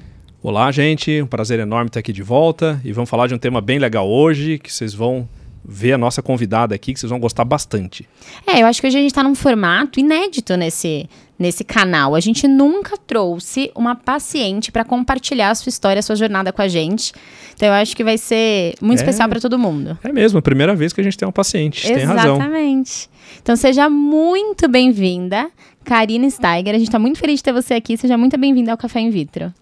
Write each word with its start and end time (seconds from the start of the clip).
Olá, 0.42 0.72
gente. 0.72 1.22
Um 1.22 1.28
prazer 1.28 1.60
enorme 1.60 1.90
estar 1.90 2.00
aqui 2.00 2.12
de 2.12 2.24
volta 2.24 2.82
e 2.84 2.92
vamos 2.92 3.12
falar 3.12 3.28
de 3.28 3.36
um 3.36 3.38
tema 3.38 3.62
bem 3.62 3.78
legal 3.78 4.10
hoje 4.10 4.58
que 4.58 4.74
vocês 4.74 4.92
vão 4.92 5.30
ver 5.64 5.94
a 5.94 5.98
nossa 5.98 6.22
convidada 6.22 6.74
aqui, 6.74 6.94
que 6.94 7.00
vocês 7.00 7.10
vão 7.10 7.20
gostar 7.20 7.46
bastante. 7.46 8.08
É, 8.46 8.62
eu 8.62 8.68
acho 8.68 8.82
que 8.82 8.88
hoje 8.88 8.98
a 8.98 9.02
gente 9.02 9.12
está 9.12 9.24
num 9.24 9.36
formato 9.36 10.00
inédito 10.00 10.56
nesse, 10.56 11.10
nesse 11.38 11.64
canal. 11.64 12.16
A 12.16 12.20
gente 12.20 12.48
nunca 12.48 12.98
trouxe 12.98 13.72
uma 13.76 13.96
paciente 13.96 14.72
para 14.72 14.84
compartilhar 14.84 15.52
a 15.52 15.56
sua 15.56 15.70
história, 15.70 16.00
a 16.00 16.04
sua 16.04 16.16
jornada 16.16 16.52
com 16.52 16.62
a 16.62 16.68
gente. 16.68 17.14
Então 17.56 17.68
eu 17.68 17.74
acho 17.74 17.96
que 17.96 18.04
vai 18.04 18.18
ser 18.18 18.76
muito 18.82 19.00
é, 19.00 19.04
especial 19.04 19.30
para 19.30 19.40
todo 19.40 19.58
mundo. 19.58 19.98
É 20.04 20.12
mesmo, 20.12 20.40
a 20.40 20.42
primeira 20.42 20.76
vez 20.76 20.92
que 20.92 21.02
a 21.02 21.04
gente 21.04 21.18
tem 21.18 21.28
uma 21.28 21.32
paciente. 21.32 21.86
Exatamente. 21.86 22.08
Tem 22.08 22.16
razão. 22.16 22.36
Exatamente. 22.36 23.10
Então 23.42 23.56
seja 23.56 23.90
muito 23.90 24.68
bem-vinda, 24.68 25.50
Karina 25.84 26.30
Steiger. 26.30 26.76
A 26.76 26.78
gente 26.78 26.88
está 26.88 27.00
muito 27.00 27.20
feliz 27.20 27.40
de 27.40 27.44
ter 27.44 27.54
você 27.54 27.76
aqui. 27.76 27.98
Seja 27.98 28.18
muito 28.18 28.38
bem-vinda 28.38 28.72
ao 28.72 28.78
Café 28.78 29.00
in 29.00 29.10
Vitro. 29.10 29.54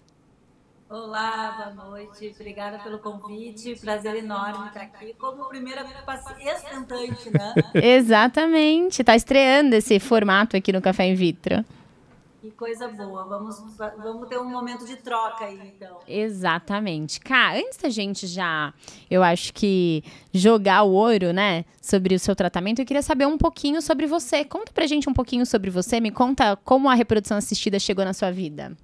Olá, 0.90 1.74
boa 1.74 1.90
noite. 1.90 2.32
Obrigada 2.34 2.78
pelo 2.78 2.98
convite. 2.98 3.76
Prazer 3.78 4.16
enorme 4.16 4.68
estar 4.68 4.80
aqui 4.80 5.12
como 5.18 5.44
primeira 5.44 5.86
ex-tentante, 6.40 7.30
né? 7.30 7.54
Exatamente. 7.74 9.02
Está 9.02 9.14
estreando 9.14 9.76
esse 9.76 10.00
formato 10.00 10.56
aqui 10.56 10.72
no 10.72 10.80
Café 10.80 11.06
in 11.06 11.14
Vitro. 11.14 11.62
Que 12.40 12.50
coisa 12.52 12.88
boa. 12.88 13.26
Vamos, 13.26 13.60
vamos 13.76 14.28
ter 14.30 14.38
um 14.38 14.48
momento 14.48 14.86
de 14.86 14.96
troca 14.96 15.44
aí, 15.44 15.60
então. 15.76 15.98
Exatamente. 16.08 17.20
Cá, 17.20 17.52
antes 17.52 17.76
da 17.76 17.90
gente 17.90 18.26
já, 18.26 18.72
eu 19.10 19.22
acho 19.22 19.52
que 19.52 20.02
jogar 20.32 20.84
o 20.84 20.92
ouro, 20.92 21.34
né, 21.34 21.66
sobre 21.82 22.14
o 22.14 22.18
seu 22.18 22.34
tratamento, 22.34 22.78
eu 22.78 22.86
queria 22.86 23.02
saber 23.02 23.26
um 23.26 23.36
pouquinho 23.36 23.82
sobre 23.82 24.06
você. 24.06 24.42
Conta 24.42 24.72
pra 24.72 24.86
gente 24.86 25.06
um 25.06 25.12
pouquinho 25.12 25.44
sobre 25.44 25.68
você. 25.68 26.00
Me 26.00 26.10
conta 26.10 26.56
como 26.56 26.88
a 26.88 26.94
reprodução 26.94 27.36
assistida 27.36 27.78
chegou 27.78 28.06
na 28.06 28.14
sua 28.14 28.30
vida 28.30 28.74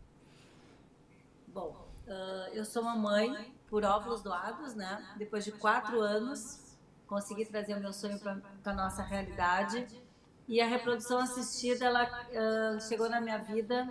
eu 2.54 2.64
sou 2.64 2.82
uma 2.82 2.96
mãe 2.96 3.52
por 3.68 3.84
óvulos 3.84 4.22
doados, 4.22 4.74
né? 4.74 5.04
Depois 5.16 5.44
de 5.44 5.52
quatro 5.52 6.00
anos, 6.00 6.76
consegui 7.06 7.44
trazer 7.44 7.74
o 7.74 7.80
meu 7.80 7.92
sonho 7.92 8.18
para 8.20 8.40
a 8.64 8.72
nossa 8.72 9.02
realidade. 9.02 9.86
E 10.46 10.60
a 10.60 10.66
reprodução 10.66 11.18
assistida, 11.18 11.86
ela 11.86 12.04
uh, 12.04 12.80
chegou 12.80 13.08
na 13.08 13.20
minha 13.20 13.38
vida, 13.38 13.88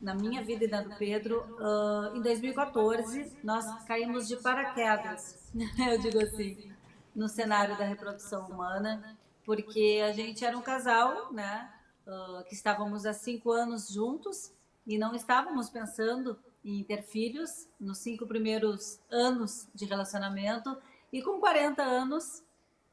na 0.00 0.14
minha 0.14 0.42
vida 0.42 0.64
e 0.64 0.68
na 0.68 0.82
do 0.82 0.96
Pedro, 0.96 1.40
uh, 1.58 2.16
em 2.16 2.22
2014. 2.22 3.38
Nós 3.44 3.66
caímos 3.84 4.26
de 4.26 4.36
paraquedas, 4.36 5.52
eu 5.54 5.98
digo 6.00 6.22
assim, 6.22 6.72
no 7.14 7.28
cenário 7.28 7.76
da 7.78 7.84
reprodução 7.84 8.48
humana, 8.48 9.16
porque 9.44 10.02
a 10.04 10.12
gente 10.12 10.44
era 10.44 10.56
um 10.56 10.62
casal, 10.62 11.32
né? 11.32 11.70
Uh, 12.06 12.44
que 12.44 12.54
estávamos 12.54 13.06
há 13.06 13.14
cinco 13.14 13.50
anos 13.50 13.88
juntos 13.88 14.52
e 14.86 14.98
não 14.98 15.14
estávamos 15.14 15.70
pensando 15.70 16.38
em 16.64 16.82
ter 16.82 17.02
filhos 17.02 17.68
nos 17.78 17.98
cinco 17.98 18.26
primeiros 18.26 18.98
anos 19.10 19.68
de 19.74 19.84
relacionamento. 19.84 20.76
E 21.12 21.22
com 21.22 21.38
40 21.38 21.82
anos, 21.82 22.42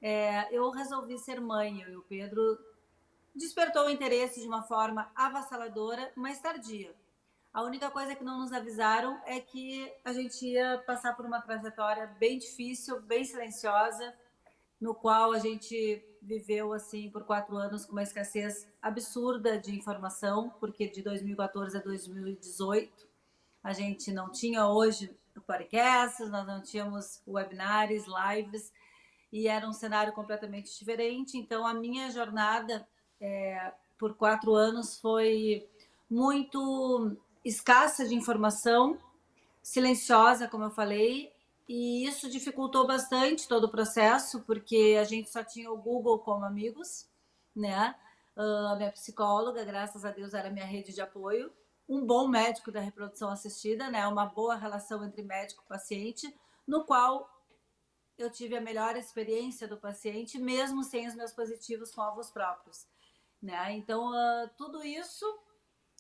é, 0.02 0.54
eu 0.56 0.70
resolvi 0.70 1.18
ser 1.18 1.40
mãe. 1.40 1.82
Eu 1.82 1.90
e 1.90 1.96
o 1.96 2.02
Pedro 2.02 2.60
despertou 3.34 3.86
o 3.86 3.90
interesse 3.90 4.42
de 4.42 4.48
uma 4.48 4.64
forma 4.64 5.10
avassaladora, 5.16 6.12
mas 6.16 6.40
tardia. 6.40 6.94
A 7.54 7.64
única 7.64 7.90
coisa 7.90 8.16
que 8.16 8.24
não 8.24 8.40
nos 8.40 8.52
avisaram 8.52 9.22
é 9.26 9.40
que 9.40 9.92
a 10.06 10.14
gente 10.14 10.46
ia 10.46 10.78
passar 10.86 11.16
por 11.16 11.26
uma 11.26 11.42
trajetória 11.42 12.08
bem 12.20 12.38
difícil, 12.38 13.02
bem 13.02 13.26
silenciosa, 13.26 14.14
no 14.80 14.96
qual 14.96 15.34
a 15.34 15.40
gente 15.40 16.04
viveu 16.22 16.72
assim 16.72 17.10
por 17.10 17.24
quatro 17.24 17.56
anos 17.58 17.86
com 17.86 17.92
uma 17.92 18.04
escassez 18.04 18.68
absurda 18.82 19.58
de 19.58 19.76
informação, 19.76 20.50
porque 20.60 20.88
de 20.88 21.02
2014 21.02 21.78
a 21.78 21.82
2018 21.82 23.11
a 23.64 23.74
gente 23.74 24.12
não 24.12 24.32
tinha 24.32 24.68
hoje 24.68 25.16
podcasts, 25.46 26.30
nós 26.30 26.46
não 26.46 26.62
tínhamos 26.62 27.22
webinars, 27.28 28.06
lives, 28.08 28.72
e 29.32 29.48
era 29.48 29.68
um 29.68 29.74
cenário 29.74 30.14
completamente 30.14 30.78
diferente. 30.78 31.38
Então, 31.38 31.66
a 31.66 31.74
minha 31.74 32.10
jornada 32.12 32.88
é, 33.20 33.74
por 33.98 34.16
quatro 34.16 34.54
anos 34.54 35.00
foi 35.00 35.68
muito 36.10 37.16
escassa 37.44 38.08
de 38.08 38.16
informação, 38.16 38.98
silenciosa, 39.62 40.48
como 40.48 40.66
eu 40.66 40.72
falei, 40.72 41.32
e 41.68 42.06
isso 42.06 42.30
dificultou 42.30 42.86
bastante 42.86 43.48
todo 43.48 43.66
o 43.66 43.72
processo, 43.72 44.42
porque 44.42 44.98
a 45.00 45.04
gente 45.04 45.30
só 45.30 45.44
tinha 45.44 45.72
o 45.72 45.78
Google 45.78 46.20
como 46.20 46.44
amigos, 46.44 47.08
né? 47.56 47.96
Uh, 48.36 48.68
a 48.68 48.76
minha 48.76 48.92
psicóloga, 48.92 49.64
graças 49.64 50.04
a 50.04 50.12
Deus, 50.12 50.34
era 50.34 50.50
minha 50.50 50.66
rede 50.66 50.94
de 50.94 51.02
apoio 51.02 51.52
um 51.92 52.06
bom 52.06 52.26
médico 52.26 52.72
da 52.72 52.80
reprodução 52.80 53.30
assistida, 53.30 53.90
né? 53.90 54.08
Uma 54.08 54.26
boa 54.26 54.56
relação 54.56 55.04
entre 55.04 55.22
médico 55.22 55.62
e 55.66 55.68
paciente, 55.68 56.34
no 56.66 56.86
qual 56.86 57.30
eu 58.18 58.32
tive 58.32 58.56
a 58.56 58.62
melhor 58.62 58.96
experiência 58.96 59.68
do 59.68 59.76
paciente, 59.76 60.40
mesmo 60.40 60.86
sem 60.86 61.06
os 61.06 61.16
meus 61.16 61.34
positivos 61.34 61.94
com 61.94 62.00
ovos 62.00 62.32
próprios, 62.32 62.88
né? 63.42 63.74
Então, 63.74 64.10
uh, 64.10 64.50
tudo 64.58 64.82
isso 64.86 65.26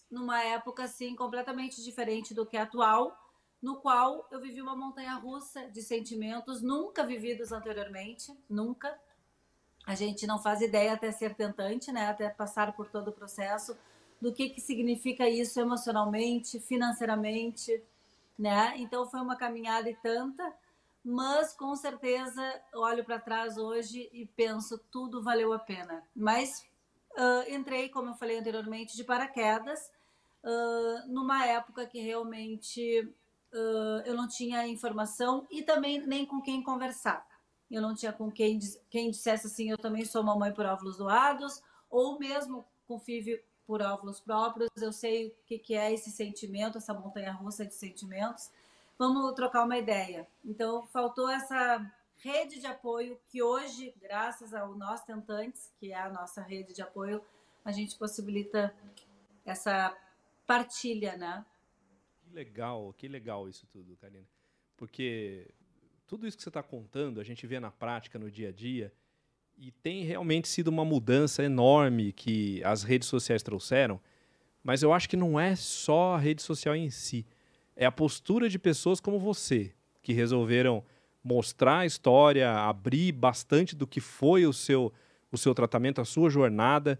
numa 0.10 0.42
época 0.42 0.84
assim 0.84 1.14
completamente 1.14 1.84
diferente 1.84 2.34
do 2.34 2.46
que 2.46 2.56
é 2.56 2.62
atual, 2.62 3.18
no 3.62 3.82
qual 3.82 4.26
eu 4.32 4.40
vivi 4.40 4.62
uma 4.62 4.78
montanha 4.78 5.16
russa 5.16 5.70
de 5.72 5.82
sentimentos 5.82 6.62
nunca 6.62 7.06
vividos 7.06 7.52
anteriormente, 7.52 8.34
nunca. 8.50 8.98
A 9.86 9.94
gente 9.94 10.26
não 10.26 10.42
faz 10.42 10.62
ideia 10.62 10.94
até 10.94 11.12
ser 11.12 11.36
tentante, 11.36 11.92
né? 11.92 12.08
Até 12.08 12.30
passar 12.30 12.74
por 12.78 12.88
todo 12.90 13.10
o 13.10 13.14
processo 13.14 13.78
do 14.22 14.32
que, 14.32 14.50
que 14.50 14.62
significa 14.62 15.28
isso 15.28 15.60
emocionalmente, 15.60 16.60
financeiramente, 16.60 17.84
né? 18.38 18.76
Então 18.78 19.10
foi 19.10 19.20
uma 19.20 19.36
caminhada 19.36 19.90
e 19.90 19.96
tanta, 19.96 20.54
mas 21.04 21.54
com 21.54 21.76
certeza 21.76 22.42
olho 22.76 23.04
para 23.04 23.20
trás 23.20 23.58
hoje 23.58 24.08
e 24.14 24.28
penso 24.28 24.78
tudo 24.92 25.24
valeu 25.24 25.52
a 25.52 25.60
pena. 25.60 26.04
Mas 26.16 26.64
uh, 27.14 27.52
entrei, 27.52 27.90
como 27.90 28.10
eu 28.10 28.16
falei 28.16 28.38
anteriormente, 28.38 28.96
de 28.96 29.04
paraquedas, 29.04 29.92
uh, 30.44 31.12
numa 31.12 31.46
época 31.48 31.88
que 31.88 32.00
realmente 32.00 33.02
uh, 33.52 34.02
eu 34.06 34.14
não 34.14 34.28
tinha 34.28 34.68
informação 34.68 35.48
e 35.50 35.64
também 35.64 36.06
nem 36.06 36.28
com 36.28 36.40
quem 36.42 36.62
conversar. 36.62 37.26
Eu 37.72 37.82
não 37.82 37.96
tinha 37.96 38.14
com 38.14 38.30
quem, 38.30 38.60
quem 38.90 39.10
dissesse 39.10 39.48
assim, 39.48 39.72
eu 39.72 39.78
também 39.78 40.06
sou 40.06 40.22
mamãe 40.22 40.54
por 40.54 40.66
óvulos 40.66 40.98
doados, 40.98 41.64
ou 41.90 42.20
mesmo 42.20 42.66
com 42.86 43.00
FIV 43.00 43.42
por 43.72 43.82
óvulos 43.82 44.20
próprios, 44.20 44.70
eu 44.82 44.92
sei 44.92 45.28
o 45.28 45.36
que, 45.46 45.58
que 45.58 45.76
é 45.76 45.94
esse 45.94 46.12
sentimento, 46.12 46.78
essa 46.78 46.94
montanha 46.94 47.32
russa 47.32 47.66
de 47.66 47.74
sentimentos. 47.74 48.52
Vamos 49.00 49.34
trocar 49.34 49.64
uma 49.64 49.78
ideia. 49.78 50.28
Então, 50.44 50.86
faltou 50.88 51.30
essa 51.30 51.90
rede 52.18 52.60
de 52.60 52.68
apoio 52.68 53.18
que 53.30 53.42
hoje, 53.42 53.96
graças 54.02 54.54
ao 54.54 54.76
Nós 54.76 55.06
Tentantes, 55.06 55.72
que 55.80 55.94
é 55.94 55.98
a 55.98 56.10
nossa 56.10 56.42
rede 56.42 56.74
de 56.74 56.82
apoio, 56.82 57.24
a 57.64 57.72
gente 57.72 57.98
possibilita 57.98 58.76
essa 59.46 59.98
partilha, 60.46 61.16
né? 61.16 61.46
Que 62.26 62.30
legal, 62.30 62.94
que 62.98 63.08
legal 63.08 63.48
isso 63.48 63.66
tudo, 63.68 63.96
Karina. 63.96 64.28
Porque 64.76 65.50
tudo 66.06 66.28
isso 66.28 66.36
que 66.36 66.44
você 66.44 66.50
está 66.50 66.62
contando, 66.62 67.22
a 67.22 67.24
gente 67.24 67.48
vê 67.48 67.58
na 67.58 67.72
prática, 67.72 68.20
no 68.20 68.30
dia 68.30 68.50
a 68.50 68.52
dia, 68.52 68.94
e 69.62 69.70
tem 69.70 70.04
realmente 70.04 70.48
sido 70.48 70.70
uma 70.70 70.84
mudança 70.84 71.44
enorme 71.44 72.12
que 72.12 72.64
as 72.64 72.82
redes 72.82 73.08
sociais 73.08 73.44
trouxeram, 73.44 74.02
mas 74.64 74.82
eu 74.82 74.92
acho 74.92 75.08
que 75.08 75.16
não 75.16 75.40
é 75.40 75.56
só 75.56 76.16
a 76.16 76.18
rede 76.18 76.42
social 76.42 76.76
em 76.76 76.90
si. 76.90 77.28
É 77.76 77.86
a 77.86 77.92
postura 77.92 78.50
de 78.50 78.58
pessoas 78.58 79.00
como 79.00 79.20
você, 79.20 79.72
que 80.02 80.14
resolveram 80.14 80.84
mostrar 81.24 81.80
a 81.80 81.86
história, 81.86 82.52
abrir 82.52 83.12
bastante 83.12 83.76
do 83.76 83.86
que 83.86 84.02
foi 84.02 84.48
o 84.48 84.54
seu, 84.54 84.92
o 85.32 85.38
seu 85.38 85.54
tratamento, 85.54 86.02
a 86.02 86.06
sua 86.06 86.32
jornada. 86.32 86.98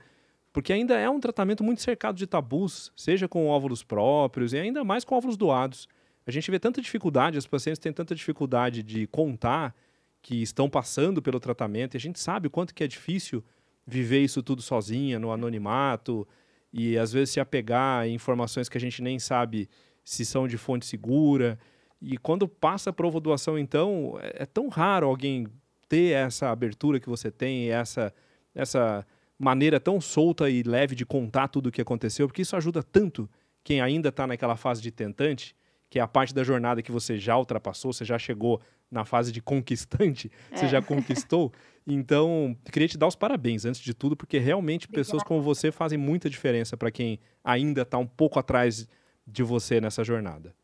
Porque 0.54 0.72
ainda 0.72 0.96
é 1.00 1.10
um 1.10 1.20
tratamento 1.20 1.64
muito 1.64 1.82
cercado 1.82 2.16
de 2.16 2.28
tabus, 2.28 2.92
seja 2.96 3.28
com 3.28 3.48
óvulos 3.48 3.84
próprios 3.84 4.54
e 4.54 4.60
ainda 4.60 4.84
mais 4.84 5.04
com 5.04 5.16
óvulos 5.16 5.36
doados. 5.36 5.88
A 6.28 6.32
gente 6.32 6.52
vê 6.52 6.60
tanta 6.60 6.80
dificuldade, 6.80 7.40
os 7.40 7.48
pacientes 7.48 7.80
têm 7.80 7.92
tanta 7.92 8.14
dificuldade 8.14 8.84
de 8.84 9.08
contar 9.08 9.76
que 10.22 10.42
estão 10.42 10.70
passando 10.70 11.22
pelo 11.22 11.40
tratamento, 11.40 11.96
e 11.96 11.98
a 11.98 12.00
gente 12.00 12.20
sabe 12.20 12.48
o 12.48 12.52
quanto 12.52 12.74
que 12.74 12.84
é 12.84 12.88
difícil 12.88 13.44
viver 13.86 14.20
isso 14.20 14.44
tudo 14.44 14.62
sozinha, 14.62 15.20
no 15.20 15.32
anonimato, 15.32 16.28
e 16.72 16.98
às 16.98 17.12
vezes 17.12 17.32
se 17.32 17.40
apegar 17.40 18.02
a 18.02 18.08
informações 18.08 18.70
que 18.70 18.78
a 18.78 18.82
gente 18.82 19.02
nem 19.02 19.20
sabe 19.20 19.70
se 20.04 20.24
são 20.26 20.48
de 20.48 20.58
fonte 20.58 20.86
segura. 20.86 21.60
E 22.02 22.18
quando 22.18 22.48
passa 22.48 22.94
para 22.94 23.10
doação, 23.20 23.58
então, 23.58 24.18
é, 24.22 24.44
é, 24.44 24.46
tão 24.46 24.70
raro 24.70 25.08
alguém 25.08 25.48
ter 25.90 26.14
essa 26.14 26.50
abertura 26.50 27.00
que 27.00 27.10
você 27.10 27.30
tem, 27.30 27.70
essa, 27.70 28.14
essa 28.56 29.06
maneira 29.38 29.80
tão 29.80 30.00
solta 30.00 30.50
e 30.50 30.64
leve 30.64 30.96
de 30.96 31.06
contar 31.06 31.48
tudo 31.50 31.68
o 31.68 31.72
que 31.72 31.82
aconteceu, 31.82 32.28
porque 32.28 32.44
isso 32.44 32.56
ajuda 32.56 32.82
tanto 32.82 33.30
quem 33.64 33.82
ainda 33.82 34.10
está 34.10 34.26
naquela 34.26 34.56
fase 34.56 34.82
de 34.82 34.92
tentante, 34.92 35.56
que 35.92 36.00
é 36.00 36.02
a 36.02 36.08
parte 36.08 36.34
da 36.34 36.42
jornada 36.42 36.82
que 36.82 36.90
você 36.90 37.20
já 37.20 37.38
ultrapassou, 37.38 37.92
você 37.92 38.06
já 38.06 38.18
chegou 38.18 38.62
na 38.90 39.04
fase 39.04 39.30
de 39.30 39.42
conquistante, 39.42 40.32
é. 40.50 40.56
você 40.56 40.70
já 40.70 40.82
conquistou. 40.82 41.52
Então, 41.86 42.58
queria 42.72 42.88
te 42.88 42.98
dar 42.98 43.08
os 43.08 43.16
parabéns, 43.16 43.66
antes 43.66 43.82
de 43.82 43.94
tudo, 43.94 44.16
porque 44.16 44.40
realmente 44.40 44.86
Obrigada. 44.86 45.04
pessoas 45.04 45.22
como 45.22 45.42
você 45.42 45.70
fazem 45.70 45.98
muita 45.98 46.30
diferença 46.30 46.78
para 46.78 46.90
quem 46.90 47.20
ainda 47.44 47.82
está 47.82 47.98
um 47.98 48.08
pouco 48.08 48.40
atrás 48.40 48.88
de 49.28 49.44
você 49.44 49.82
nessa 49.82 50.02
jornada. 50.02 50.56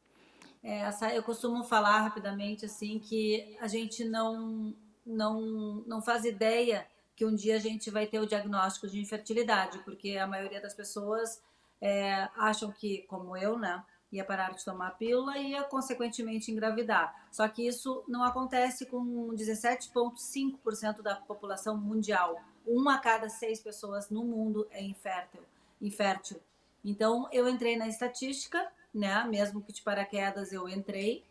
É, 0.64 0.80
essa, 0.80 1.14
eu 1.14 1.22
costumo 1.22 1.62
falar 1.66 2.00
rapidamente 2.00 2.64
assim 2.64 2.98
que 2.98 3.58
a 3.60 3.68
gente 3.68 4.06
não, 4.06 4.74
não, 5.06 5.84
não 5.86 6.02
faz 6.02 6.24
ideia 6.24 6.88
que 7.18 7.26
um 7.26 7.36
dia 7.36 7.58
a 7.58 7.60
gente 7.60 7.92
vai 7.92 8.08
ter 8.08 8.22
o 8.22 8.26
diagnóstico 8.26 8.88
de 8.88 9.02
infertilidade, 9.02 9.80
porque 9.80 10.16
a 10.16 10.26
maioria 10.26 10.62
das 10.62 10.74
pessoas 10.74 11.42
é, 11.82 12.30
acham 12.38 12.72
que, 12.72 13.00
como 13.10 13.36
eu, 13.36 13.60
né, 13.60 13.84
ia 14.12 14.24
parar 14.24 14.54
de 14.54 14.64
tomar 14.64 14.88
a 14.88 14.92
pílula 14.92 15.38
e 15.38 15.52
ia 15.52 15.64
consequentemente 15.64 16.52
engravidar. 16.52 17.28
Só 17.32 17.48
que 17.48 17.68
isso 17.68 18.04
não 18.08 18.24
acontece 18.24 18.86
com 18.86 19.30
17,5% 19.30 21.02
da 21.02 21.16
população 21.16 21.78
mundial. 21.78 22.40
Uma 22.66 22.96
a 22.96 23.00
cada 23.00 23.30
seis 23.30 23.60
pessoas 23.60 24.10
no 24.10 24.24
mundo 24.24 24.68
é 24.72 24.82
infértil. 24.82 25.42
infértil. 25.82 26.40
Então 26.84 27.28
eu 27.32 27.50
entrei 27.50 27.76
na 27.78 27.88
estatística, 27.88 28.66
né? 28.94 29.24
Mesmo 29.26 29.62
que 29.62 29.74
de 29.74 29.82
paraquedas 29.82 30.54
eu 30.54 30.68
entrei. 30.70 31.24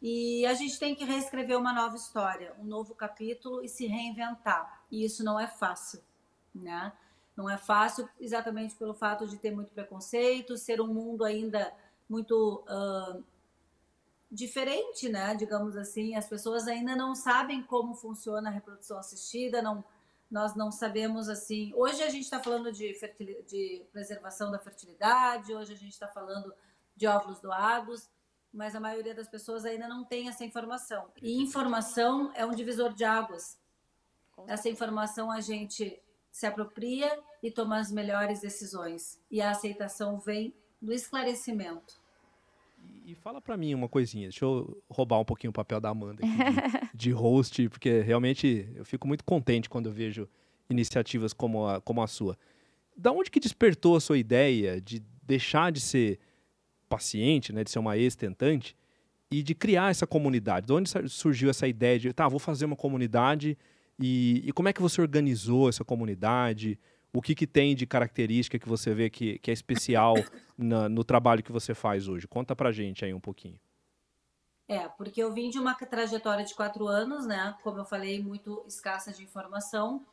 E 0.00 0.44
a 0.46 0.54
gente 0.54 0.78
tem 0.78 0.94
que 0.94 1.04
reescrever 1.04 1.56
uma 1.56 1.72
nova 1.72 1.94
história, 1.94 2.52
um 2.58 2.64
novo 2.64 2.94
capítulo 2.94 3.62
e 3.62 3.68
se 3.68 3.86
reinventar. 3.86 4.82
E 4.90 5.04
isso 5.04 5.22
não 5.24 5.38
é 5.38 5.46
fácil, 5.46 6.00
né? 6.52 6.92
Não 7.36 7.48
é 7.48 7.56
fácil 7.56 8.08
exatamente 8.20 8.74
pelo 8.74 8.94
fato 8.94 9.26
de 9.26 9.38
ter 9.38 9.52
muito 9.52 9.72
preconceito, 9.72 10.56
ser 10.56 10.80
um 10.80 10.88
mundo 10.88 11.24
ainda 11.24 11.72
muito 12.12 12.62
uh, 12.68 13.24
diferente, 14.30 15.08
né? 15.08 15.34
Digamos 15.34 15.78
assim, 15.78 16.14
as 16.14 16.28
pessoas 16.28 16.68
ainda 16.68 16.94
não 16.94 17.14
sabem 17.14 17.62
como 17.62 17.94
funciona 17.94 18.50
a 18.50 18.52
reprodução 18.52 18.98
assistida, 18.98 19.62
não, 19.62 19.82
nós 20.30 20.54
não 20.54 20.70
sabemos 20.70 21.30
assim. 21.30 21.72
Hoje 21.74 22.02
a 22.02 22.10
gente 22.10 22.24
está 22.24 22.38
falando 22.38 22.70
de, 22.70 22.92
de 23.46 23.82
preservação 23.90 24.50
da 24.50 24.58
fertilidade, 24.58 25.54
hoje 25.54 25.72
a 25.72 25.76
gente 25.76 25.92
está 25.92 26.06
falando 26.06 26.52
de 26.94 27.06
óvulos 27.06 27.40
doados, 27.40 28.10
mas 28.52 28.76
a 28.76 28.80
maioria 28.80 29.14
das 29.14 29.28
pessoas 29.28 29.64
ainda 29.64 29.88
não 29.88 30.04
tem 30.04 30.28
essa 30.28 30.44
informação. 30.44 31.10
E 31.22 31.42
informação 31.42 32.30
é 32.34 32.44
um 32.44 32.50
divisor 32.50 32.92
de 32.92 33.04
águas. 33.04 33.58
Essa 34.46 34.68
informação 34.68 35.30
a 35.30 35.40
gente 35.40 35.98
se 36.30 36.44
apropria 36.44 37.18
e 37.42 37.50
toma 37.50 37.78
as 37.78 37.90
melhores 37.90 38.40
decisões. 38.40 39.18
E 39.30 39.40
a 39.40 39.50
aceitação 39.50 40.18
vem 40.18 40.54
do 40.82 40.92
esclarecimento. 40.92 42.01
E, 43.04 43.14
fala 43.14 43.40
para 43.40 43.56
mim 43.56 43.74
uma 43.74 43.88
coisinha, 43.88 44.28
deixa 44.28 44.44
eu 44.44 44.82
roubar 44.88 45.18
um 45.18 45.24
pouquinho 45.24 45.50
o 45.50 45.54
papel 45.54 45.80
da 45.80 45.90
Amanda 45.90 46.24
aqui, 46.24 46.36
de, 46.36 46.90
de, 46.94 47.10
host, 47.10 47.68
porque 47.68 48.00
realmente 48.00 48.68
eu 48.74 48.84
fico 48.84 49.06
muito 49.06 49.24
contente 49.24 49.68
quando 49.68 49.86
eu 49.86 49.92
vejo 49.92 50.28
iniciativas 50.70 51.32
como 51.32 51.66
a, 51.66 51.80
como 51.80 52.02
a 52.02 52.06
sua. 52.06 52.38
Da 52.96 53.10
onde 53.10 53.30
que 53.30 53.40
despertou 53.40 53.96
a 53.96 54.00
sua 54.00 54.18
ideia 54.18 54.80
de 54.80 55.02
deixar 55.22 55.72
de 55.72 55.80
ser 55.80 56.18
paciente, 56.88 57.52
né, 57.52 57.64
de 57.64 57.70
ser 57.70 57.78
uma 57.78 57.96
ex-tentante, 57.96 58.76
e 59.30 59.42
de 59.42 59.54
criar 59.54 59.90
essa 59.90 60.06
comunidade? 60.06 60.66
De 60.66 60.72
onde 60.72 60.90
surgiu 61.08 61.48
essa 61.48 61.66
ideia 61.66 61.98
de, 61.98 62.12
tá, 62.12 62.28
vou 62.28 62.38
fazer 62.38 62.66
uma 62.66 62.76
comunidade, 62.76 63.56
e, 63.98 64.42
e 64.44 64.52
como 64.52 64.68
é 64.68 64.72
que 64.72 64.82
você 64.82 65.00
organizou 65.00 65.68
essa 65.68 65.84
comunidade? 65.84 66.78
O 67.12 67.20
que, 67.20 67.34
que 67.34 67.46
tem 67.46 67.74
de 67.74 67.86
característica 67.86 68.58
que 68.58 68.68
você 68.68 68.94
vê 68.94 69.10
que, 69.10 69.38
que 69.38 69.50
é 69.50 69.54
especial 69.54 70.14
na, 70.56 70.88
no 70.88 71.04
trabalho 71.04 71.42
que 71.42 71.52
você 71.52 71.74
faz 71.74 72.08
hoje? 72.08 72.26
Conta 72.26 72.56
pra 72.56 72.72
gente 72.72 73.04
aí 73.04 73.12
um 73.12 73.20
pouquinho. 73.20 73.60
É, 74.66 74.88
porque 74.88 75.22
eu 75.22 75.32
vim 75.32 75.50
de 75.50 75.58
uma 75.58 75.74
trajetória 75.74 76.44
de 76.44 76.54
quatro 76.54 76.86
anos, 76.86 77.26
né? 77.26 77.54
Como 77.62 77.78
eu 77.78 77.84
falei, 77.84 78.22
muito 78.22 78.64
escassa 78.66 79.12
de 79.12 79.22
informação. 79.22 80.06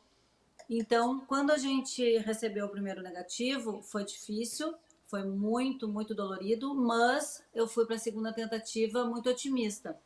Então, 0.68 1.20
quando 1.20 1.50
a 1.50 1.56
gente 1.56 2.18
recebeu 2.18 2.66
o 2.66 2.68
primeiro 2.68 3.02
negativo, 3.02 3.80
foi 3.82 4.04
difícil, 4.04 4.74
foi 5.06 5.24
muito, 5.24 5.88
muito 5.88 6.14
dolorido, 6.14 6.74
mas 6.74 7.42
eu 7.54 7.66
fui 7.66 7.86
para 7.86 7.96
a 7.96 7.98
segunda 7.98 8.32
tentativa 8.32 9.04
muito 9.04 9.30
otimista. 9.30 9.98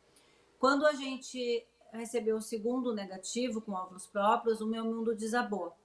Quando 0.57 0.85
a 0.87 0.93
gente 0.93 1.65
recebeu 1.91 2.37
o 2.37 2.41
segundo 2.41 2.93
negativo 2.93 3.61
com 3.61 3.73
óvulos 3.73 4.07
próprios, 4.07 4.61
o 4.61 4.67
meu 4.67 4.85
mundo 4.85 5.15
desabou. 5.15 5.75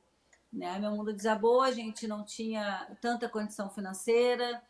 Né? 0.52 0.79
Meu 0.79 0.91
mundo 0.91 1.12
desabou, 1.12 1.62
a 1.62 1.70
gente 1.70 2.06
não 2.08 2.25
tinha 2.25 2.97
tanta 3.00 3.29
condição 3.29 3.70
financeira, 3.70 4.62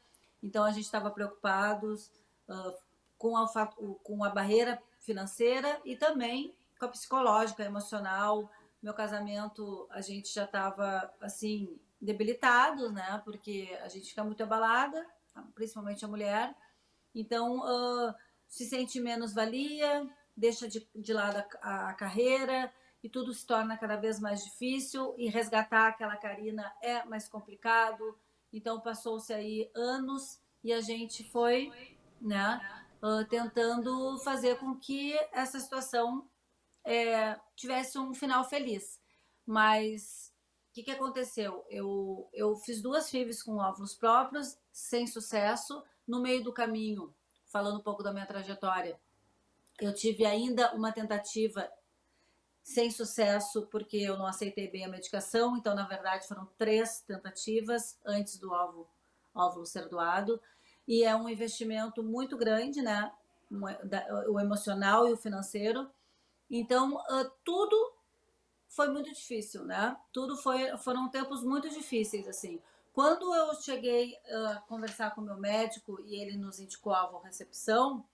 então 0.42 0.64
a 0.64 0.70
gente 0.70 0.84
estava 0.84 1.10
preocupados 1.10 2.10
uh, 2.48 2.74
com, 3.16 3.36
a, 3.36 3.66
com 4.02 4.24
a 4.24 4.30
barreira 4.30 4.80
financeira 4.98 5.80
e 5.84 5.96
também 5.96 6.54
com 6.78 6.86
a 6.86 6.88
psicológica, 6.88 7.64
emocional. 7.64 8.50
Meu 8.82 8.94
casamento, 8.94 9.86
a 9.90 10.00
gente 10.00 10.32
já 10.32 10.44
estava 10.44 11.12
assim 11.20 11.78
debilitado, 12.00 12.90
né? 12.90 13.20
Porque 13.24 13.78
a 13.82 13.88
gente 13.88 14.08
fica 14.08 14.24
muito 14.24 14.42
abalada, 14.42 15.06
principalmente 15.54 16.04
a 16.04 16.08
mulher. 16.08 16.54
Então, 17.14 17.58
uh, 17.58 18.14
se 18.48 18.64
sente 18.64 18.98
menos 19.00 19.34
valia, 19.34 20.08
deixa 20.36 20.66
de, 20.66 20.88
de 20.94 21.12
lado 21.12 21.44
a, 21.60 21.90
a 21.90 21.94
carreira, 21.94 22.72
e 23.02 23.08
tudo 23.08 23.32
se 23.32 23.46
torna 23.46 23.76
cada 23.76 23.96
vez 23.96 24.20
mais 24.20 24.44
difícil 24.44 25.14
e 25.16 25.28
resgatar 25.28 25.88
aquela 25.88 26.16
Karina 26.16 26.72
é 26.82 27.04
mais 27.04 27.28
complicado. 27.28 28.18
Então 28.52 28.80
passou-se 28.80 29.32
aí 29.32 29.70
anos 29.74 30.40
e 30.62 30.72
a 30.72 30.80
gente 30.80 31.24
foi, 31.30 31.72
né, 32.20 32.60
uh, 33.02 33.24
tentando 33.28 34.18
fazer 34.18 34.58
com 34.58 34.76
que 34.76 35.14
essa 35.32 35.58
situação 35.58 36.28
é, 36.84 37.38
tivesse 37.56 37.98
um 37.98 38.12
final 38.12 38.44
feliz. 38.44 39.00
Mas 39.46 40.32
o 40.70 40.72
que, 40.72 40.82
que 40.82 40.90
aconteceu? 40.90 41.64
Eu, 41.68 42.28
eu 42.32 42.54
fiz 42.56 42.82
duas 42.82 43.10
FIVs 43.10 43.42
com 43.42 43.56
óvulos 43.56 43.94
próprios, 43.94 44.56
sem 44.70 45.06
sucesso. 45.06 45.82
No 46.06 46.20
meio 46.20 46.44
do 46.44 46.52
caminho, 46.52 47.14
falando 47.46 47.78
um 47.78 47.82
pouco 47.82 48.02
da 48.02 48.12
minha 48.12 48.26
trajetória, 48.26 49.00
eu 49.80 49.94
tive 49.94 50.24
ainda 50.26 50.74
uma 50.74 50.92
tentativa 50.92 51.70
sem 52.70 52.88
sucesso 52.90 53.66
porque 53.66 53.96
eu 53.96 54.16
não 54.16 54.26
aceitei 54.26 54.68
bem 54.68 54.84
a 54.84 54.88
medicação. 54.88 55.56
Então, 55.56 55.74
na 55.74 55.86
verdade, 55.86 56.28
foram 56.28 56.46
três 56.56 57.00
tentativas 57.00 57.98
antes 58.06 58.38
do 58.38 58.52
óvulo, 58.52 58.88
óvulo 59.34 59.66
ser 59.66 59.88
doado. 59.88 60.40
E 60.86 61.02
é 61.02 61.14
um 61.14 61.28
investimento 61.28 62.02
muito 62.02 62.36
grande, 62.36 62.80
né? 62.80 63.12
O 64.28 64.38
emocional 64.38 65.08
e 65.08 65.12
o 65.12 65.16
financeiro. 65.16 65.90
Então, 66.48 67.02
tudo 67.44 67.92
foi 68.68 68.88
muito 68.88 69.12
difícil, 69.12 69.64
né? 69.64 69.96
Tudo 70.12 70.36
foi, 70.36 70.76
foram 70.78 71.08
tempos 71.08 71.42
muito 71.42 71.68
difíceis, 71.68 72.28
assim. 72.28 72.62
Quando 72.92 73.34
eu 73.34 73.54
cheguei 73.54 74.16
a 74.46 74.60
conversar 74.68 75.12
com 75.14 75.20
o 75.20 75.24
meu 75.24 75.36
médico 75.36 76.00
e 76.02 76.14
ele 76.20 76.36
nos 76.36 76.60
indicou 76.60 76.92
a 76.92 77.20
recepção, 77.24 78.04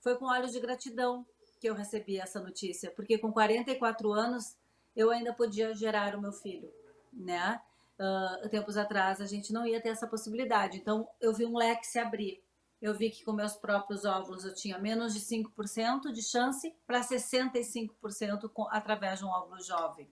foi 0.00 0.16
com 0.16 0.24
olhos 0.26 0.52
de 0.52 0.60
gratidão, 0.60 1.26
que 1.66 1.70
eu 1.70 1.74
recebi 1.74 2.20
essa 2.20 2.40
notícia, 2.40 2.92
porque 2.92 3.18
com 3.18 3.32
44 3.32 4.12
anos 4.12 4.56
eu 4.94 5.10
ainda 5.10 5.32
podia 5.34 5.74
gerar 5.74 6.14
o 6.14 6.20
meu 6.20 6.32
filho, 6.32 6.72
né? 7.12 7.60
Uh, 7.98 8.48
tempos 8.48 8.76
atrás 8.76 9.20
a 9.20 9.26
gente 9.26 9.52
não 9.52 9.66
ia 9.66 9.80
ter 9.80 9.88
essa 9.88 10.06
possibilidade. 10.06 10.78
Então 10.78 11.08
eu 11.20 11.34
vi 11.34 11.44
um 11.44 11.56
leque 11.56 11.84
se 11.84 11.98
abrir. 11.98 12.40
Eu 12.80 12.94
vi 12.94 13.10
que 13.10 13.24
com 13.24 13.32
meus 13.32 13.54
próprios 13.54 14.04
óvulos 14.04 14.44
eu 14.44 14.54
tinha 14.54 14.78
menos 14.78 15.12
de 15.12 15.20
5% 15.20 16.12
de 16.12 16.22
chance 16.22 16.72
para 16.86 17.00
65% 17.00 18.48
com, 18.50 18.68
através 18.70 19.18
de 19.18 19.24
um 19.24 19.28
óvulo 19.28 19.60
jovem. 19.60 20.08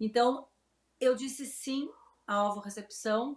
Então 0.00 0.48
eu 0.98 1.14
disse 1.14 1.44
sim 1.44 1.90
à 2.26 2.42
óvulo 2.42 2.62
recepção 2.62 3.36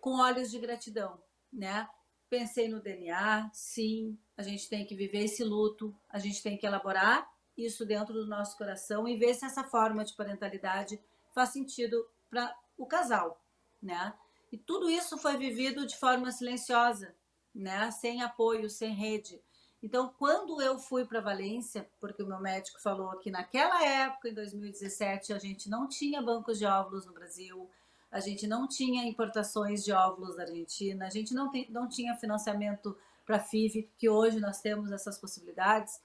com 0.00 0.18
olhos 0.20 0.50
de 0.50 0.58
gratidão, 0.58 1.22
né? 1.52 1.88
Pensei 2.28 2.68
no 2.68 2.80
DNA, 2.80 3.50
sim, 3.52 4.18
a 4.36 4.42
gente 4.42 4.68
tem 4.68 4.84
que 4.84 4.94
viver 4.94 5.24
esse 5.24 5.42
luto, 5.42 5.94
a 6.08 6.18
gente 6.18 6.42
tem 6.42 6.58
que 6.58 6.66
elaborar 6.66 7.28
isso 7.56 7.84
dentro 7.84 8.14
do 8.14 8.26
nosso 8.26 8.56
coração 8.56 9.08
e 9.08 9.16
ver 9.16 9.34
se 9.34 9.44
essa 9.44 9.64
forma 9.64 10.04
de 10.04 10.14
parentalidade 10.14 11.00
faz 11.34 11.50
sentido 11.50 12.06
para 12.30 12.54
o 12.76 12.86
casal. 12.86 13.42
né? 13.82 14.12
E 14.50 14.58
tudo 14.58 14.90
isso 14.90 15.16
foi 15.18 15.36
vivido 15.36 15.86
de 15.86 15.96
forma 15.96 16.32
silenciosa, 16.32 17.14
né? 17.54 17.90
Sem 17.90 18.22
apoio, 18.22 18.68
sem 18.68 18.92
rede. 18.92 19.40
Então, 19.82 20.12
quando 20.18 20.60
eu 20.60 20.78
fui 20.78 21.04
para 21.04 21.20
Valência, 21.20 21.88
porque 22.00 22.22
o 22.22 22.26
meu 22.26 22.40
médico 22.40 22.80
falou 22.80 23.16
que 23.18 23.30
naquela 23.30 23.84
época, 23.84 24.28
em 24.28 24.34
2017, 24.34 25.32
a 25.32 25.38
gente 25.38 25.68
não 25.68 25.88
tinha 25.88 26.20
bancos 26.20 26.58
de 26.58 26.66
óvulos 26.66 27.06
no 27.06 27.12
Brasil, 27.12 27.70
a 28.10 28.20
gente 28.20 28.46
não 28.46 28.66
tinha 28.66 29.04
importações 29.04 29.84
de 29.84 29.92
óvulos 29.92 30.36
da 30.36 30.42
Argentina, 30.42 31.06
a 31.06 31.10
gente 31.10 31.34
não, 31.34 31.50
tem, 31.50 31.70
não 31.70 31.88
tinha 31.88 32.16
financiamento 32.16 32.96
para 33.24 33.38
FIV, 33.38 33.90
que 33.98 34.08
hoje 34.08 34.40
nós 34.40 34.60
temos 34.60 34.90
essas 34.90 35.18
possibilidades. 35.18 36.00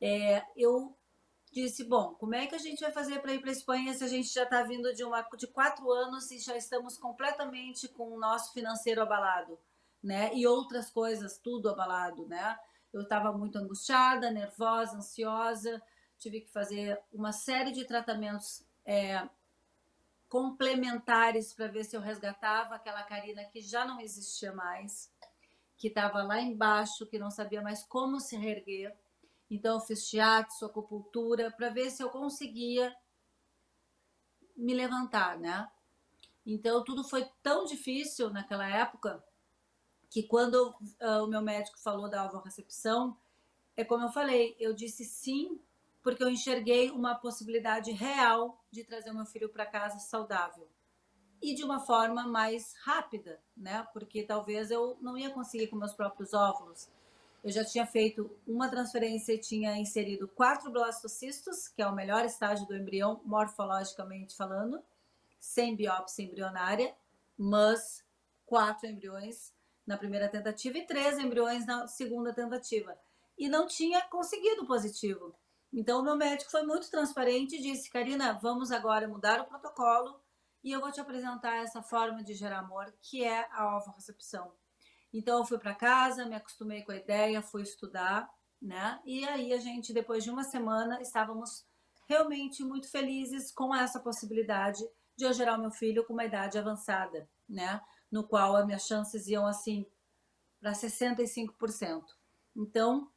É, 0.00 0.44
eu 0.56 0.96
disse, 1.52 1.84
bom, 1.84 2.14
como 2.14 2.34
é 2.34 2.46
que 2.46 2.54
a 2.54 2.58
gente 2.58 2.80
vai 2.80 2.92
fazer 2.92 3.20
para 3.20 3.32
ir 3.32 3.40
para 3.40 3.50
a 3.50 3.52
Espanha 3.52 3.94
se 3.94 4.04
a 4.04 4.08
gente 4.08 4.28
já 4.28 4.44
está 4.44 4.62
vindo 4.62 4.92
de, 4.94 5.04
uma, 5.04 5.22
de 5.36 5.46
quatro 5.46 5.90
anos 5.90 6.30
e 6.30 6.38
já 6.38 6.56
estamos 6.56 6.96
completamente 6.96 7.88
com 7.88 8.12
o 8.12 8.18
nosso 8.18 8.52
financeiro 8.52 9.02
abalado, 9.02 9.58
né? 10.02 10.32
E 10.34 10.46
outras 10.46 10.90
coisas, 10.90 11.38
tudo 11.38 11.68
abalado, 11.68 12.26
né? 12.26 12.58
Eu 12.92 13.02
estava 13.02 13.32
muito 13.32 13.56
angustiada, 13.56 14.30
nervosa, 14.30 14.96
ansiosa, 14.96 15.82
tive 16.18 16.40
que 16.40 16.50
fazer 16.50 17.00
uma 17.12 17.32
série 17.32 17.72
de 17.72 17.84
tratamentos 17.84 18.64
é, 18.84 19.28
complementares 20.34 21.52
para 21.52 21.68
ver 21.68 21.84
se 21.84 21.96
eu 21.96 22.00
resgatava 22.00 22.74
aquela 22.74 23.04
Karina 23.04 23.44
que 23.44 23.60
já 23.60 23.84
não 23.84 24.00
existia 24.00 24.52
mais, 24.52 25.08
que 25.76 25.86
estava 25.86 26.24
lá 26.24 26.40
embaixo, 26.40 27.06
que 27.06 27.20
não 27.20 27.30
sabia 27.30 27.62
mais 27.62 27.84
como 27.84 28.18
se 28.18 28.36
reerguer. 28.36 28.98
Então 29.48 29.76
eu 29.76 29.80
fiz 29.80 30.08
shiatsu, 30.08 30.66
acupuntura, 30.66 31.52
para 31.52 31.68
ver 31.68 31.88
se 31.88 32.02
eu 32.02 32.10
conseguia 32.10 32.92
me 34.56 34.74
levantar, 34.74 35.38
né? 35.38 35.70
Então 36.44 36.82
tudo 36.82 37.04
foi 37.04 37.30
tão 37.40 37.64
difícil 37.64 38.28
naquela 38.30 38.68
época 38.68 39.24
que 40.10 40.24
quando 40.24 40.74
uh, 41.00 41.22
o 41.22 41.28
meu 41.28 41.42
médico 41.42 41.78
falou 41.78 42.10
da 42.10 42.22
alvorrecepção, 42.22 43.16
é 43.76 43.84
como 43.84 44.02
eu 44.02 44.10
falei, 44.10 44.56
eu 44.58 44.74
disse 44.74 45.04
sim, 45.04 45.62
porque 46.04 46.22
eu 46.22 46.28
enxerguei 46.28 46.90
uma 46.90 47.14
possibilidade 47.14 47.90
real 47.90 48.62
de 48.70 48.84
trazer 48.84 49.10
o 49.10 49.14
meu 49.14 49.24
filho 49.24 49.48
para 49.48 49.64
casa 49.64 49.98
saudável. 49.98 50.68
E 51.40 51.54
de 51.54 51.64
uma 51.64 51.80
forma 51.80 52.28
mais 52.28 52.74
rápida, 52.84 53.40
né? 53.56 53.88
Porque 53.90 54.22
talvez 54.22 54.70
eu 54.70 54.98
não 55.00 55.16
ia 55.16 55.30
conseguir 55.30 55.68
com 55.68 55.76
meus 55.76 55.94
próprios 55.94 56.34
óvulos. 56.34 56.90
Eu 57.42 57.50
já 57.50 57.64
tinha 57.64 57.86
feito 57.86 58.30
uma 58.46 58.68
transferência 58.68 59.32
e 59.32 59.38
tinha 59.38 59.78
inserido 59.78 60.28
quatro 60.28 60.70
blastocistos, 60.70 61.68
que 61.68 61.80
é 61.80 61.86
o 61.86 61.94
melhor 61.94 62.24
estágio 62.24 62.66
do 62.66 62.76
embrião, 62.76 63.20
morfologicamente 63.24 64.36
falando, 64.36 64.82
sem 65.40 65.74
biópsia 65.74 66.24
embrionária, 66.24 66.94
mas 67.36 68.04
quatro 68.44 68.86
embriões 68.86 69.54
na 69.86 69.96
primeira 69.96 70.28
tentativa 70.28 70.76
e 70.78 70.86
três 70.86 71.18
embriões 71.18 71.66
na 71.66 71.86
segunda 71.86 72.32
tentativa. 72.32 72.96
E 73.38 73.48
não 73.48 73.66
tinha 73.66 74.02
conseguido 74.02 74.66
positivo. 74.66 75.34
Então, 75.76 76.00
o 76.00 76.04
meu 76.04 76.16
médico 76.16 76.50
foi 76.50 76.62
muito 76.62 76.88
transparente 76.88 77.56
e 77.56 77.60
disse: 77.60 77.90
Karina, 77.90 78.38
vamos 78.40 78.70
agora 78.70 79.08
mudar 79.08 79.40
o 79.40 79.46
protocolo 79.46 80.20
e 80.62 80.70
eu 80.70 80.80
vou 80.80 80.92
te 80.92 81.00
apresentar 81.00 81.56
essa 81.56 81.82
forma 81.82 82.22
de 82.22 82.32
gerar 82.32 82.60
amor, 82.60 82.94
que 83.02 83.24
é 83.24 83.40
a 83.50 83.92
recepção. 83.94 84.52
Então, 85.12 85.38
eu 85.38 85.44
fui 85.44 85.58
para 85.58 85.74
casa, 85.74 86.24
me 86.26 86.36
acostumei 86.36 86.82
com 86.82 86.92
a 86.92 86.96
ideia, 86.96 87.42
fui 87.42 87.62
estudar, 87.62 88.30
né? 88.62 89.00
E 89.04 89.26
aí, 89.26 89.52
a 89.52 89.58
gente, 89.58 89.92
depois 89.92 90.22
de 90.22 90.30
uma 90.30 90.44
semana, 90.44 91.02
estávamos 91.02 91.66
realmente 92.08 92.62
muito 92.62 92.88
felizes 92.88 93.50
com 93.50 93.74
essa 93.74 93.98
possibilidade 93.98 94.82
de 95.16 95.24
eu 95.24 95.32
gerar 95.32 95.58
o 95.58 95.60
meu 95.60 95.70
filho 95.70 96.04
com 96.04 96.12
uma 96.12 96.24
idade 96.24 96.56
avançada, 96.56 97.28
né? 97.48 97.80
no 98.14 98.22
qual 98.22 98.54
as 98.54 98.64
minhas 98.64 98.86
chances 98.86 99.26
iam 99.26 99.44
assim 99.44 99.84
para 100.60 100.70
65%. 100.70 102.04
Então, 102.54 103.10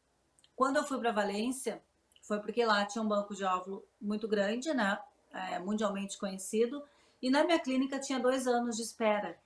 quando 0.56 0.78
eu 0.78 0.84
fui 0.84 0.98
para 0.98 1.12
Valência, 1.12 1.84
foi 2.28 2.42
porque 2.42 2.66
lá 2.66 2.86
tinha 2.86 3.02
um 3.02 3.08
banco 3.08 3.34
de 3.34 3.46
óvulo 3.46 3.88
muito 4.02 4.28
grande, 4.28 4.74
né? 4.74 5.00
É, 5.32 5.60
mundialmente 5.60 6.18
conhecido, 6.18 6.84
e 7.22 7.30
na 7.30 7.44
minha 7.44 7.60
clínica 7.60 8.00
tinha 8.00 8.20
dois 8.20 8.48
anos 8.48 8.76
de 8.76 8.82
espera 8.82 9.38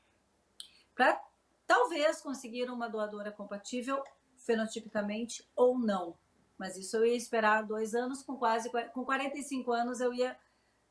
para 0.95 1.19
talvez 1.67 2.21
conseguir 2.21 2.69
uma 2.69 2.87
doadora 2.87 3.31
compatível 3.31 4.03
fenotipicamente 4.35 5.47
ou 5.55 5.77
não. 5.77 6.15
Mas 6.57 6.75
isso 6.75 6.97
eu 6.97 7.05
ia 7.05 7.15
esperar 7.15 7.63
dois 7.63 7.93
anos, 7.93 8.23
com 8.23 8.35
quase 8.35 8.69
com 8.93 9.05
45 9.05 9.71
anos 9.71 10.01
eu 10.01 10.13
ia 10.13 10.35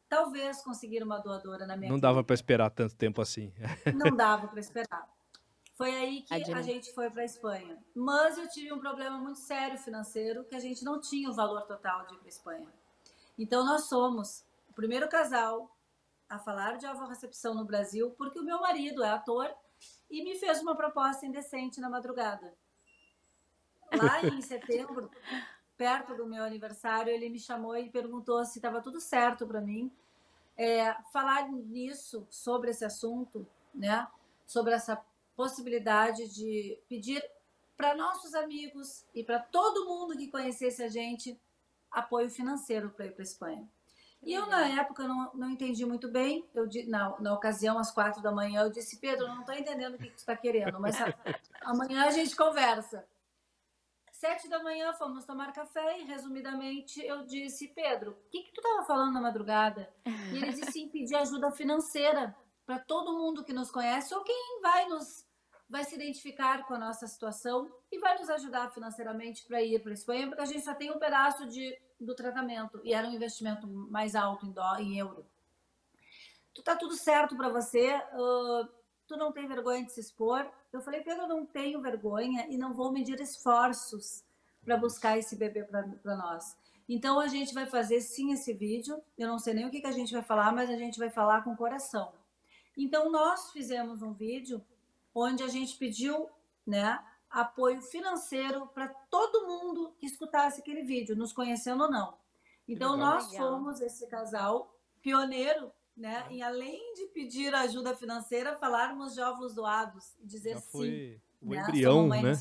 talvez 0.09 0.63
conseguir 0.63 1.03
uma 1.03 1.19
doadora 1.19 1.67
na 1.67 1.77
minha 1.77 1.91
Não 1.91 1.99
dava 1.99 2.23
para 2.23 2.35
esperar 2.35 2.71
tanto 2.71 2.95
tempo 2.97 3.21
assim. 3.21 3.53
Não 3.95 4.15
dava 4.17 4.49
para 4.49 4.61
esperar. 4.61 5.09
Foi 5.81 5.97
aí 5.97 6.21
que 6.21 6.35
a 6.35 6.61
gente 6.61 6.93
foi 6.93 7.09
para 7.09 7.23
a 7.23 7.25
Espanha. 7.25 7.83
Mas 7.95 8.37
eu 8.37 8.47
tive 8.51 8.71
um 8.71 8.79
problema 8.79 9.17
muito 9.17 9.39
sério 9.39 9.79
financeiro, 9.79 10.45
que 10.45 10.55
a 10.55 10.61
gente 10.61 10.85
não 10.85 11.01
tinha 11.01 11.31
o 11.31 11.33
valor 11.33 11.63
total 11.63 12.07
de 12.07 12.13
ir 12.13 12.19
para 12.19 12.27
a 12.27 12.29
Espanha. 12.29 12.69
Então 13.39 13.65
nós 13.65 13.85
somos 13.85 14.45
o 14.69 14.75
primeiro 14.75 15.09
casal 15.09 15.75
a 16.29 16.39
falar 16.39 16.77
de 16.77 16.87
recepção 17.09 17.55
no 17.55 17.65
Brasil, 17.65 18.11
porque 18.19 18.39
o 18.39 18.45
meu 18.45 18.61
marido 18.61 19.03
é 19.03 19.09
ator 19.09 19.51
e 20.11 20.23
me 20.23 20.39
fez 20.39 20.61
uma 20.61 20.77
proposta 20.77 21.25
indecente 21.25 21.81
na 21.81 21.89
madrugada. 21.89 22.55
Lá 23.91 24.23
em 24.23 24.43
setembro, 24.43 25.11
perto 25.79 26.15
do 26.15 26.27
meu 26.27 26.45
aniversário, 26.45 27.11
ele 27.11 27.31
me 27.31 27.39
chamou 27.39 27.75
e 27.75 27.89
perguntou 27.89 28.45
se 28.45 28.59
estava 28.59 28.83
tudo 28.83 29.01
certo 29.01 29.47
para 29.47 29.63
mim 29.63 29.91
é, 30.59 30.95
falar 31.11 31.51
nisso, 31.51 32.27
sobre 32.29 32.69
esse 32.69 32.85
assunto, 32.85 33.47
né? 33.75 34.07
Sobre 34.47 34.75
essa 34.75 35.03
possibilidade 35.41 36.29
de 36.29 36.79
pedir 36.87 37.25
para 37.75 37.95
nossos 37.95 38.35
amigos 38.35 39.07
e 39.15 39.25
para 39.25 39.39
todo 39.39 39.87
mundo 39.87 40.15
que 40.15 40.29
conhecesse 40.29 40.83
a 40.83 40.89
gente 40.89 41.41
apoio 41.91 42.29
financeiro 42.29 42.91
para 42.91 43.07
ir 43.07 43.13
para 43.13 43.23
Espanha. 43.23 43.67
E 44.23 44.35
eu, 44.35 44.45
na 44.49 44.69
época, 44.69 45.09
não, 45.09 45.31
não 45.33 45.49
entendi 45.49 45.87
muito 45.87 46.11
bem. 46.11 46.47
Eu, 46.55 46.69
na, 46.89 47.19
na 47.19 47.33
ocasião, 47.33 47.79
às 47.79 47.91
quatro 47.91 48.23
da 48.23 48.31
manhã, 48.31 48.61
eu 48.61 48.71
disse: 48.71 48.99
Pedro, 48.99 49.27
não 49.29 49.41
estou 49.41 49.55
entendendo 49.55 49.95
o 49.95 49.99
que, 49.99 50.11
que 50.11 50.11
você 50.11 50.17
está 50.19 50.37
querendo, 50.37 50.79
mas 50.79 50.97
amanhã 51.63 52.05
a 52.05 52.11
gente 52.11 52.37
conversa. 52.37 53.03
Sete 54.13 54.47
da 54.47 54.63
manhã 54.63 54.93
fomos 54.93 55.25
tomar 55.25 55.55
café 55.55 56.01
e, 56.01 56.05
resumidamente, 56.05 57.01
eu 57.01 57.25
disse, 57.25 57.69
Pedro, 57.69 58.11
o 58.11 58.31
que, 58.31 58.43
que 58.43 58.53
tu 58.53 58.61
estava 58.61 58.85
falando 58.87 59.15
na 59.15 59.23
madrugada? 59.23 59.91
E 60.05 60.37
ele 60.37 60.53
disse 60.53 60.73
sim, 60.73 60.89
pedir 60.91 61.17
ajuda 61.17 61.51
financeira 61.51 62.37
para 62.67 62.79
todo 62.79 63.17
mundo 63.17 63.43
que 63.43 63.55
nos 63.55 63.71
conhece 63.71 64.15
ou 64.15 64.23
quem 64.23 64.61
vai 64.61 64.87
nos 64.87 65.30
vai 65.71 65.85
se 65.85 65.95
identificar 65.95 66.67
com 66.67 66.75
a 66.75 66.79
nossa 66.79 67.07
situação 67.07 67.71
e 67.93 67.99
vai 68.01 68.19
nos 68.19 68.29
ajudar 68.29 68.73
financeiramente 68.73 69.47
para 69.47 69.63
ir 69.63 69.81
para 69.81 69.93
a 69.93 69.95
Espanha, 69.95 70.27
porque 70.27 70.43
a 70.43 70.47
gente 70.47 70.65
só 70.65 70.75
tem 70.75 70.91
um 70.91 70.99
pedaço 70.99 71.47
de, 71.47 71.81
do 71.99 72.13
tratamento 72.13 72.81
e 72.83 72.93
era 72.93 73.07
um 73.07 73.13
investimento 73.13 73.69
mais 73.69 74.17
alto 74.17 74.45
em, 74.45 74.51
dó, 74.51 74.77
em 74.77 74.99
euro. 74.99 75.25
Tu 76.53 76.61
tá 76.63 76.75
tudo 76.75 76.97
certo 76.97 77.37
para 77.37 77.49
você, 77.49 77.97
uh, 77.97 78.69
tu 79.07 79.17
não 79.17 79.31
tem 79.31 79.47
vergonha 79.47 79.85
de 79.85 79.93
se 79.93 80.01
expor, 80.01 80.51
eu 80.73 80.81
falei, 80.81 81.03
Pedro, 81.03 81.23
eu 81.23 81.29
não 81.29 81.47
tenho 81.47 81.81
vergonha 81.81 82.49
e 82.49 82.59
não 82.59 82.75
vou 82.75 82.91
medir 82.91 83.21
esforços 83.21 84.25
para 84.65 84.77
buscar 84.77 85.17
esse 85.19 85.37
bebê 85.37 85.63
para 85.63 86.17
nós. 86.17 86.57
Então 86.89 87.21
a 87.21 87.29
gente 87.29 87.55
vai 87.55 87.67
fazer 87.67 88.01
sim 88.01 88.33
esse 88.33 88.53
vídeo. 88.53 89.01
Eu 89.17 89.29
não 89.29 89.39
sei 89.39 89.55
nem 89.55 89.67
o 89.67 89.71
que, 89.71 89.81
que 89.81 89.87
a 89.87 89.93
gente 89.93 90.13
vai 90.13 90.23
falar, 90.23 90.53
mas 90.53 90.69
a 90.69 90.77
gente 90.77 90.99
vai 90.99 91.09
falar 91.09 91.45
com 91.45 91.57
coração. 91.57 92.13
Então 92.77 93.11
nós 93.11 93.53
fizemos 93.53 94.03
um 94.03 94.13
vídeo 94.13 94.61
onde 95.21 95.43
a 95.43 95.49
gente 95.49 95.77
pediu, 95.77 96.29
né, 96.67 96.99
apoio 97.29 97.81
financeiro 97.81 98.67
para 98.69 98.89
todo 98.89 99.47
mundo 99.47 99.95
que 99.99 100.07
escutasse 100.07 100.61
aquele 100.61 100.83
vídeo, 100.83 101.17
nos 101.17 101.33
conhecendo 101.33 101.85
ou 101.85 101.91
não. 101.91 102.19
Então 102.67 102.97
nós 102.97 103.31
legal. 103.31 103.53
fomos 103.53 103.81
esse 103.81 104.07
casal 104.07 104.75
pioneiro 105.03 105.73
né? 106.01 106.25
E 106.31 106.43
além 106.43 106.95
de 106.95 107.07
pedir 107.09 107.55
ajuda 107.55 107.95
financeira, 107.95 108.57
falarmos 108.57 109.15
de 109.15 109.21
ovos 109.21 109.55
doados 109.55 110.17
e 110.19 110.27
dizer 110.27 110.55
Já 110.55 110.61
foi 110.61 110.89
sim. 110.89 111.21
O 111.43 111.55
né? 111.55 111.61
embrião, 111.61 112.09
né? 112.09 112.33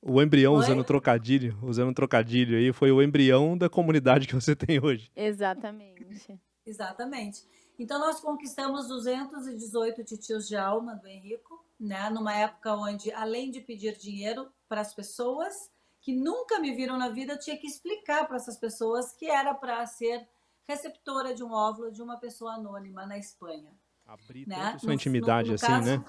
O 0.00 0.22
embrião, 0.22 0.54
Oi? 0.54 0.60
usando 0.60 0.84
trocadilho, 0.84 1.58
usando 1.62 1.94
trocadilho 1.94 2.56
aí, 2.56 2.72
foi 2.72 2.92
o 2.92 3.02
embrião 3.02 3.56
da 3.56 3.68
comunidade 3.68 4.26
que 4.26 4.34
você 4.34 4.56
tem 4.56 4.82
hoje. 4.82 5.10
Exatamente. 5.14 6.38
Exatamente. 6.64 7.42
Então, 7.78 7.98
nós 7.98 8.20
conquistamos 8.20 8.86
218 8.88 10.04
titios 10.04 10.46
de 10.46 10.56
alma 10.56 10.94
do 10.94 11.06
Henrico, 11.06 11.62
né? 11.84 12.08
Numa 12.10 12.34
época 12.34 12.74
onde, 12.74 13.12
além 13.12 13.50
de 13.50 13.60
pedir 13.60 13.96
dinheiro 13.96 14.50
para 14.68 14.80
as 14.80 14.94
pessoas 14.94 15.70
que 16.00 16.14
nunca 16.14 16.58
me 16.58 16.74
viram 16.74 16.98
na 16.98 17.08
vida, 17.08 17.34
eu 17.34 17.38
tinha 17.38 17.56
que 17.56 17.66
explicar 17.66 18.26
para 18.26 18.36
essas 18.36 18.58
pessoas 18.58 19.12
que 19.12 19.26
era 19.26 19.54
para 19.54 19.84
ser 19.86 20.28
receptora 20.66 21.34
de 21.34 21.42
um 21.42 21.52
óvulo 21.52 21.92
de 21.92 22.02
uma 22.02 22.18
pessoa 22.18 22.54
anônima 22.54 23.06
na 23.06 23.18
Espanha. 23.18 23.72
Abrir 24.06 24.46
né? 24.46 24.78
sua 24.78 24.94
intimidade 24.94 25.48
no, 25.48 25.52
no 25.52 25.54
assim, 25.54 25.66
caso, 25.66 25.86
né? 25.86 26.04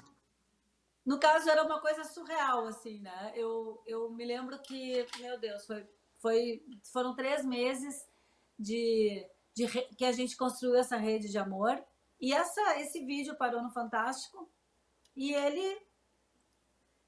No 1.04 1.20
caso, 1.20 1.48
era 1.48 1.62
uma 1.62 1.80
coisa 1.80 2.04
surreal, 2.04 2.66
assim, 2.66 3.00
né? 3.00 3.32
Eu, 3.34 3.80
eu 3.86 4.10
me 4.10 4.24
lembro 4.24 4.58
que, 4.58 5.06
meu 5.18 5.38
Deus, 5.38 5.64
foi, 5.64 5.86
foi, 6.20 6.62
foram 6.92 7.14
três 7.14 7.44
meses 7.44 8.06
de, 8.58 9.26
de 9.54 9.66
que 9.68 10.04
a 10.04 10.12
gente 10.12 10.36
construiu 10.36 10.76
essa 10.76 10.96
rede 10.96 11.28
de 11.28 11.38
amor, 11.38 11.82
E 12.20 12.32
essa, 12.32 12.80
esse 12.80 13.04
vídeo 13.04 13.36
parou 13.36 13.62
no 13.62 13.70
Fantástico 13.70 14.50
e 15.16 15.32
ele 15.32 15.80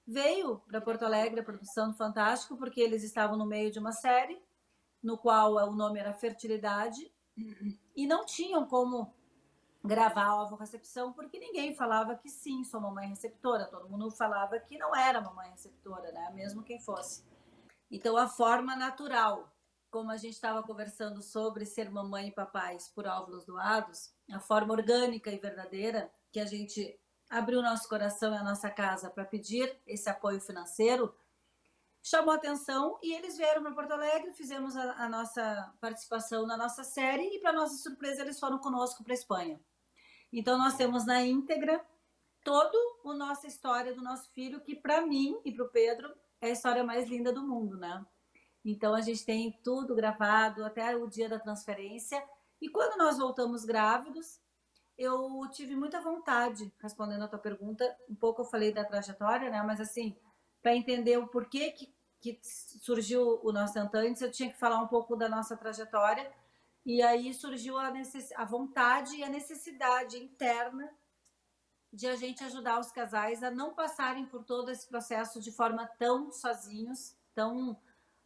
veio 0.06 0.60
para 0.60 0.80
Porto 0.80 1.04
Alegre, 1.04 1.40
a 1.40 1.44
produção 1.44 1.90
do 1.90 1.96
Fantástico, 1.96 2.56
porque 2.56 2.80
eles 2.80 3.02
estavam 3.02 3.36
no 3.36 3.44
meio 3.44 3.70
de 3.70 3.78
uma 3.78 3.92
série 3.92 4.42
no 5.02 5.18
qual 5.18 5.54
o 5.54 5.76
nome 5.76 6.00
era 6.00 6.14
Fertilidade 6.14 7.12
e 7.94 8.06
não 8.06 8.24
tinham 8.24 8.66
como 8.66 9.14
gravar 9.84 10.24
a 10.24 10.42
ovo-recepção 10.42 11.12
porque 11.12 11.38
ninguém 11.38 11.74
falava 11.74 12.16
que 12.16 12.28
sim, 12.28 12.64
sou 12.64 12.80
mamãe 12.80 13.08
receptora. 13.08 13.66
Todo 13.66 13.88
mundo 13.88 14.10
falava 14.10 14.58
que 14.58 14.78
não 14.78 14.96
era 14.96 15.20
mamãe 15.20 15.50
receptora, 15.50 16.10
né? 16.10 16.30
Mesmo 16.34 16.64
quem 16.64 16.80
fosse. 16.80 17.24
Então, 17.90 18.16
a 18.16 18.26
forma 18.26 18.74
natural, 18.74 19.54
como 19.90 20.10
a 20.10 20.16
gente 20.16 20.34
estava 20.34 20.62
conversando 20.62 21.22
sobre 21.22 21.64
ser 21.64 21.90
mamãe 21.90 22.28
e 22.28 22.34
papais 22.34 22.88
por 22.88 23.06
óvulos 23.06 23.46
doados, 23.46 24.12
a 24.30 24.40
forma 24.40 24.74
orgânica 24.74 25.30
e 25.30 25.38
verdadeira 25.38 26.12
que 26.32 26.40
a 26.40 26.44
gente 26.44 26.98
abriu 27.28 27.62
nosso 27.62 27.88
coração 27.88 28.32
e 28.32 28.36
a 28.36 28.42
nossa 28.42 28.70
casa 28.70 29.10
para 29.10 29.24
pedir 29.24 29.78
esse 29.86 30.08
apoio 30.08 30.40
financeiro, 30.40 31.14
chamou 32.02 32.32
atenção 32.32 32.98
e 33.02 33.12
eles 33.12 33.36
vieram 33.36 33.62
para 33.62 33.72
Porto 33.74 33.92
Alegre, 33.92 34.32
fizemos 34.32 34.76
a, 34.76 35.04
a, 35.04 35.08
nossa 35.08 35.74
participação 35.80 36.46
na 36.46 36.56
nossa 36.56 36.82
série 36.82 37.36
e, 37.36 37.40
para 37.40 37.52
nossa 37.52 37.76
surpresa, 37.76 38.22
eles 38.22 38.40
foram 38.40 38.58
conosco 38.58 39.04
para 39.04 39.12
Espanha. 39.12 39.60
Então, 40.32 40.56
nós 40.58 40.74
temos 40.76 41.04
na 41.04 41.22
íntegra 41.22 41.84
toda 42.44 42.76
a 43.04 43.14
nossa 43.14 43.46
história 43.46 43.94
do 43.94 44.02
nosso 44.02 44.32
filho, 44.32 44.60
que 44.60 44.74
para 44.74 45.06
mim 45.06 45.38
e 45.44 45.52
para 45.52 45.64
o 45.64 45.68
Pedro 45.68 46.14
é 46.40 46.48
a 46.48 46.52
história 46.52 46.84
mais 46.84 47.08
linda 47.08 47.32
do 47.32 47.46
mundo, 47.46 47.76
né? 47.76 48.04
Então, 48.64 48.94
a 48.94 49.00
gente 49.00 49.24
tem 49.24 49.58
tudo 49.62 49.94
gravado 49.94 50.64
até 50.64 50.96
o 50.96 51.06
dia 51.06 51.28
da 51.28 51.38
transferência. 51.38 52.22
E 52.60 52.68
quando 52.68 52.98
nós 52.98 53.18
voltamos 53.18 53.64
grávidos, 53.64 54.40
eu 54.98 55.48
tive 55.52 55.76
muita 55.76 56.00
vontade, 56.00 56.72
respondendo 56.80 57.22
a 57.22 57.28
tua 57.28 57.38
pergunta, 57.38 57.96
um 58.10 58.16
pouco 58.16 58.42
eu 58.42 58.46
falei 58.46 58.72
da 58.72 58.84
trajetória, 58.84 59.48
né? 59.48 59.62
Mas 59.62 59.80
assim, 59.80 60.18
para 60.60 60.74
entender 60.74 61.16
o 61.16 61.28
porquê 61.28 61.70
que, 61.70 61.94
que 62.20 62.40
surgiu 62.42 63.40
o 63.44 63.52
nosso 63.52 63.78
Antantes, 63.78 64.20
eu 64.20 64.30
tinha 64.30 64.50
que 64.50 64.58
falar 64.58 64.82
um 64.82 64.88
pouco 64.88 65.14
da 65.14 65.28
nossa 65.28 65.56
trajetória. 65.56 66.30
E 66.84 67.00
aí 67.00 67.32
surgiu 67.32 67.78
a, 67.78 67.90
necess... 67.90 68.32
a 68.32 68.44
vontade 68.44 69.16
e 69.16 69.22
a 69.22 69.28
necessidade 69.28 70.18
interna 70.18 70.92
de 71.92 72.06
a 72.06 72.16
gente 72.16 72.42
ajudar 72.44 72.80
os 72.80 72.90
casais 72.90 73.42
a 73.42 73.50
não 73.50 73.74
passarem 73.74 74.26
por 74.26 74.44
todo 74.44 74.70
esse 74.70 74.86
processo 74.88 75.40
de 75.40 75.52
forma 75.52 75.86
tão 75.98 76.30
sozinhos, 76.32 77.16
tão 77.34 77.72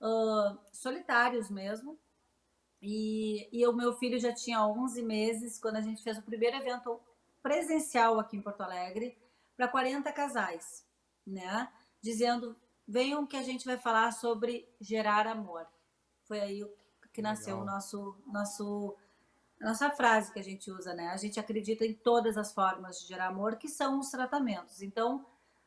uh, 0.01 0.59
solitários 0.73 1.51
mesmo. 1.51 1.99
E, 2.83 3.49
e 3.53 3.65
o 3.67 3.73
meu 3.73 3.93
filho 3.93 4.19
já 4.19 4.35
tinha 4.35 4.67
11 4.67 5.03
meses 5.03 5.59
quando 5.61 5.77
a 5.77 5.81
gente 5.81 6.03
fez 6.03 6.19
o 6.19 6.23
primeiro 6.23 6.57
evento 6.57 7.01
presencial 7.41 8.19
aqui 8.19 8.37
em 8.37 8.43
Porto 8.43 8.63
Alegre 8.63 9.17
para 9.57 9.69
40 9.69 10.13
casais, 10.13 10.85
né? 11.25 11.73
Dizendo, 12.03 12.57
venham 12.87 13.25
que 13.25 13.37
a 13.37 13.43
gente 13.43 13.65
vai 13.65 13.79
falar 13.79 14.11
sobre 14.13 14.69
gerar 14.81 15.29
amor. 15.29 15.65
Foi 16.25 16.41
aí 16.41 16.65
que 17.13 17.23
nasceu 17.23 17.59
o 17.59 17.65
nosso, 17.65 18.21
nosso, 18.27 18.97
a 19.61 19.67
nossa 19.67 19.91
frase 19.91 20.33
que 20.33 20.41
a 20.41 20.45
gente 20.45 20.71
usa, 20.71 20.95
né? 20.95 21.09
A 21.09 21.17
gente 21.17 21.39
acredita 21.39 21.85
em 21.85 21.95
todas 21.95 22.37
as 22.37 22.53
formas 22.53 23.01
de 23.01 23.07
gerar 23.07 23.29
amor, 23.29 23.57
que 23.57 23.69
são 23.69 24.01
os 24.01 24.11
tratamentos. 24.11 24.83
Então, 24.83 25.25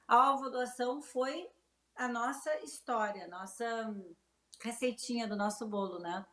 a 0.07 0.33
doação 0.33 1.01
foi 1.01 1.47
a 1.95 2.07
nossa 2.07 2.53
história, 2.63 3.25
a 3.25 3.27
nossa 3.27 3.95
receitinha 4.59 5.27
do 5.27 5.35
nosso 5.35 5.67
bolo, 5.67 5.99
né? 5.99 6.25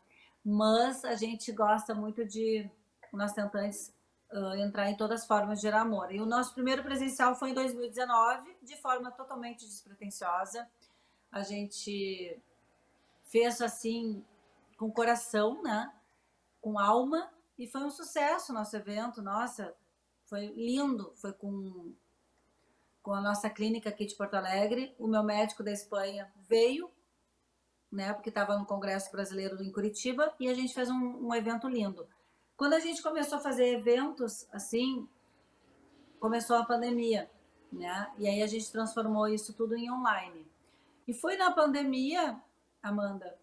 Mas 0.44 1.04
a 1.04 1.14
gente 1.14 1.52
gosta 1.52 1.94
muito 1.94 2.24
de, 2.24 2.68
nós 3.12 3.32
tentamos 3.32 3.92
uh, 4.32 4.54
entrar 4.56 4.90
em 4.90 4.96
todas 4.96 5.22
as 5.22 5.26
formas 5.26 5.58
de 5.58 5.62
gerar 5.62 5.82
amor. 5.82 6.12
E 6.12 6.20
o 6.20 6.26
nosso 6.26 6.54
primeiro 6.54 6.82
presencial 6.82 7.34
foi 7.34 7.50
em 7.50 7.54
2019, 7.54 8.56
de 8.62 8.76
forma 8.76 9.10
totalmente 9.10 9.64
despretensiosa. 9.64 10.68
A 11.30 11.42
gente 11.42 12.40
fez 13.24 13.60
assim, 13.60 14.24
com 14.76 14.90
coração, 14.90 15.62
né? 15.62 15.92
Com 16.60 16.78
alma, 16.78 17.30
e 17.58 17.66
foi 17.66 17.82
um 17.82 17.90
sucesso 17.90 18.52
o 18.52 18.54
nosso 18.54 18.76
evento. 18.76 19.22
Nossa, 19.22 19.74
foi 20.24 20.46
lindo. 20.56 21.12
Foi 21.16 21.32
com, 21.32 21.92
com 23.02 23.14
a 23.14 23.20
nossa 23.20 23.48
clínica 23.48 23.88
aqui 23.88 24.06
de 24.06 24.16
Porto 24.16 24.34
Alegre. 24.34 24.94
O 24.98 25.06
meu 25.06 25.22
médico 25.22 25.62
da 25.62 25.70
Espanha 25.70 26.32
veio 26.48 26.90
né? 27.92 28.14
Porque 28.14 28.30
estava 28.30 28.58
no 28.58 28.64
Congresso 28.64 29.12
Brasileiro 29.12 29.62
em 29.62 29.70
Curitiba 29.70 30.32
e 30.40 30.48
a 30.48 30.54
gente 30.54 30.72
fez 30.72 30.88
um, 30.90 31.28
um 31.28 31.34
evento 31.34 31.68
lindo. 31.68 32.08
Quando 32.56 32.72
a 32.72 32.80
gente 32.80 33.02
começou 33.02 33.38
a 33.38 33.40
fazer 33.40 33.66
eventos 33.66 34.48
assim, 34.50 35.06
começou 36.18 36.56
a 36.56 36.64
pandemia, 36.64 37.30
né? 37.70 38.10
E 38.18 38.26
aí 38.26 38.42
a 38.42 38.46
gente 38.46 38.72
transformou 38.72 39.28
isso 39.28 39.52
tudo 39.52 39.76
em 39.76 39.90
online. 39.90 40.46
E 41.06 41.12
foi 41.12 41.36
na 41.36 41.50
pandemia, 41.50 42.40
Amanda 42.82 43.36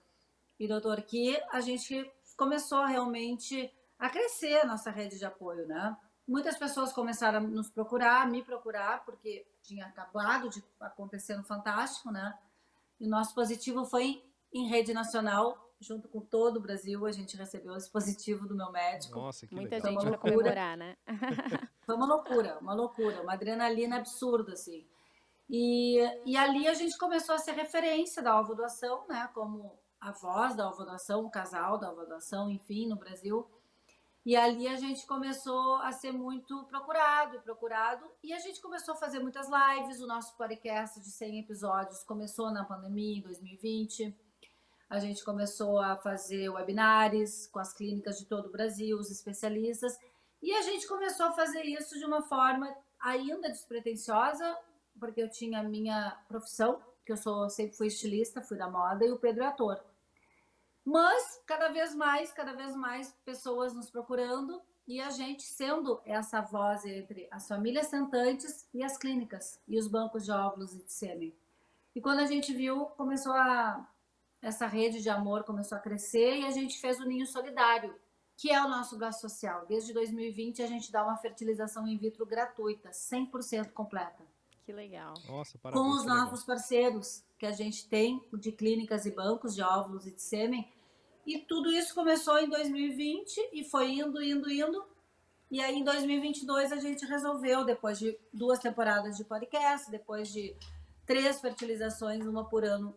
e 0.60 0.68
doutor, 0.68 1.02
que 1.04 1.42
a 1.52 1.62
gente 1.62 2.12
começou 2.36 2.86
realmente 2.86 3.72
a 3.98 4.10
crescer 4.10 4.62
a 4.62 4.66
nossa 4.66 4.90
rede 4.90 5.18
de 5.18 5.26
apoio, 5.26 5.68
né? 5.68 5.96
Muitas 6.28 6.58
pessoas 6.58 6.94
começaram 6.94 7.40
a 7.40 7.42
nos 7.42 7.70
procurar, 7.70 8.22
a 8.22 8.26
me 8.26 8.44
procurar, 8.44 9.04
porque 9.04 9.46
tinha 9.62 9.86
acabado 9.86 10.50
de 10.50 10.64
acontecer 10.80 11.36
no 11.36 11.44
Fantástico, 11.44 12.12
né? 12.12 12.38
E 13.00 13.08
o 13.08 13.10
nosso 13.10 13.34
positivo 13.34 13.86
foi 13.86 14.24
em 14.54 14.68
rede 14.68 14.94
nacional, 14.94 15.70
junto 15.80 16.08
com 16.10 16.20
todo 16.20 16.58
o 16.58 16.62
Brasil, 16.62 17.06
a 17.06 17.12
gente 17.12 17.38
recebeu 17.38 17.76
esse 17.76 17.90
positivo 17.90 18.48
do 18.48 18.56
meu 18.56 18.72
médico. 18.72 19.20
Nossa, 19.20 19.48
que 19.48 19.56
Muita 19.56 19.76
legal. 19.76 19.92
gente 19.94 20.06
para 20.06 20.18
comemorar, 20.18 20.78
né? 20.78 20.98
Foi 21.86 21.96
uma 21.96 22.06
loucura, 22.06 22.58
uma 22.60 22.74
loucura, 22.74 23.22
uma 23.22 23.34
adrenalina 23.34 23.98
absurda, 23.98 24.54
assim. 24.54 24.86
E, 25.50 26.00
e 26.26 26.38
ali 26.38 26.68
a 26.68 26.74
gente 26.74 26.98
começou 26.98 27.34
a 27.34 27.40
ser 27.40 27.54
referência 27.54 28.22
da 28.22 28.32
alvo 28.32 28.54
doação, 28.54 29.08
né? 29.08 29.30
Como 29.34 29.80
a 30.00 30.12
voz 30.12 30.56
da 30.56 30.66
alvo 30.66 30.84
doação, 30.84 31.26
o 31.26 31.32
casal 31.32 31.78
da 31.78 31.88
alvo 31.88 32.06
doação, 32.06 32.50
enfim, 32.50 32.88
no 32.88 32.96
Brasil. 32.96 33.48
E 34.26 34.36
ali 34.36 34.68
a 34.68 34.76
gente 34.76 35.08
começou 35.08 35.78
a 35.78 35.92
ser 35.92 36.12
muito 36.12 36.66
procurado 36.66 37.38
e 37.38 37.40
procurado. 37.40 38.06
E 38.22 38.34
a 38.34 38.40
gente 38.40 38.62
começou 38.62 38.94
a 38.94 38.98
fazer 38.98 39.20
muitas 39.20 39.48
lives. 39.48 40.02
O 40.02 40.08
nosso 40.08 40.36
podcast 40.36 41.00
de 41.00 41.10
100 41.10 41.40
episódios 41.40 42.04
começou 42.04 42.52
na 42.52 42.66
pandemia, 42.66 43.18
em 43.18 43.22
2020 43.22 44.29
a 44.90 44.98
gente 44.98 45.24
começou 45.24 45.80
a 45.80 45.96
fazer 45.96 46.50
webinars 46.50 47.48
com 47.48 47.60
as 47.60 47.72
clínicas 47.72 48.18
de 48.18 48.26
todo 48.26 48.48
o 48.48 48.52
Brasil, 48.52 48.98
os 48.98 49.12
especialistas, 49.12 49.98
e 50.42 50.52
a 50.54 50.62
gente 50.64 50.88
começou 50.88 51.28
a 51.28 51.32
fazer 51.32 51.64
isso 51.64 51.98
de 52.00 52.06
uma 52.06 52.24
forma 52.24 52.76
ainda 53.00 53.50
despretensiosa, 53.50 54.58
porque 55.00 55.22
eu 55.22 55.30
tinha 55.30 55.60
a 55.60 55.64
minha 55.64 56.18
profissão, 56.28 56.82
que 57.06 57.12
eu 57.12 57.18
sou 57.18 57.50
sempre 57.50 57.78
fui 57.78 57.88
estilista, 57.88 58.42
fui 58.42 58.58
da 58.58 58.70
moda, 58.70 59.06
e 59.06 59.12
o 59.12 59.20
Pedro 59.20 59.44
é 59.44 59.48
ator. 59.48 59.80
Mas 60.84 61.40
cada 61.46 61.70
vez 61.70 61.94
mais, 61.94 62.32
cada 62.32 62.54
vez 62.54 62.76
mais 62.76 63.12
pessoas 63.24 63.74
nos 63.74 63.92
procurando 63.92 64.60
e 64.88 65.00
a 65.00 65.12
gente 65.12 65.44
sendo 65.44 66.02
essa 66.04 66.42
voz 66.42 66.84
entre 66.84 67.28
as 67.30 67.48
famílias 67.48 67.88
sentantes 67.88 68.68
e 68.74 68.84
as 68.84 68.98
clínicas 68.98 69.62
e 69.68 69.78
os 69.78 69.88
bancos 69.88 70.26
de 70.26 70.32
óvulos 70.32 70.74
e 70.74 70.84
de 70.84 70.92
sêmen. 70.92 71.36
E 71.96 72.02
quando 72.02 72.22
a 72.22 72.26
gente 72.26 72.52
viu, 72.54 72.86
começou 72.98 73.34
a 73.34 73.88
essa 74.42 74.66
rede 74.66 75.02
de 75.02 75.10
amor 75.10 75.44
começou 75.44 75.78
a 75.78 75.82
crescer 75.82 76.40
e 76.40 76.46
a 76.46 76.52
gente 76.52 76.80
fez 76.80 77.00
o 77.00 77.06
Ninho 77.06 77.28
Solidário, 77.28 77.94
que 78.38 78.50
é 78.52 78.64
o 78.64 78.70
nosso 78.70 78.98
braço 78.98 79.22
social. 79.22 79.66
Desde 79.68 79.94
2020 79.94 80.62
a 80.62 80.68
gente 80.68 80.92
dá 80.92 81.04
uma 81.04 81.18
fertilização 81.18 81.88
in 81.88 81.98
vitro 81.98 82.26
gratuita, 82.26 82.90
100% 82.90 83.72
completa. 83.72 84.24
Que 84.66 84.72
legal. 84.72 85.14
Nossa, 85.28 85.58
parabéns. 85.58 85.86
Com 85.86 85.92
os 85.94 86.06
novos 86.06 86.44
parceiros 86.44 87.24
que 87.38 87.46
a 87.46 87.52
gente 87.52 87.88
tem 87.90 88.24
de 88.34 88.52
clínicas 88.52 89.06
e 89.06 89.12
bancos 89.12 89.56
de 89.56 89.62
óvulos 89.62 90.06
e 90.06 90.12
de 90.12 90.22
sêmen. 90.22 90.72
E 91.26 91.40
tudo 91.40 91.72
isso 91.72 91.94
começou 91.94 92.38
em 92.38 92.48
2020 92.48 93.50
e 93.52 93.64
foi 93.64 93.94
indo, 93.94 94.22
indo, 94.22 94.50
indo. 94.50 94.86
E 95.52 95.60
aí 95.60 95.80
em 95.80 95.84
2022 95.84 96.72
a 96.72 96.78
gente 96.78 97.06
resolveu, 97.06 97.66
depois 97.66 97.98
de 97.98 98.18
duas 98.32 98.60
temporadas 98.60 99.18
de 99.18 99.24
podcast, 99.24 99.90
depois 99.90 100.32
de 100.32 100.56
três 101.06 101.42
fertilizações, 101.42 102.26
uma 102.26 102.46
por 102.46 102.64
ano 102.64 102.96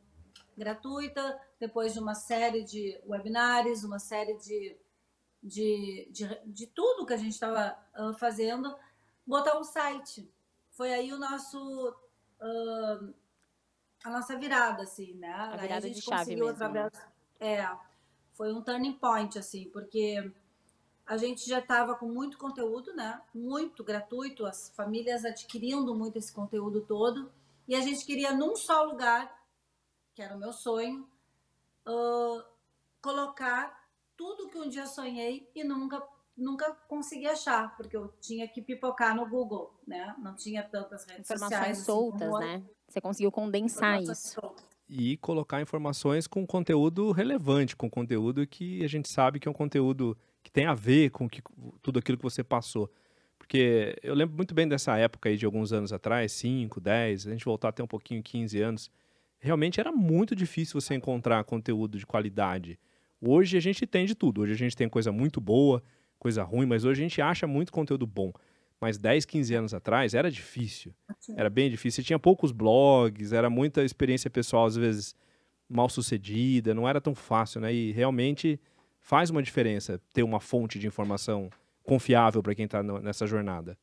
gratuita, 0.57 1.41
depois 1.59 1.93
de 1.93 1.99
uma 1.99 2.15
série 2.15 2.65
de 2.65 3.01
webinars, 3.07 3.85
uma 3.85 3.99
série 3.99 4.37
de, 4.38 4.77
de, 5.43 6.09
de, 6.11 6.41
de 6.47 6.67
tudo 6.67 7.07
que 7.07 7.12
a 7.12 7.17
gente 7.17 7.33
estava 7.33 7.77
uh, 7.99 8.15
fazendo, 8.15 8.75
botar 9.27 9.59
um 9.59 9.65
site. 9.65 10.31
Foi 10.71 10.93
aí 10.93 11.12
o 11.12 11.19
nosso. 11.19 11.95
Uh, 12.41 13.15
a 14.05 14.11
nossa 14.11 14.37
virada, 14.37 14.83
assim, 14.83 15.15
né? 15.15 15.33
A 15.33 15.57
virada 15.57 15.62
aí 15.62 15.73
a 15.73 15.81
gente 15.81 15.95
de 15.97 16.03
chave 16.03 16.19
conseguiu 16.19 16.47
mesmo. 16.47 16.65
através. 16.65 16.93
É, 17.38 17.69
foi 18.33 18.53
um 18.53 18.62
turning 18.62 18.95
point, 18.95 19.38
assim, 19.38 19.69
porque 19.71 20.33
a 21.07 21.17
gente 21.17 21.49
já 21.49 21.59
estava 21.59 21.95
com 21.95 22.07
muito 22.07 22.38
conteúdo, 22.38 22.95
né? 22.95 23.21
Muito 23.35 23.85
gratuito, 23.85 24.47
as 24.47 24.71
famílias 24.71 25.25
adquirindo 25.25 25.95
muito 25.95 26.17
esse 26.17 26.33
conteúdo 26.33 26.81
todo, 26.81 27.31
e 27.69 27.75
a 27.75 27.81
gente 27.81 28.05
queria 28.05 28.33
num 28.33 28.57
só 28.57 28.83
lugar 28.85 29.42
que 30.14 30.22
era 30.22 30.35
o 30.35 30.38
meu 30.38 30.53
sonho, 30.53 31.09
uh, 31.87 32.42
colocar 33.01 33.88
tudo 34.16 34.48
que 34.48 34.59
um 34.59 34.68
dia 34.68 34.87
sonhei 34.87 35.51
e 35.55 35.64
nunca 35.64 36.03
nunca 36.37 36.72
consegui 36.88 37.27
achar, 37.27 37.77
porque 37.77 37.96
eu 37.96 38.09
tinha 38.20 38.48
que 38.48 38.62
pipocar 38.62 39.14
no 39.14 39.29
Google, 39.29 39.79
né? 39.87 40.14
Não 40.18 40.35
tinha 40.35 40.62
tantas 40.62 41.05
redes 41.05 41.31
Informações 41.31 41.51
sociais. 41.51 41.79
assim 41.79 41.85
soltas, 41.85 42.29
como 42.29 42.38
né? 42.40 42.62
Você 42.88 43.01
conseguiu 43.01 43.31
condensar 43.31 44.03
isso. 44.03 44.14
soltas. 44.14 44.64
E 44.88 45.16
colocar 45.18 45.61
informações 45.61 46.27
com 46.27 46.46
conteúdo 46.46 47.12
relevante, 47.12 47.77
com 47.77 47.88
conteúdo 47.88 48.46
que 48.46 48.85
a 48.85 48.88
gente 48.88 49.09
sabe 49.09 49.38
que 49.38 49.48
é 49.48 49.51
um 49.51 49.55
conteúdo 49.55 50.16
que 50.42 50.51
tem 50.51 50.66
a 50.66 50.75
ver 50.75 51.11
com 51.11 51.29
que, 51.29 51.42
tudo 51.81 51.98
aquilo 51.98 52.18
que 52.18 52.25
você 52.25 52.42
passou. 52.42 52.90
Porque 53.38 53.96
eu 54.03 54.14
lembro 54.14 54.37
muito 54.37 54.55
bem 54.55 54.68
dessa 54.68 54.96
época 54.98 55.29
aí 55.29 55.37
de 55.37 55.46
alguns 55.46 55.72
anos 55.72 55.92
atrás, 55.92 56.33
5, 56.33 56.81
10, 56.81 57.27
a 57.27 57.31
gente 57.31 57.44
voltar 57.44 57.68
até 57.68 57.83
um 57.83 57.87
pouquinho, 57.87 58.22
15 58.22 58.61
anos. 58.61 58.90
Realmente 59.43 59.81
era 59.81 59.91
muito 59.91 60.37
difícil 60.37 60.81
você 60.81 60.95
encontrar 60.95 61.43
conteúdo 61.43 61.99
de 61.99 62.07
qualidade. 62.07 62.79
Hoje 63.21 63.57
a 63.57 63.61
gente 63.61 63.85
tem 63.85 64.07
de 64.07 64.15
tudo. 64.15 64.43
Hoje 64.43 64.53
a 64.53 64.57
gente 64.57 64.77
tem 64.77 64.89
coisa 64.89 65.11
muito 65.11 65.41
boa, 65.41 65.83
coisa 66.17 66.45
ruim, 66.45 66.65
mas 66.65 66.85
hoje 66.85 67.03
a 67.03 67.05
gente 67.09 67.21
acha 67.21 67.45
muito 67.45 67.73
conteúdo 67.73 68.07
bom. 68.07 68.33
Mas 68.81 68.99
10, 68.99 69.25
15 69.25 69.55
anos 69.57 69.75
atrás 69.75 70.15
era 70.15 70.31
difícil. 70.31 70.95
Era 71.37 71.51
bem 71.51 71.69
difícil. 71.69 72.03
Você 72.03 72.07
tinha 72.07 72.21
poucos 72.21 72.53
blogs, 72.53 73.33
era 73.33 73.51
muita 73.51 73.83
experiência 73.83 74.31
pessoal, 74.31 74.65
às 74.65 74.77
vezes 74.77 75.17
mal 75.69 75.89
sucedida, 75.89 76.73
não 76.73 76.89
era 76.89 77.01
tão 77.01 77.15
fácil, 77.15 77.61
né? 77.61 77.75
E 77.75 77.91
realmente 77.91 78.61
faz 79.01 79.29
uma 79.29 79.43
diferença 79.43 80.01
ter 80.13 80.23
uma 80.23 80.39
fonte 80.39 80.79
de 80.79 80.87
informação 80.87 81.51
confiável 81.83 82.45
para 82.45 82.55
quem 82.55 82.67
está 82.67 82.81
nessa 82.81 83.27
jornada. 83.27 83.77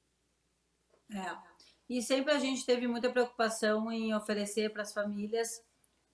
É. 1.14 1.49
E 1.90 2.02
sempre 2.04 2.32
a 2.34 2.40
gente 2.40 2.66
teve 2.66 2.88
muita 2.88 3.10
preocupação 3.10 3.92
em 3.92 4.14
oferecer 4.14 4.72
para 4.72 4.84
as 4.84 4.94
famílias 4.94 5.64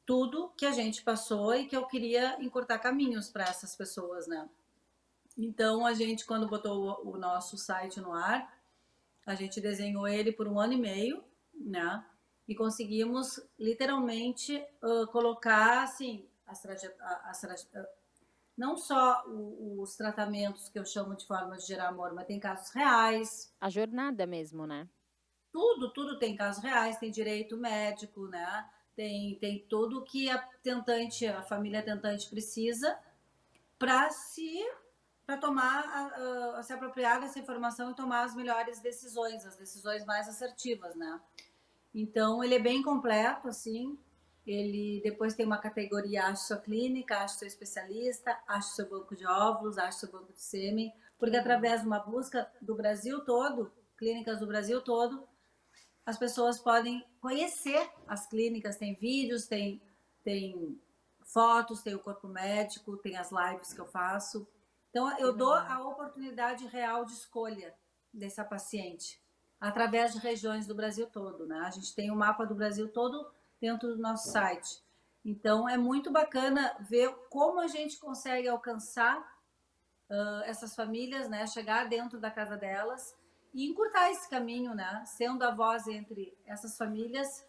tudo 0.06 0.50
que 0.56 0.66
a 0.66 0.72
gente 0.72 1.04
passou 1.04 1.54
e 1.54 1.66
que 1.68 1.76
eu 1.76 1.86
queria 1.86 2.42
encurtar 2.42 2.80
caminhos 2.80 3.28
para 3.30 3.44
essas 3.44 3.76
pessoas, 3.76 4.26
né? 4.28 4.48
Então 5.38 5.86
a 5.86 5.94
gente, 5.94 6.26
quando 6.26 6.48
botou 6.48 7.02
o, 7.06 7.18
nosso 7.18 7.58
site 7.58 8.00
no 8.00 8.14
ar, 8.14 8.58
a 9.26 9.36
gente 9.36 9.60
desenhou 9.60 10.08
ele 10.08 10.32
por 10.32 10.48
um 10.48 10.60
ano 10.60 10.74
e 10.74 10.78
meio, 10.78 11.24
né? 11.54 12.06
E 12.48 12.56
conseguimos 12.56 13.42
literalmente 13.60 14.64
uh, 14.82 15.08
colocar 15.08 15.84
assim 15.84 16.26
as 16.46 16.62
traje- 16.62 16.94
as 17.00 17.42
traje- 17.42 17.68
não 18.56 18.78
só 18.78 19.26
o- 19.28 19.82
os 19.82 19.96
tratamentos 19.98 20.70
que 20.70 20.78
eu 20.80 20.86
chamo 20.86 21.16
de 21.16 21.26
forma 21.26 21.58
de 21.58 21.66
gerar 21.66 21.90
amor, 21.90 22.14
mas 22.14 22.28
tem 22.28 22.40
casos 22.40 22.70
reais, 22.70 23.52
A 23.60 23.70
jornada 23.70 24.26
mesmo, 24.28 24.66
né? 24.68 24.88
Tudo, 25.56 25.89
tudo 25.89 26.20
tem 26.20 26.36
casos 26.36 26.62
reais, 26.62 26.98
tem 26.98 27.10
direito 27.10 27.56
médico, 27.56 28.28
né? 28.28 28.70
Tem, 28.94 29.36
tem 29.39 29.65
tudo 29.70 30.04
que 30.04 30.30
a 30.30 30.38
tentante, 30.62 31.26
a 31.26 31.41
família 31.41 31.82
tentante 31.82 32.30
precisa 32.30 33.00
para 33.80 34.10
se 34.10 34.62
para 35.26 35.38
tomar, 35.38 35.80
a- 35.86 36.58
a- 36.60 36.63
se 36.63 36.72
apropriar 36.74 37.20
dessa 37.22 37.39
informação 37.39 37.89
e 37.89 37.96
tomar 37.96 38.26
as 38.26 38.36
melhores 38.36 38.80
decisões, 38.82 39.44
as 39.46 39.56
decisões 39.56 40.06
mais 40.06 40.28
assertivas, 40.28 40.94
né? 40.96 41.20
Então 41.94 42.44
ele 42.44 42.56
é 42.56 42.60
bem 42.60 42.84
completo, 42.84 43.48
assim. 43.48 43.98
Ele 44.46 45.00
depois 45.04 45.34
tem 45.36 45.46
uma 45.46 45.58
categoria 45.58 46.26
ache 46.26 46.44
sua 46.48 46.58
clínica, 46.58 47.20
ache 47.20 47.39
seu 47.39 47.48
especialista, 47.48 48.38
ache 48.46 48.76
seu 48.76 48.89
banco 48.89 49.15
de 49.15 49.26
óvulos, 49.26 49.78
ache 49.78 50.00
seu 50.00 50.12
banco 50.12 50.34
de 50.34 50.41
sêmen, 50.41 50.94
porque 51.18 51.38
através 51.38 51.80
de 51.82 51.88
uma 51.88 52.00
busca 52.00 52.52
do 52.62 52.76
Brasil 52.76 53.22
todo, 53.22 53.72
clínicas 53.98 54.39
do 54.41 54.46
Brasil 54.48 54.82
todo, 54.82 55.26
as 56.06 56.18
pessoas 56.18 56.60
podem 56.60 57.04
conhecer 57.20 57.89
as 58.08 58.28
clínicas, 58.28 58.78
tem 58.78 58.94
vídeos, 58.94 59.48
tem, 59.48 59.82
tem 60.24 60.80
fotos, 61.24 61.82
tem 61.82 61.96
o 61.96 62.00
corpo 62.00 62.28
médico, 62.28 62.98
tem 62.98 63.18
as 63.18 63.32
lives 63.32 63.74
que 63.74 63.82
eu 63.82 63.88
faço. 63.88 64.48
Então, 64.89 65.18
eu 65.18 65.36
dou 65.36 65.54
a 65.54 65.80
oportunidade 65.82 66.68
real 66.68 67.06
de 67.06 67.13
escolha 67.13 67.74
dessa 68.13 68.46
paciente 68.46 69.20
através 69.60 70.13
de 70.13 70.20
regiões 70.20 70.68
do 70.68 70.76
Brasil 70.76 71.08
todo, 71.08 71.48
né? 71.48 71.60
A 71.65 71.72
gente 71.72 71.96
tem 71.96 72.12
o 72.12 72.15
mapa 72.15 72.46
do 72.46 72.54
Brasil 72.54 72.88
todo 72.88 73.28
dentro 73.60 73.96
do 73.96 74.02
nosso 74.02 74.30
site. 74.30 74.84
Então, 75.24 75.68
é 75.68 75.76
muito 75.76 76.12
bacana 76.12 76.76
ver 76.88 77.12
como 77.30 77.60
a 77.60 77.68
gente 77.68 77.98
consegue 77.98 78.48
alcançar 78.48 79.26
ah, 80.10 80.44
essas 80.46 80.76
famílias, 80.76 81.28
né? 81.28 81.48
Chegar 81.48 81.89
dentro 81.89 82.20
da 82.20 82.30
casa 82.30 82.56
delas 82.56 83.15
e 83.56 83.65
encurtar 83.65 84.12
esse 84.12 84.30
caminho, 84.30 84.76
né? 84.76 85.04
Sendo 85.06 85.41
a 85.44 85.50
voz 85.56 85.88
entre 85.88 86.38
essas 86.46 86.78
famílias 86.78 87.44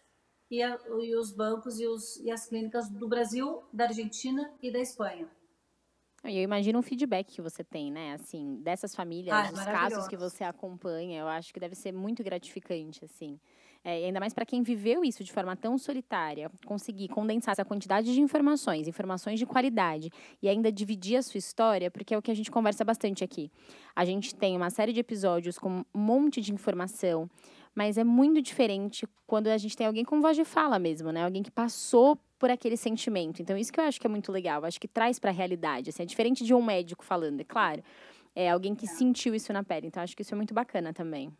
e, 0.49 0.63
a- 0.63 0.79
e 1.01 1.13
os 1.15 1.31
bancos 1.33 1.79
e, 1.79 1.85
os- 1.85 2.15
e 2.21 2.31
as 2.31 2.47
clínicas 2.47 2.89
do 2.89 3.07
Brasil, 3.09 3.61
da 3.73 3.83
Argentina 3.83 4.51
e 4.61 4.71
da 4.71 4.79
Espanha. 4.79 5.29
Eu 6.23 6.41
imagino 6.41 6.79
o 6.79 6.81
feedback 6.81 7.27
que 7.35 7.41
você 7.41 7.63
tem, 7.63 7.91
né? 7.91 8.13
Assim, 8.13 8.55
dessas 8.61 8.95
famílias, 8.95 9.35
Ah, 9.37 9.47
é 9.47 9.51
os 9.51 9.63
casos 9.65 10.07
que 10.07 10.17
você 10.17 10.43
acompanha, 10.43 11.19
eu 11.19 11.27
acho 11.27 11.53
que 11.53 11.59
deve 11.59 11.75
ser 11.75 11.91
muito 11.91 12.23
gratificante, 12.23 13.05
assim. 13.05 13.39
É, 13.83 14.01
e 14.01 14.05
ainda 14.05 14.19
mais 14.19 14.33
para 14.33 14.45
quem 14.45 14.61
viveu 14.61 15.03
isso 15.03 15.23
de 15.23 15.31
forma 15.31 15.55
tão 15.55 15.77
solitária, 15.77 16.51
conseguir 16.65 17.07
condensar 17.07 17.53
essa 17.53 17.63
quantidade 17.63 18.13
de 18.13 18.19
informações, 18.19 18.87
informações 18.87 19.39
de 19.39 19.45
qualidade, 19.45 20.09
e 20.41 20.49
ainda 20.49 20.71
dividir 20.71 21.17
a 21.17 21.21
sua 21.21 21.37
história, 21.37 21.89
porque 21.89 22.13
é 22.13 22.17
o 22.17 22.21
que 22.21 22.31
a 22.31 22.35
gente 22.35 22.51
conversa 22.51 22.83
bastante 22.83 23.23
aqui. 23.23 23.51
A 23.95 24.03
gente 24.03 24.35
tem 24.35 24.55
uma 24.57 24.69
série 24.69 24.91
de 24.91 24.99
episódios 24.99 25.57
com 25.57 25.85
um 25.93 25.99
monte 25.99 26.41
de 26.41 26.53
informação, 26.53 27.29
mas 27.73 27.97
é 27.97 28.03
muito 28.03 28.41
diferente 28.41 29.07
quando 29.25 29.47
a 29.47 29.57
gente 29.57 29.77
tem 29.77 29.85
alguém 29.85 30.03
com 30.03 30.19
voz 30.19 30.35
de 30.35 30.43
fala 30.43 30.79
mesmo, 30.79 31.11
né? 31.11 31.23
Alguém 31.23 31.43
que 31.43 31.51
passou 31.51 32.17
por 32.39 32.49
aquele 32.49 32.75
sentimento. 32.75 33.41
Então, 33.41 33.57
isso 33.57 33.71
que 33.71 33.79
eu 33.79 33.83
acho 33.83 33.99
que 34.01 34.07
é 34.07 34.09
muito 34.09 34.31
legal. 34.31 34.65
Acho 34.65 34.79
que 34.79 34.87
traz 34.87 35.19
para 35.19 35.29
a 35.29 35.33
realidade. 35.33 35.89
Assim, 35.89 36.03
é 36.03 36.05
diferente 36.05 36.43
de 36.43 36.53
um 36.53 36.63
médico 36.63 37.05
falando, 37.05 37.39
é 37.41 37.43
claro. 37.43 37.83
É 38.35 38.49
alguém 38.49 38.75
que 38.75 38.87
sentiu 38.87 39.33
isso 39.33 39.51
na 39.53 39.63
pele. 39.63 39.87
Então, 39.87 40.01
acho 40.01 40.15
que 40.15 40.21
isso 40.21 40.33
é 40.33 40.37
muito 40.37 40.53
bacana 40.53 40.93
também. 40.93 41.31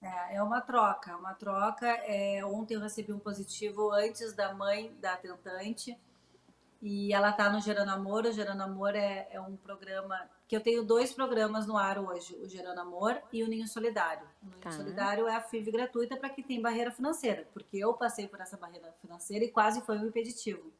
É, 0.00 0.36
é 0.36 0.42
uma 0.42 0.60
troca, 0.60 1.16
uma 1.16 1.34
troca. 1.34 1.86
É, 1.86 2.44
ontem 2.44 2.74
eu 2.74 2.80
recebi 2.80 3.12
um 3.12 3.18
positivo 3.18 3.90
antes 3.92 4.34
da 4.34 4.54
mãe 4.54 4.94
da 5.00 5.16
tentante 5.16 5.98
e 6.82 7.12
ela 7.12 7.30
está 7.30 7.50
no 7.50 7.60
Gerando 7.60 7.90
Amor. 7.90 8.26
O 8.26 8.32
Gerando 8.32 8.62
Amor 8.62 8.94
é, 8.94 9.28
é 9.30 9.40
um 9.40 9.56
programa 9.56 10.28
que 10.46 10.54
eu 10.54 10.60
tenho 10.60 10.84
dois 10.84 11.12
programas 11.12 11.66
no 11.66 11.76
ar 11.76 11.98
hoje, 11.98 12.36
o 12.36 12.48
Gerando 12.48 12.80
Amor 12.80 13.20
e 13.32 13.42
o 13.42 13.48
Ninho 13.48 13.66
Solidário. 13.66 14.26
O 14.42 14.46
Ninho 14.46 14.60
Tá. 14.60 14.70
Solidário 14.70 15.26
é 15.26 15.34
a 15.34 15.40
FIV 15.40 15.72
gratuita 15.72 16.16
para 16.16 16.28
quem 16.30 16.44
tem 16.44 16.62
barreira 16.62 16.90
financeira, 16.90 17.48
porque 17.52 17.78
eu 17.78 17.94
passei 17.94 18.28
por 18.28 18.40
essa 18.40 18.56
barreira 18.56 18.94
financeira 19.00 19.44
e 19.44 19.50
quase 19.50 19.80
foi 19.80 19.98
um 19.98 20.06
impeditivo. 20.06 20.72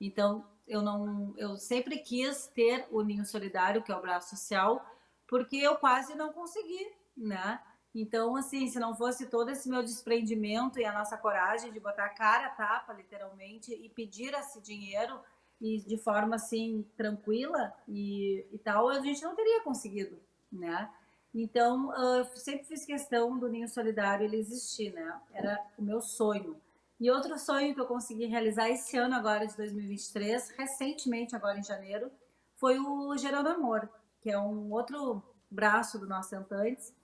Então, 0.00 0.46
eu 0.66 0.82
não, 0.82 1.34
eu 1.36 1.56
sempre 1.56 1.98
quis 1.98 2.46
ter 2.48 2.86
o 2.90 3.02
Ninho 3.02 3.24
Solidário, 3.24 3.82
que 3.82 3.92
é 3.92 3.96
o 3.96 4.00
braço 4.00 4.30
social, 4.30 4.84
porque 5.26 5.56
eu 5.56 5.76
quase 5.76 6.14
não 6.14 6.32
consegui, 6.32 6.92
né? 7.16 7.60
Então, 7.98 8.36
assim, 8.36 8.68
se 8.68 8.78
não 8.78 8.94
fosse 8.94 9.24
todo 9.24 9.50
esse 9.50 9.70
meu 9.70 9.82
desprendimento 9.82 10.78
e 10.78 10.84
a 10.84 10.92
nossa 10.92 11.16
coragem 11.16 11.72
de 11.72 11.80
botar 11.80 12.04
a 12.04 12.10
cara 12.10 12.48
a 12.48 12.50
tapa, 12.50 12.92
literalmente, 12.92 13.72
e 13.72 13.88
pedir 13.88 14.34
esse 14.34 14.60
dinheiro 14.60 15.18
e 15.58 15.78
de 15.78 15.96
forma 15.96 16.36
assim 16.36 16.84
tranquila 16.94 17.72
e, 17.88 18.46
e 18.52 18.58
tal, 18.58 18.90
a 18.90 19.00
gente 19.00 19.22
não 19.22 19.34
teria 19.34 19.62
conseguido, 19.62 20.20
né? 20.52 20.90
Então, 21.34 21.90
ah, 21.92 22.18
eu 22.18 22.24
sempre 22.36 22.66
fiz 22.66 22.84
questão 22.84 23.38
do 23.38 23.48
Ninho 23.48 23.66
Solidário 23.66 24.26
ele 24.26 24.36
existir, 24.36 24.92
né? 24.92 25.18
Era 25.32 25.58
o 25.78 25.82
meu 25.82 26.02
sonho. 26.02 26.60
E 27.00 27.10
outro 27.10 27.38
sonho 27.38 27.74
que 27.74 27.80
eu 27.80 27.86
consegui 27.86 28.26
realizar 28.26 28.68
esse 28.68 28.98
ano 28.98 29.14
agora 29.14 29.46
de 29.46 29.56
2023, 29.56 30.50
recentemente 30.50 31.34
agora 31.34 31.58
em 31.58 31.64
janeiro, 31.64 32.10
foi 32.56 32.78
o 32.78 33.16
Gerando 33.16 33.48
Amor, 33.48 33.88
que 34.20 34.30
é 34.30 34.38
um 34.38 34.70
outro 34.70 35.22
braço 35.50 35.98
do 35.98 36.06
nosso 36.06 36.28
Tentantes, 36.28 36.94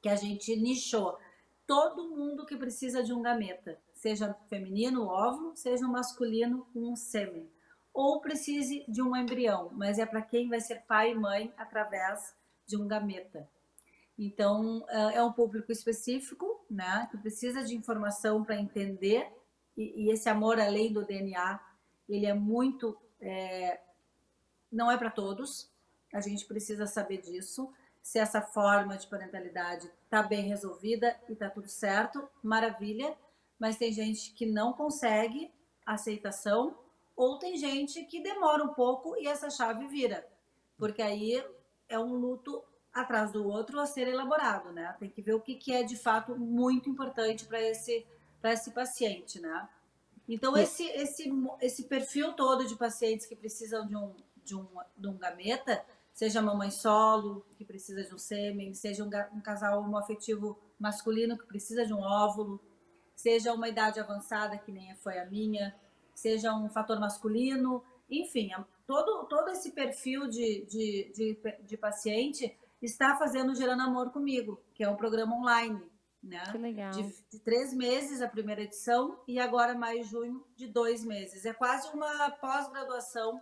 que 0.00 0.08
a 0.08 0.16
gente 0.16 0.54
nichou 0.56 1.18
todo 1.66 2.08
mundo 2.08 2.46
que 2.46 2.56
precisa 2.56 3.02
de 3.02 3.12
um 3.12 3.20
gameta, 3.20 3.78
seja 3.92 4.34
feminino, 4.48 5.06
óvulo, 5.06 5.54
seja 5.54 5.86
masculino, 5.86 6.66
um 6.74 6.96
sêmen, 6.96 7.50
ou 7.92 8.20
precise 8.20 8.84
de 8.88 9.02
um 9.02 9.14
embrião, 9.14 9.70
mas 9.74 9.98
é 9.98 10.06
para 10.06 10.22
quem 10.22 10.48
vai 10.48 10.60
ser 10.60 10.82
pai 10.86 11.12
e 11.12 11.14
mãe 11.14 11.52
através 11.58 12.34
de 12.66 12.76
um 12.76 12.88
gameta. 12.88 13.48
Então, 14.18 14.84
é 14.88 15.16
é 15.16 15.22
um 15.22 15.32
público 15.32 15.70
específico, 15.70 16.64
né, 16.70 17.06
que 17.10 17.18
precisa 17.18 17.62
de 17.62 17.76
informação 17.76 18.42
para 18.42 18.58
entender, 18.58 19.30
e, 19.76 20.06
e 20.06 20.10
esse 20.10 20.28
amor 20.28 20.58
além 20.58 20.92
do 20.92 21.04
DNA, 21.04 21.60
ele 22.08 22.26
é 22.26 22.34
muito. 22.34 22.96
é, 23.20 23.80
não 24.72 24.90
é 24.90 24.96
para 24.96 25.10
todos, 25.10 25.70
a 26.12 26.20
gente 26.20 26.46
precisa 26.46 26.86
saber 26.86 27.18
disso. 27.18 27.72
Se 28.08 28.18
essa 28.18 28.40
forma 28.40 28.96
de 28.96 29.06
parentalidade 29.06 29.92
está 30.04 30.22
bem 30.22 30.48
resolvida 30.48 31.14
e 31.28 31.34
está 31.34 31.50
tudo 31.50 31.68
certo, 31.68 32.26
maravilha. 32.42 33.14
Mas 33.58 33.76
tem 33.76 33.92
gente 33.92 34.32
que 34.32 34.46
não 34.46 34.72
consegue 34.72 35.52
aceitação, 35.84 36.74
ou 37.14 37.38
tem 37.38 37.58
gente 37.58 38.02
que 38.06 38.22
demora 38.22 38.64
um 38.64 38.72
pouco 38.72 39.14
e 39.18 39.26
essa 39.26 39.50
chave 39.50 39.86
vira. 39.88 40.26
Porque 40.78 41.02
aí 41.02 41.44
é 41.86 41.98
um 41.98 42.14
luto 42.14 42.64
atrás 42.94 43.30
do 43.30 43.46
outro 43.46 43.78
a 43.78 43.84
ser 43.84 44.08
elaborado, 44.08 44.72
né? 44.72 44.96
Tem 44.98 45.10
que 45.10 45.20
ver 45.20 45.34
o 45.34 45.40
que, 45.42 45.56
que 45.56 45.74
é 45.74 45.82
de 45.82 45.98
fato 45.98 46.34
muito 46.34 46.88
importante 46.88 47.44
para 47.44 47.60
esse, 47.60 48.06
para 48.40 48.54
esse 48.54 48.70
paciente, 48.70 49.38
né? 49.38 49.68
Então, 50.26 50.56
esse, 50.56 50.84
esse, 50.92 51.30
esse 51.60 51.84
perfil 51.84 52.32
todo 52.32 52.66
de 52.66 52.74
pacientes 52.74 53.26
que 53.26 53.36
precisam 53.36 53.86
de 53.86 53.94
um, 53.94 54.16
de 54.42 54.56
um, 54.56 54.66
de 54.96 55.08
um 55.08 55.18
gameta 55.18 55.84
seja 56.18 56.42
mamãe 56.42 56.68
solo, 56.68 57.46
que 57.54 57.64
precisa 57.64 58.02
de 58.02 58.12
um 58.12 58.18
sêmen, 58.18 58.74
seja 58.74 59.04
um, 59.04 59.36
um 59.36 59.40
casal 59.40 59.80
homoafetivo 59.80 60.58
masculino 60.76 61.38
que 61.38 61.46
precisa 61.46 61.86
de 61.86 61.94
um 61.94 62.00
óvulo, 62.00 62.60
seja 63.14 63.52
uma 63.52 63.68
idade 63.68 64.00
avançada, 64.00 64.58
que 64.58 64.72
nem 64.72 64.96
foi 64.96 65.16
a 65.20 65.26
minha, 65.26 65.72
seja 66.12 66.52
um 66.52 66.68
fator 66.68 66.98
masculino, 66.98 67.84
enfim, 68.10 68.50
todo, 68.84 69.28
todo 69.28 69.50
esse 69.50 69.70
perfil 69.70 70.26
de, 70.26 70.66
de, 70.66 71.12
de, 71.14 71.56
de 71.62 71.76
paciente 71.76 72.52
está 72.82 73.14
fazendo 73.14 73.54
Gerando 73.54 73.84
Amor 73.84 74.10
comigo, 74.10 74.60
que 74.74 74.82
é 74.82 74.90
um 74.90 74.96
programa 74.96 75.36
online. 75.36 75.80
Né? 76.20 76.42
Que 76.50 76.58
legal. 76.58 76.90
De, 76.90 77.14
de, 77.30 77.38
três 77.38 77.72
meses 77.72 78.20
a 78.20 78.26
primeira 78.26 78.62
edição 78.62 79.20
e 79.28 79.38
agora 79.38 79.78
maio 79.78 80.00
e 80.00 80.02
junho 80.02 80.44
de 80.56 80.66
dois 80.66 81.04
meses. 81.04 81.44
É 81.44 81.52
quase 81.52 81.88
uma 81.94 82.28
pós-graduação 82.32 83.40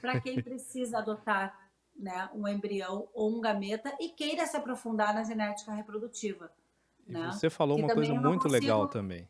para 0.00 0.20
quem 0.20 0.34
precisa 0.42 0.98
adotar 0.98 1.65
né, 1.98 2.28
um 2.34 2.46
embrião 2.46 3.08
ou 3.14 3.36
um 3.36 3.40
gameta 3.40 3.94
e 4.00 4.08
queira 4.10 4.46
se 4.46 4.56
aprofundar 4.56 5.14
na 5.14 5.24
genética 5.24 5.72
reprodutiva. 5.72 6.50
E 7.06 7.12
né? 7.12 7.30
você 7.32 7.48
falou 7.50 7.76
Que 7.76 7.82
uma 7.84 7.94
coisa 7.94 8.12
muito 8.14 8.42
consigo- 8.42 8.52
legal 8.52 8.88
também. 8.88 9.28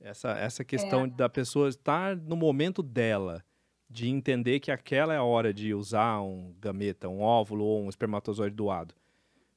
Essa, 0.00 0.30
essa 0.38 0.64
questão 0.64 1.04
É. 1.04 1.06
da 1.08 1.28
pessoa 1.28 1.68
estar 1.68 2.16
no 2.16 2.34
momento 2.36 2.82
dela, 2.82 3.44
de 3.88 4.08
entender 4.08 4.60
que 4.60 4.70
aquela 4.70 5.12
é 5.12 5.16
a 5.18 5.22
hora 5.22 5.52
de 5.52 5.74
usar 5.74 6.20
um 6.22 6.54
gameta, 6.58 7.08
um 7.08 7.20
óvulo 7.20 7.64
ou 7.64 7.82
um 7.82 7.88
espermatozoide 7.88 8.54
doado. 8.56 8.94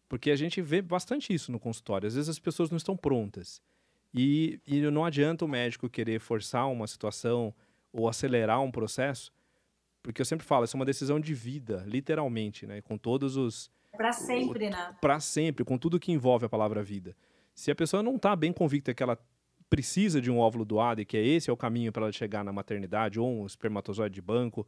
Porque 0.09 0.29
a 0.31 0.35
gente 0.35 0.61
vê 0.61 0.81
bastante 0.81 1.33
isso 1.33 1.51
no 1.51 1.59
consultório. 1.59 2.07
Às 2.07 2.15
vezes 2.15 2.29
as 2.29 2.39
pessoas 2.39 2.69
não 2.69 2.77
estão 2.77 2.97
prontas. 2.97 3.61
E, 4.13 4.59
e 4.67 4.81
não 4.91 5.05
adianta 5.05 5.45
o 5.45 5.47
médico 5.47 5.89
querer 5.89 6.19
forçar 6.19 6.69
uma 6.69 6.85
situação 6.87 7.53
ou 7.91 8.07
acelerar 8.09 8.61
um 8.61 8.69
processo, 8.71 9.31
porque 10.03 10.21
eu 10.21 10.25
sempre 10.25 10.45
falo, 10.45 10.65
isso 10.65 10.75
é 10.75 10.79
uma 10.79 10.85
decisão 10.85 11.19
de 11.19 11.33
vida, 11.33 11.83
literalmente, 11.87 12.67
né? 12.67 12.81
Com 12.81 12.97
todos 12.97 13.37
os, 13.37 13.71
Para 13.93 14.11
sempre, 14.11 14.69
né? 14.69 14.93
para 14.99 15.19
sempre, 15.21 15.63
com 15.63 15.77
tudo 15.77 15.99
que 15.99 16.11
envolve 16.11 16.45
a 16.45 16.49
palavra 16.49 16.83
vida. 16.83 17.15
Se 17.55 17.71
a 17.71 17.75
pessoa 17.75 18.03
não 18.03 18.17
está 18.17 18.35
bem 18.35 18.51
convicta 18.51 18.93
que 18.93 19.01
ela 19.01 19.17
precisa 19.69 20.21
de 20.21 20.29
um 20.29 20.37
óvulo 20.37 20.65
doado 20.65 21.01
e 21.01 21.05
que 21.05 21.17
é 21.17 21.25
esse 21.25 21.49
é 21.49 21.53
o 21.53 21.57
caminho 21.57 21.91
para 21.91 22.03
ela 22.03 22.11
chegar 22.11 22.43
na 22.43 22.51
maternidade 22.51 23.19
ou 23.19 23.27
um 23.27 23.45
espermatozoide 23.45 24.13
de 24.13 24.21
banco, 24.21 24.67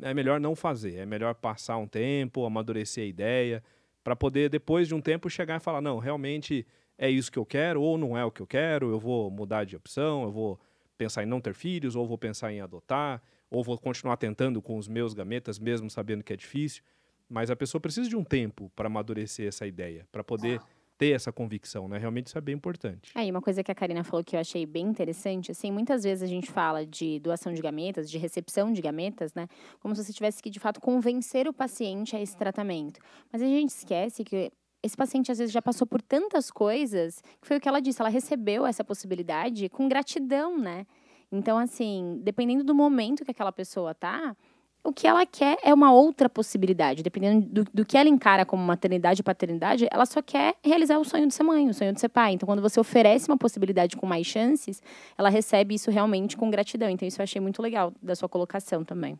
é 0.00 0.12
melhor 0.12 0.40
não 0.40 0.56
fazer. 0.56 0.96
É 0.96 1.06
melhor 1.06 1.34
passar 1.34 1.76
um 1.76 1.86
tempo, 1.86 2.44
amadurecer 2.44 3.04
a 3.04 3.06
ideia, 3.06 3.62
para 4.02 4.16
poder 4.16 4.50
depois 4.50 4.88
de 4.88 4.94
um 4.94 5.00
tempo 5.00 5.30
chegar 5.30 5.56
e 5.56 5.60
falar 5.60 5.80
não, 5.80 5.98
realmente 5.98 6.66
é 6.98 7.08
isso 7.08 7.30
que 7.30 7.38
eu 7.38 7.46
quero 7.46 7.80
ou 7.80 7.96
não 7.96 8.18
é 8.18 8.24
o 8.24 8.30
que 8.30 8.42
eu 8.42 8.46
quero. 8.46 8.90
Eu 8.90 8.98
vou 8.98 9.30
mudar 9.30 9.64
de 9.64 9.76
opção, 9.76 10.24
eu 10.24 10.32
vou 10.32 10.60
pensar 11.02 11.22
em 11.22 11.26
não 11.26 11.40
ter 11.40 11.54
filhos 11.54 11.96
ou 11.96 12.06
vou 12.06 12.16
pensar 12.16 12.52
em 12.52 12.60
adotar 12.60 13.20
ou 13.50 13.62
vou 13.62 13.76
continuar 13.78 14.16
tentando 14.16 14.62
com 14.62 14.76
os 14.76 14.88
meus 14.88 15.12
gametas 15.12 15.58
mesmo 15.58 15.90
sabendo 15.90 16.22
que 16.22 16.32
é 16.32 16.36
difícil. 16.36 16.82
Mas 17.28 17.50
a 17.50 17.56
pessoa 17.56 17.80
precisa 17.80 18.08
de 18.08 18.16
um 18.16 18.22
tempo 18.22 18.70
para 18.76 18.86
amadurecer 18.86 19.48
essa 19.48 19.66
ideia, 19.66 20.06
para 20.12 20.22
poder 20.22 20.60
ter 20.98 21.10
essa 21.10 21.32
convicção, 21.32 21.88
né? 21.88 21.98
Realmente 21.98 22.28
isso 22.28 22.38
é 22.38 22.40
bem 22.40 22.54
importante. 22.54 23.10
Aí, 23.14 23.30
uma 23.30 23.40
coisa 23.40 23.64
que 23.64 23.72
a 23.72 23.74
Karina 23.74 24.04
falou 24.04 24.22
que 24.22 24.36
eu 24.36 24.40
achei 24.40 24.64
bem 24.64 24.86
interessante, 24.86 25.50
assim, 25.50 25.72
muitas 25.72 26.04
vezes 26.04 26.22
a 26.22 26.26
gente 26.26 26.50
fala 26.50 26.86
de 26.86 27.18
doação 27.18 27.52
de 27.52 27.60
gametas, 27.60 28.08
de 28.10 28.18
recepção 28.18 28.72
de 28.72 28.80
gametas, 28.80 29.34
né? 29.34 29.48
Como 29.80 29.96
se 29.96 30.04
você 30.04 30.12
tivesse 30.12 30.42
que, 30.42 30.50
de 30.50 30.60
fato, 30.60 30.80
convencer 30.80 31.48
o 31.48 31.52
paciente 31.52 32.14
a 32.14 32.20
esse 32.20 32.36
tratamento. 32.36 33.00
Mas 33.32 33.42
a 33.42 33.46
gente 33.46 33.70
esquece 33.70 34.22
que 34.22 34.52
esse 34.82 34.96
paciente, 34.96 35.30
às 35.30 35.38
vezes, 35.38 35.52
já 35.52 35.62
passou 35.62 35.86
por 35.86 36.02
tantas 36.02 36.50
coisas, 36.50 37.22
que 37.40 37.46
foi 37.46 37.58
o 37.58 37.60
que 37.60 37.68
ela 37.68 37.80
disse, 37.80 38.00
ela 38.00 38.08
recebeu 38.08 38.66
essa 38.66 38.82
possibilidade 38.82 39.68
com 39.68 39.88
gratidão, 39.88 40.58
né? 40.58 40.86
Então, 41.30 41.56
assim, 41.56 42.20
dependendo 42.22 42.64
do 42.64 42.74
momento 42.74 43.24
que 43.24 43.30
aquela 43.30 43.52
pessoa 43.52 43.94
tá, 43.94 44.36
o 44.84 44.92
que 44.92 45.06
ela 45.06 45.24
quer 45.24 45.56
é 45.62 45.72
uma 45.72 45.92
outra 45.92 46.28
possibilidade. 46.28 47.02
Dependendo 47.02 47.46
do, 47.46 47.64
do 47.72 47.84
que 47.84 47.96
ela 47.96 48.08
encara 48.08 48.44
como 48.44 48.62
maternidade 48.62 49.20
e 49.20 49.22
paternidade, 49.22 49.88
ela 49.90 50.04
só 50.04 50.20
quer 50.20 50.56
realizar 50.62 50.98
o 50.98 51.04
sonho 51.04 51.26
de 51.26 51.34
ser 51.34 51.44
mãe, 51.44 51.68
o 51.68 51.74
sonho 51.74 51.92
de 51.92 52.00
ser 52.00 52.08
pai. 52.08 52.32
Então, 52.32 52.46
quando 52.46 52.60
você 52.60 52.80
oferece 52.80 53.28
uma 53.28 53.38
possibilidade 53.38 53.96
com 53.96 54.06
mais 54.06 54.26
chances, 54.26 54.82
ela 55.16 55.28
recebe 55.28 55.74
isso 55.74 55.90
realmente 55.90 56.36
com 56.36 56.50
gratidão. 56.50 56.90
Então, 56.90 57.06
isso 57.06 57.20
eu 57.20 57.24
achei 57.24 57.40
muito 57.40 57.62
legal 57.62 57.92
da 58.02 58.14
sua 58.16 58.28
colocação 58.28 58.84
também. 58.84 59.18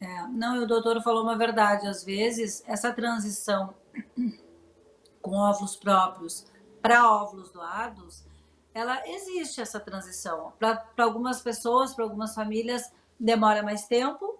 É, 0.00 0.28
não, 0.28 0.56
e 0.56 0.60
o 0.60 0.66
doutor 0.66 1.02
falou 1.02 1.22
uma 1.22 1.36
verdade. 1.36 1.86
Às 1.86 2.04
vezes, 2.04 2.64
essa 2.66 2.92
transição 2.92 3.74
com 5.20 5.36
óvulos 5.36 5.76
próprios 5.76 6.46
para 6.80 7.10
óvulos 7.10 7.50
doados, 7.50 8.24
ela 8.72 9.02
existe 9.06 9.60
essa 9.60 9.80
transição. 9.80 10.52
Para 10.58 10.86
algumas 10.98 11.40
pessoas, 11.40 11.94
para 11.94 12.04
algumas 12.04 12.34
famílias, 12.34 12.92
demora 13.18 13.62
mais 13.62 13.86
tempo 13.86 14.38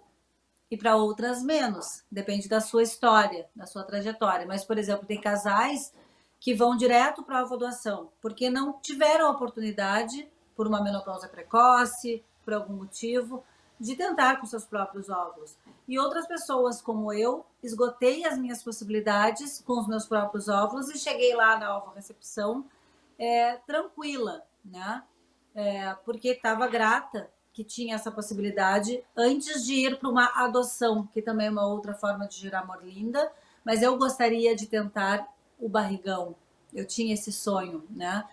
e 0.71 0.77
para 0.77 0.95
outras 0.95 1.43
menos. 1.43 2.03
Depende 2.11 2.47
da 2.47 2.61
sua 2.61 2.83
história, 2.83 3.49
da 3.55 3.65
sua 3.65 3.83
trajetória. 3.83 4.45
Mas, 4.47 4.63
por 4.63 4.77
exemplo, 4.77 5.05
tem 5.05 5.19
casais 5.19 5.93
que 6.39 6.53
vão 6.53 6.77
direto 6.77 7.21
para 7.23 7.39
a 7.39 7.43
ovodoação, 7.43 8.09
porque 8.21 8.49
não 8.49 8.79
tiveram 8.79 9.29
oportunidade, 9.29 10.29
por 10.55 10.67
uma 10.67 10.81
menopausa 10.81 11.27
precoce, 11.27 12.23
por 12.43 12.53
algum 12.53 12.73
motivo, 12.73 13.43
de 13.79 13.95
tentar 13.95 14.37
com 14.37 14.45
seus 14.45 14.65
próprios 14.65 15.09
óvulos. 15.09 15.55
E 15.87 15.97
outras 15.97 16.27
pessoas, 16.27 16.81
como 16.81 17.13
eu, 17.13 17.45
esgotei 17.63 18.25
as 18.25 18.37
minhas 18.37 18.61
possibilidades 18.61 19.61
com 19.65 19.79
os 19.79 19.87
meus 19.87 20.05
próprios 20.05 20.49
óvulos 20.49 20.89
e 20.89 20.97
cheguei 20.97 21.33
lá 21.33 21.57
na 21.57 21.77
ovorecepção 21.77 22.65
é, 23.17 23.55
tranquila, 23.65 24.43
né? 24.63 25.03
É, 25.55 25.93
porque 26.05 26.29
estava 26.29 26.67
grata 26.67 27.29
que 27.53 27.63
tinha 27.63 27.95
essa 27.95 28.11
possibilidade 28.11 29.03
antes 29.15 29.65
de 29.65 29.73
ir 29.73 29.99
para 29.99 30.09
uma 30.09 30.25
adoção, 30.35 31.07
que 31.07 31.21
também 31.21 31.47
é 31.47 31.51
uma 31.51 31.65
outra 31.65 31.93
forma 31.93 32.27
de 32.27 32.37
gerar 32.37 32.59
amor 32.59 32.83
linda, 32.83 33.31
mas 33.65 33.81
eu 33.81 33.97
gostaria 33.97 34.55
de 34.55 34.67
tentar 34.67 35.27
o 35.59 35.67
barrigão. 35.67 36.35
Eu 36.73 36.85
tinha 36.85 37.13
esse 37.13 37.31
sonho, 37.31 37.83
né? 37.89 38.23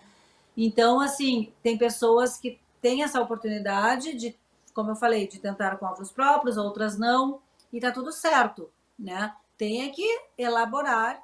Então, 0.55 1.01
assim, 1.01 1.51
tem 1.61 1.77
pessoas 1.77 2.37
que 2.37 2.59
têm 2.81 3.03
essa 3.03 3.21
oportunidade 3.21 4.13
de, 4.13 4.35
como 4.77 4.91
eu 4.91 4.95
falei, 4.95 5.27
de 5.27 5.39
tentar 5.39 5.77
com 5.77 5.87
óvulos 5.87 6.11
próprios, 6.11 6.55
outras 6.55 6.99
não, 6.99 7.41
e 7.73 7.79
tá 7.79 7.91
tudo 7.91 8.11
certo, 8.11 8.69
né? 8.97 9.33
Tem 9.57 9.81
é 9.81 9.89
que 9.89 10.05
elaborar, 10.37 11.19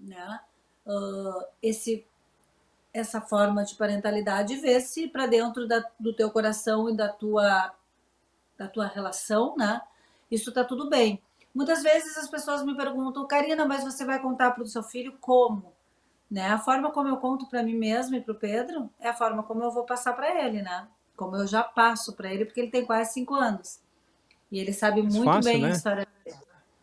né? 0.00 0.40
Uh, 0.86 1.44
esse 1.62 2.06
essa 2.94 3.20
forma 3.20 3.64
de 3.64 3.74
parentalidade 3.74 4.54
e 4.54 4.56
ver 4.56 4.80
se 4.80 5.08
para 5.08 5.26
dentro 5.26 5.68
da, 5.68 5.84
do 6.00 6.14
teu 6.14 6.30
coração 6.30 6.88
e 6.88 6.96
da 6.96 7.10
tua 7.10 7.74
da 8.56 8.66
tua 8.66 8.86
relação, 8.86 9.54
né? 9.58 9.82
Isso 10.30 10.50
tá 10.50 10.64
tudo 10.64 10.88
bem. 10.88 11.22
Muitas 11.54 11.82
vezes 11.82 12.16
as 12.16 12.30
pessoas 12.30 12.64
me 12.64 12.74
perguntam, 12.74 13.26
Karina, 13.26 13.66
mas 13.66 13.84
você 13.84 14.06
vai 14.06 14.18
contar 14.22 14.52
para 14.52 14.62
o 14.62 14.66
seu 14.66 14.82
filho 14.82 15.18
como? 15.20 15.74
Né? 16.30 16.48
A 16.48 16.58
forma 16.58 16.90
como 16.92 17.08
eu 17.08 17.18
conto 17.18 17.46
para 17.46 17.62
mim 17.62 17.74
mesma 17.74 18.16
e 18.16 18.22
para 18.22 18.32
o 18.32 18.38
Pedro 18.38 18.88
é 18.98 19.10
a 19.10 19.14
forma 19.14 19.42
como 19.42 19.62
eu 19.62 19.70
vou 19.70 19.84
passar 19.84 20.14
para 20.14 20.42
ele, 20.42 20.62
né? 20.62 20.88
Como 21.16 21.36
eu 21.36 21.46
já 21.46 21.62
passo 21.62 22.14
para 22.14 22.32
ele, 22.32 22.44
porque 22.44 22.60
ele 22.60 22.70
tem 22.70 22.84
quase 22.84 23.12
cinco 23.14 23.34
anos. 23.34 23.80
E 24.50 24.58
ele 24.58 24.72
sabe 24.72 25.02
muito 25.02 25.24
fácil, 25.24 25.52
bem 25.52 25.62
né? 25.62 25.68
a 25.68 25.72
história 25.72 26.06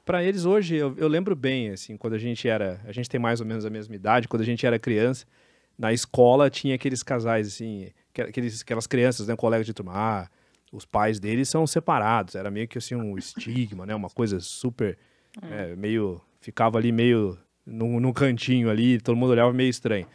Para 0.03 0.23
eles 0.23 0.43
hoje, 0.45 0.75
eu, 0.75 0.95
eu 0.97 1.07
lembro 1.07 1.35
bem, 1.35 1.69
assim, 1.69 1.95
quando 1.95 2.13
a 2.13 2.17
gente 2.17 2.47
era, 2.47 2.81
a 2.85 2.91
gente 2.91 3.09
tem 3.09 3.19
mais 3.19 3.39
ou 3.39 3.45
menos 3.45 3.65
a 3.65 3.69
mesma 3.69 3.95
idade, 3.95 4.27
quando 4.27 4.41
a 4.41 4.45
gente 4.45 4.65
era 4.65 4.77
criança, 4.77 5.25
na 5.77 5.93
escola 5.93 6.49
tinha 6.49 6.75
aqueles 6.75 7.01
casais, 7.03 7.47
assim, 7.47 7.89
que- 8.13 8.21
aqueles, 8.21 8.61
aquelas 8.61 8.85
crianças, 8.87 9.27
né, 9.27 9.35
colegas 9.35 9.65
de 9.65 9.73
turma, 9.73 9.93
ah, 9.95 10.27
os 10.71 10.85
pais 10.85 11.19
deles 11.19 11.47
são 11.47 11.65
separados, 11.65 12.35
era 12.35 12.49
meio 12.51 12.67
que 12.67 12.77
assim 12.77 12.95
um 12.95 13.17
estigma, 13.17 13.85
né, 13.85 13.93
uma 13.95 14.09
coisa 14.09 14.39
super, 14.39 14.97
é, 15.41 15.75
meio, 15.75 16.19
ficava 16.41 16.77
ali 16.77 16.91
meio 16.91 17.37
num, 17.65 17.99
num 17.99 18.11
cantinho 18.11 18.69
ali, 18.69 18.99
todo 18.99 19.15
mundo 19.15 19.31
olhava 19.31 19.53
meio 19.53 19.69
estranho. 19.69 20.05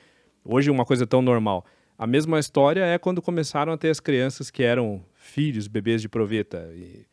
Hoje 0.44 0.70
uma 0.70 0.84
coisa 0.84 1.06
tão 1.06 1.22
normal. 1.22 1.64
A 1.98 2.06
mesma 2.06 2.38
história 2.38 2.84
é 2.84 2.96
quando 2.96 3.20
começaram 3.20 3.72
a 3.72 3.76
ter 3.76 3.90
as 3.90 3.98
crianças 3.98 4.50
que 4.50 4.62
eram 4.62 5.04
filhos, 5.14 5.66
bebês 5.66 6.00
de 6.00 6.08
proveta, 6.08 6.70
e 6.72 7.04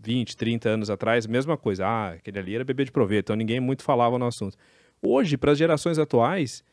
20, 0.00 0.36
30 0.36 0.68
anos 0.68 0.90
atrás, 0.90 1.26
mesma 1.28 1.56
coisa. 1.56 1.86
Ah, 1.86 2.08
aquele 2.10 2.40
ali 2.40 2.54
era 2.56 2.64
bebê 2.64 2.84
de 2.84 2.90
proveta, 2.90 3.26
então 3.26 3.36
ninguém 3.36 3.60
muito 3.60 3.84
falava 3.84 4.18
no 4.18 4.26
assunto. 4.26 4.56
Hoje, 5.00 5.36
para 5.36 5.52
as 5.52 5.58
gerações 5.58 5.96
atuais, 5.96 6.64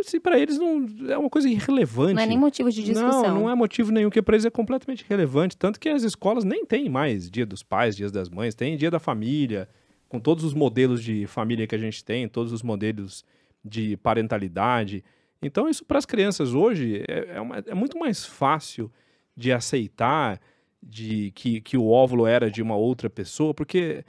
assim, 0.00 0.20
para 0.20 0.38
eles 0.38 0.58
não 0.58 0.86
é 1.08 1.16
uma 1.16 1.30
coisa 1.30 1.48
irrelevante. 1.48 2.14
Não 2.14 2.22
é 2.22 2.26
nem 2.26 2.38
motivo 2.38 2.70
de 2.70 2.82
discussão. 2.82 3.22
Não, 3.22 3.40
não 3.42 3.50
é 3.50 3.54
motivo 3.54 3.92
nenhum, 3.92 4.10
que 4.10 4.20
para 4.20 4.34
eles 4.34 4.44
é 4.44 4.50
completamente 4.50 5.02
irrelevante. 5.02 5.56
Tanto 5.56 5.78
que 5.78 5.88
as 5.88 6.02
escolas 6.02 6.44
nem 6.44 6.64
têm 6.64 6.88
mais 6.88 7.30
dia 7.30 7.46
dos 7.46 7.62
pais, 7.62 7.96
dias 7.96 8.10
das 8.10 8.28
mães, 8.28 8.54
tem 8.54 8.76
dia 8.76 8.90
da 8.90 8.98
família, 8.98 9.68
com 10.08 10.18
todos 10.18 10.44
os 10.44 10.54
modelos 10.54 11.02
de 11.02 11.26
família 11.26 11.66
que 11.66 11.74
a 11.74 11.78
gente 11.78 12.04
tem, 12.04 12.28
todos 12.28 12.52
os 12.52 12.62
modelos 12.62 13.24
de 13.64 13.96
parentalidade. 13.98 15.04
Então, 15.42 15.68
isso 15.68 15.84
para 15.84 15.98
as 15.98 16.06
crianças 16.06 16.52
hoje 16.54 17.04
é, 17.08 17.36
é, 17.36 17.40
uma- 17.40 17.58
é 17.66 17.74
muito 17.74 17.98
mais 17.98 18.24
fácil 18.24 18.90
de 19.36 19.52
aceitar 19.52 20.40
de 20.82 21.30
que, 21.32 21.60
que 21.60 21.76
o 21.76 21.88
óvulo 21.88 22.26
era 22.26 22.50
de 22.50 22.62
uma 22.62 22.76
outra 22.76 23.08
pessoa, 23.08 23.54
porque 23.54 24.04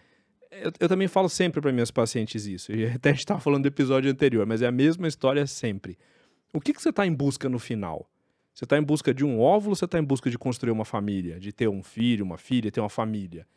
eu, 0.51 0.71
eu 0.79 0.89
também 0.89 1.07
falo 1.07 1.29
sempre 1.29 1.61
para 1.61 1.71
minhas 1.71 1.91
pacientes 1.91 2.45
isso. 2.45 2.71
E 2.71 2.85
até 2.89 3.09
a 3.09 3.11
gente 3.13 3.21
estava 3.21 3.39
falando 3.39 3.63
do 3.63 3.67
episódio 3.67 4.09
anterior, 4.11 4.45
mas 4.45 4.61
é 4.61 4.67
a 4.67 4.71
mesma 4.71 5.07
história 5.07 5.45
sempre. 5.45 5.97
O 6.53 6.59
que, 6.59 6.73
que 6.73 6.81
você 6.81 6.89
está 6.89 7.05
em 7.05 7.13
busca 7.13 7.47
no 7.47 7.59
final? 7.59 8.09
Você 8.53 8.65
está 8.65 8.77
em 8.77 8.83
busca 8.83 9.13
de 9.13 9.23
um 9.23 9.39
óvulo 9.39 9.75
você 9.75 9.85
está 9.85 9.99
em 9.99 10.03
busca 10.03 10.29
de 10.29 10.37
construir 10.37 10.71
uma 10.71 10.83
família, 10.83 11.39
de 11.39 11.53
ter 11.53 11.69
um 11.69 11.81
filho, 11.83 12.25
uma 12.25 12.37
filha, 12.37 12.71
ter 12.71 12.81
uma 12.81 12.89
família? 12.89 13.47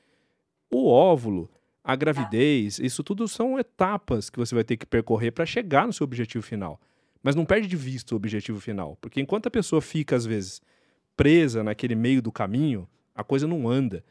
O 0.71 0.89
óvulo, 0.89 1.51
a 1.83 1.97
gravidez, 1.97 2.79
isso 2.79 3.03
tudo 3.03 3.27
são 3.27 3.59
etapas 3.59 4.31
que 4.31 4.39
você 4.39 4.55
vai 4.55 4.63
ter 4.63 4.77
que 4.77 4.87
percorrer 4.87 5.33
para 5.33 5.45
chegar 5.45 5.87
no 5.87 5.93
seu 5.93 6.05
objetivo 6.05 6.45
final. 6.45 6.81
Mas 7.23 7.37
não 7.37 7.45
perde 7.45 7.69
de 7.69 7.77
vista 7.77 8.15
o 8.15 8.17
objetivo 8.17 8.61
final, 8.61 8.97
porque 9.01 9.21
enquanto 9.21 9.47
a 9.47 9.51
pessoa 9.51 9.81
fica 9.81 10.17
às 10.17 10.27
vezes 10.27 10.61
presa 11.17 11.63
naquele 11.63 11.95
meio 11.95 12.21
do 12.21 12.33
caminho, 12.33 12.89
a 13.15 13.23
coisa 13.23 13.47
não 13.47 13.69
anda. 13.69 14.05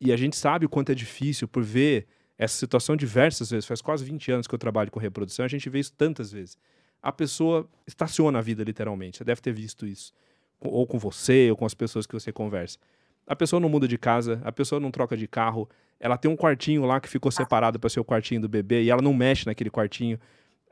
E 0.00 0.12
a 0.12 0.16
gente 0.16 0.36
sabe 0.36 0.66
o 0.66 0.68
quanto 0.68 0.90
é 0.90 0.94
difícil 0.94 1.46
por 1.46 1.62
ver 1.62 2.06
essa 2.36 2.56
situação 2.56 2.96
diversas 2.96 3.50
vezes. 3.50 3.66
Faz 3.66 3.82
quase 3.82 4.04
20 4.04 4.32
anos 4.32 4.46
que 4.46 4.54
eu 4.54 4.58
trabalho 4.58 4.90
com 4.90 4.98
reprodução, 5.00 5.44
a 5.44 5.48
gente 5.48 5.68
vê 5.68 5.80
isso 5.80 5.92
tantas 5.92 6.32
vezes. 6.32 6.56
A 7.02 7.12
pessoa 7.12 7.68
estaciona 7.86 8.38
a 8.38 8.42
vida 8.42 8.64
literalmente. 8.64 9.18
Você 9.18 9.24
deve 9.24 9.40
ter 9.40 9.52
visto 9.52 9.86
isso. 9.86 10.12
Ou 10.60 10.86
com 10.86 10.98
você, 10.98 11.50
ou 11.50 11.56
com 11.56 11.64
as 11.64 11.74
pessoas 11.74 12.06
que 12.06 12.14
você 12.14 12.32
conversa. 12.32 12.78
A 13.26 13.36
pessoa 13.36 13.60
não 13.60 13.68
muda 13.68 13.86
de 13.86 13.98
casa, 13.98 14.40
a 14.42 14.50
pessoa 14.50 14.80
não 14.80 14.90
troca 14.90 15.16
de 15.16 15.28
carro, 15.28 15.68
ela 16.00 16.16
tem 16.16 16.30
um 16.30 16.36
quartinho 16.36 16.84
lá 16.84 17.00
que 17.00 17.08
ficou 17.08 17.30
separado 17.30 17.78
para 17.78 17.90
ser 17.90 18.00
o 18.00 18.04
quartinho 18.04 18.40
do 18.40 18.48
bebê 18.48 18.82
e 18.82 18.90
ela 18.90 19.02
não 19.02 19.12
mexe 19.12 19.46
naquele 19.46 19.70
quartinho. 19.70 20.18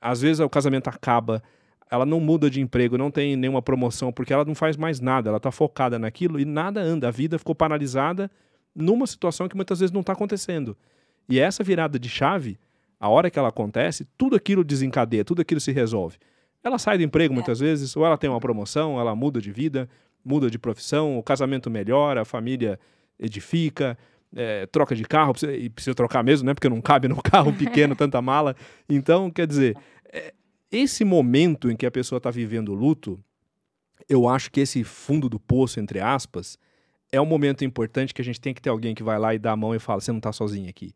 Às 0.01 0.23
vezes 0.23 0.41
o 0.41 0.49
casamento 0.49 0.89
acaba, 0.89 1.43
ela 1.91 2.05
não 2.05 2.19
muda 2.19 2.51
de 2.51 2.61
emprego, 2.61 2.99
não 2.99 3.11
tem 3.11 3.37
nenhuma 3.37 3.63
promoção, 3.63 4.13
porque 4.13 4.33
ela 4.33 4.45
não 4.45 4.55
faz 4.55 4.77
mais 4.77 5.01
nada, 5.01 5.31
ela 5.31 5.37
está 5.37 5.53
focada 5.53 5.99
naquilo 5.99 6.41
e 6.41 6.45
nada 6.45 6.81
anda. 6.81 7.09
A 7.09 7.11
vida 7.11 7.39
ficou 7.39 7.55
paralisada 7.55 8.31
numa 8.75 9.07
situação 9.07 9.49
que 9.49 9.57
muitas 9.57 9.81
vezes 9.81 9.93
não 9.93 10.01
está 10.01 10.13
acontecendo. 10.13 10.77
E 11.29 11.39
essa 11.39 11.63
virada 11.63 11.99
de 11.99 12.09
chave, 12.09 12.59
a 12.99 13.09
hora 13.09 13.31
que 13.31 13.39
ela 13.39 13.49
acontece, 13.49 14.07
tudo 14.17 14.37
aquilo 14.37 14.65
desencadeia, 14.65 15.25
tudo 15.25 15.43
aquilo 15.43 15.61
se 15.61 15.73
resolve. 15.73 16.19
Ela 16.63 16.79
sai 16.79 16.99
do 16.99 17.05
emprego 17.05 17.33
muitas 17.33 17.61
vezes, 17.61 17.97
ou 17.97 18.05
ela 18.05 18.19
tem 18.19 18.29
uma 18.29 18.41
promoção, 18.41 18.99
ela 18.99 19.15
muda 19.15 19.41
de 19.41 19.53
vida, 19.53 19.89
muda 20.25 20.51
de 20.51 20.59
profissão, 20.59 21.17
o 21.17 21.23
casamento 21.23 21.71
melhora, 21.71 22.23
a 22.23 22.25
família 22.25 22.79
edifica, 23.19 23.97
é, 24.35 24.67
troca 24.67 24.95
de 24.95 25.05
carro, 25.05 25.33
e 25.57 25.71
precisa 25.71 25.95
trocar 25.95 26.25
mesmo, 26.25 26.47
né? 26.47 26.55
Porque 26.55 26.69
não 26.69 26.81
cabe 26.83 27.07
no 27.07 27.23
carro 27.23 27.53
pequeno 27.53 27.95
tanta 27.95 28.21
mala. 28.21 28.57
Então, 28.89 29.31
quer 29.31 29.47
dizer, 29.47 29.77
é, 30.13 30.35
esse 30.77 31.05
momento 31.05 31.71
em 31.71 31.77
que 31.77 31.87
a 31.87 31.91
pessoa 31.91 32.19
está 32.19 32.31
vivendo 32.31 32.71
o 32.71 32.75
luto, 32.75 33.19
eu 34.09 34.29
acho 34.29 34.51
que 34.51 34.61
esse 34.61 34.85
fundo 34.85 35.29
do 35.29 35.41
poço, 35.41 35.81
entre 35.81 36.01
aspas, 36.01 36.59
é 37.11 37.21
um 37.21 37.27
momento 37.27 37.65
importante 37.65 38.13
que 38.13 38.21
a 38.21 38.25
gente 38.25 38.41
tem 38.41 38.53
que 38.53 38.61
ter 38.61 38.71
alguém 38.71 38.95
que 38.95 39.03
vai 39.03 39.19
lá 39.19 39.35
e 39.35 39.39
dá 39.39 39.53
a 39.53 39.57
mão 39.57 39.75
e 39.75 39.79
fala: 39.79 40.01
você 40.01 40.11
não 40.11 40.19
está 40.19 40.33
sozinho 40.33 40.69
aqui. 40.69 40.93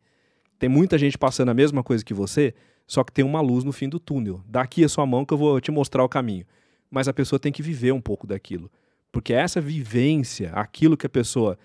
Tem 0.59 0.69
muita 0.69 0.97
gente 0.97 1.17
passando 1.17 1.49
a 1.49 1.53
mesma 1.53 1.83
coisa 1.83 2.05
que 2.05 2.13
você, 2.13 2.53
só 2.85 3.03
que 3.03 3.11
tem 3.11 3.25
uma 3.25 3.41
luz 3.41 3.63
no 3.63 3.71
fim 3.71 3.89
do 3.89 3.99
túnel. 3.99 4.41
Dá 4.47 4.61
aqui 4.61 4.83
a 4.83 4.89
sua 4.89 5.05
mão 5.05 5.25
que 5.25 5.33
eu 5.33 5.37
vou 5.37 5.59
te 5.59 5.71
mostrar 5.71 6.03
o 6.03 6.09
caminho. 6.09 6.45
Mas 6.89 7.07
a 7.07 7.13
pessoa 7.13 7.39
tem 7.39 7.51
que 7.51 7.63
viver 7.63 7.91
um 7.91 8.01
pouco 8.01 8.27
daquilo. 8.27 8.69
Porque 9.11 9.33
essa 9.33 9.59
vivência, 9.59 10.51
aquilo 10.53 10.95
que 10.95 11.05
a 11.05 11.09
pessoa 11.09 11.57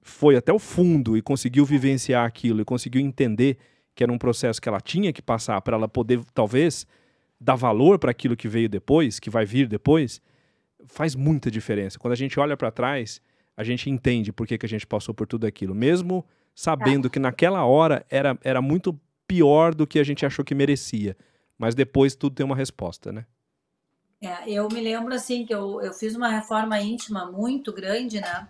foi 0.00 0.34
até 0.34 0.52
o 0.52 0.58
fundo 0.58 1.16
e 1.16 1.22
conseguiu 1.22 1.64
vivenciar 1.64 2.26
aquilo 2.26 2.60
e 2.60 2.64
conseguiu 2.64 3.00
entender 3.00 3.58
que 3.94 4.02
era 4.02 4.12
um 4.12 4.18
processo 4.18 4.60
que 4.60 4.68
ela 4.68 4.80
tinha 4.80 5.12
que 5.12 5.22
passar 5.22 5.60
para 5.60 5.76
ela 5.76 5.86
poder, 5.86 6.20
talvez, 6.34 6.86
dar 7.42 7.56
valor 7.56 7.98
para 7.98 8.12
aquilo 8.12 8.36
que 8.36 8.48
veio 8.48 8.68
depois, 8.68 9.18
que 9.18 9.28
vai 9.28 9.44
vir 9.44 9.66
depois, 9.66 10.20
faz 10.86 11.14
muita 11.14 11.50
diferença. 11.50 11.98
Quando 11.98 12.12
a 12.12 12.16
gente 12.16 12.38
olha 12.38 12.56
para 12.56 12.70
trás, 12.70 13.20
a 13.56 13.64
gente 13.64 13.90
entende 13.90 14.32
por 14.32 14.46
que, 14.46 14.56
que 14.56 14.66
a 14.66 14.68
gente 14.68 14.86
passou 14.86 15.12
por 15.12 15.26
tudo 15.26 15.46
aquilo, 15.46 15.74
mesmo 15.74 16.24
sabendo 16.54 17.10
que 17.10 17.18
naquela 17.18 17.64
hora 17.64 18.06
era, 18.08 18.38
era 18.42 18.62
muito 18.62 18.98
pior 19.26 19.74
do 19.74 19.86
que 19.86 19.98
a 19.98 20.04
gente 20.04 20.24
achou 20.24 20.44
que 20.44 20.54
merecia. 20.54 21.16
Mas 21.58 21.74
depois 21.74 22.14
tudo 22.14 22.36
tem 22.36 22.46
uma 22.46 22.56
resposta, 22.56 23.10
né? 23.10 23.26
É, 24.20 24.48
eu 24.50 24.68
me 24.68 24.80
lembro 24.80 25.12
assim 25.12 25.44
que 25.44 25.52
eu, 25.52 25.80
eu 25.82 25.92
fiz 25.92 26.14
uma 26.14 26.28
reforma 26.28 26.80
íntima 26.80 27.30
muito 27.30 27.72
grande, 27.72 28.20
né? 28.20 28.48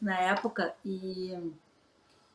Na 0.00 0.18
época, 0.18 0.74
e, 0.84 1.38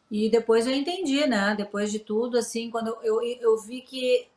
e 0.09 0.29
depois 0.29 0.65
eu 0.65 0.73
entendi, 0.73 1.27
né? 1.27 1.53
Depois 1.57 1.91
de 1.91 1.99
tudo, 1.99 2.37
assim, 2.37 2.69
quando 2.69 2.87
eu, 2.87 3.21
eu, 3.21 3.21
eu 3.41 3.57
vi 3.57 3.81
que 3.81 4.27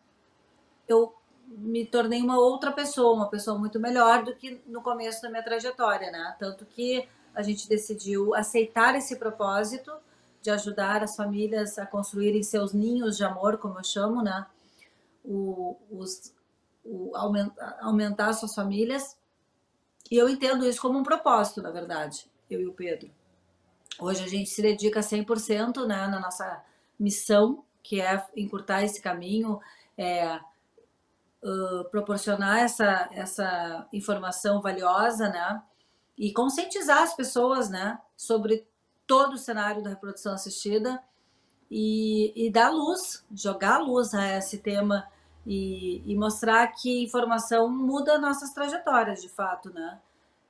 eu 0.89 1.15
me 1.51 1.85
tornei 1.85 2.23
uma 2.23 2.39
outra 2.39 2.71
pessoa, 2.71 3.15
uma 3.15 3.29
pessoa 3.29 3.59
muito 3.59 3.81
melhor 3.81 4.23
do 4.23 4.35
que 4.37 4.61
no 4.67 4.81
começo 4.81 5.21
da 5.21 5.29
minha 5.29 5.43
trajetória, 5.43 6.11
né? 6.11 6.37
Tanto 6.39 6.65
que 6.65 7.09
a 7.35 7.43
gente 7.43 7.69
decidiu 7.69 8.35
aceitar 8.35 8.95
esse 8.95 9.17
propósito 9.17 9.93
de 10.41 10.51
ajudar 10.51 11.03
as 11.03 11.17
famílias 11.17 11.79
a 11.79 11.85
construírem 11.85 12.43
seus 12.43 12.73
ninhos 12.73 13.17
de 13.17 13.25
amor, 13.25 13.59
como 13.59 13.79
eu 13.79 13.85
chamo, 13.85 14.23
né? 14.23 14.47
O, 15.25 15.77
os, 15.91 16.33
o, 16.85 17.15
aumentar, 17.17 17.79
aumentar 17.81 18.33
suas 18.33 18.55
famílias. 18.55 19.19
E 20.11 20.17
eu 20.17 20.29
entendo 20.29 20.67
isso 20.67 20.81
como 20.81 20.99
um 20.99 21.03
propósito, 21.03 21.61
na 21.61 21.71
verdade, 21.71 22.27
eu 22.49 22.61
e 22.61 22.67
o 22.67 22.73
Pedro. 22.73 23.11
Hoje 23.99 24.25
a 24.25 24.29
gente 24.29 24.49
se 24.49 24.63
dedica 24.63 25.01
100% 25.01 25.87
né, 25.87 26.07
na 26.07 26.21
nossa 26.21 26.65
missão, 26.99 27.65
que 27.83 28.01
é 28.01 28.25
encurtar 28.37 28.83
esse 28.83 29.01
caminho, 29.01 29.61
é, 29.97 30.41
uh, 31.43 31.85
proporcionar 31.91 32.59
essa, 32.59 33.09
essa 33.13 33.89
informação 33.93 34.61
valiosa, 34.61 35.29
né? 35.29 35.63
E 36.17 36.33
conscientizar 36.33 37.03
as 37.03 37.15
pessoas, 37.15 37.71
né? 37.71 37.99
Sobre 38.17 38.67
todo 39.07 39.35
o 39.35 39.39
cenário 39.39 39.83
da 39.83 39.91
reprodução 39.91 40.33
assistida 40.35 41.03
e, 41.71 42.33
e 42.47 42.51
dar 42.51 42.71
luz, 42.71 43.25
jogar 43.33 43.79
luz 43.79 44.15
a 44.15 44.37
esse 44.37 44.59
tema 44.59 45.07
e, 45.47 46.03
e 46.07 46.15
mostrar 46.17 46.67
que 46.69 47.03
informação 47.03 47.69
muda 47.69 48.19
nossas 48.19 48.53
trajetórias, 48.53 49.23
de 49.23 49.29
fato, 49.29 49.73
né? 49.73 49.99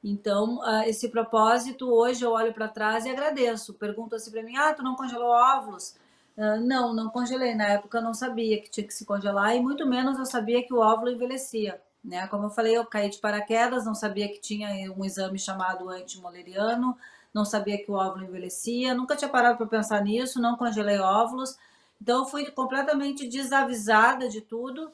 Então, 0.02 0.60
esse 0.86 1.10
propósito, 1.10 1.92
hoje 1.92 2.24
eu 2.24 2.30
olho 2.30 2.54
para 2.54 2.68
trás 2.68 3.04
e 3.04 3.10
agradeço. 3.10 3.74
Perguntam 3.74 4.16
assim 4.16 4.30
para 4.30 4.42
mim: 4.42 4.56
ah, 4.56 4.72
tu 4.72 4.82
não 4.82 4.96
congelou 4.96 5.28
óvulos? 5.28 5.94
Uh, 6.40 6.58
não, 6.58 6.94
não 6.94 7.10
congelei. 7.10 7.54
Na 7.54 7.66
época 7.66 7.98
eu 7.98 8.02
não 8.02 8.14
sabia 8.14 8.62
que 8.62 8.70
tinha 8.70 8.86
que 8.86 8.94
se 8.94 9.04
congelar 9.04 9.54
e 9.54 9.60
muito 9.60 9.86
menos 9.86 10.18
eu 10.18 10.24
sabia 10.24 10.62
que 10.62 10.72
o 10.72 10.78
óvulo 10.78 11.10
envelhecia. 11.10 11.78
Né? 12.02 12.26
Como 12.28 12.46
eu 12.46 12.50
falei, 12.50 12.74
eu 12.74 12.86
caí 12.86 13.10
de 13.10 13.18
paraquedas, 13.18 13.84
não 13.84 13.94
sabia 13.94 14.26
que 14.26 14.40
tinha 14.40 14.90
um 14.90 15.04
exame 15.04 15.38
chamado 15.38 15.90
antimoleriano, 15.90 16.96
não 17.34 17.44
sabia 17.44 17.76
que 17.84 17.90
o 17.90 17.94
óvulo 17.94 18.24
envelhecia, 18.24 18.94
nunca 18.94 19.16
tinha 19.16 19.28
parado 19.28 19.58
para 19.58 19.66
pensar 19.66 20.02
nisso, 20.02 20.40
não 20.40 20.56
congelei 20.56 20.98
óvulos. 20.98 21.58
Então, 22.00 22.20
eu 22.20 22.24
fui 22.24 22.50
completamente 22.50 23.28
desavisada 23.28 24.26
de 24.26 24.40
tudo. 24.40 24.90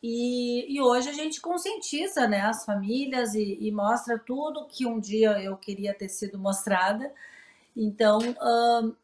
E, 0.00 0.72
e 0.72 0.80
hoje 0.80 1.08
a 1.08 1.12
gente 1.12 1.40
conscientiza 1.40 2.28
né, 2.28 2.42
as 2.42 2.64
famílias 2.64 3.34
e, 3.34 3.58
e, 3.60 3.72
mostra 3.72 4.16
tudo 4.16 4.68
que 4.68 4.86
um 4.86 5.00
dia 5.00 5.42
eu 5.42 5.56
queria 5.56 5.92
ter 5.92 6.08
sido 6.08 6.38
mostrada. 6.38 7.12
Então, 7.80 8.18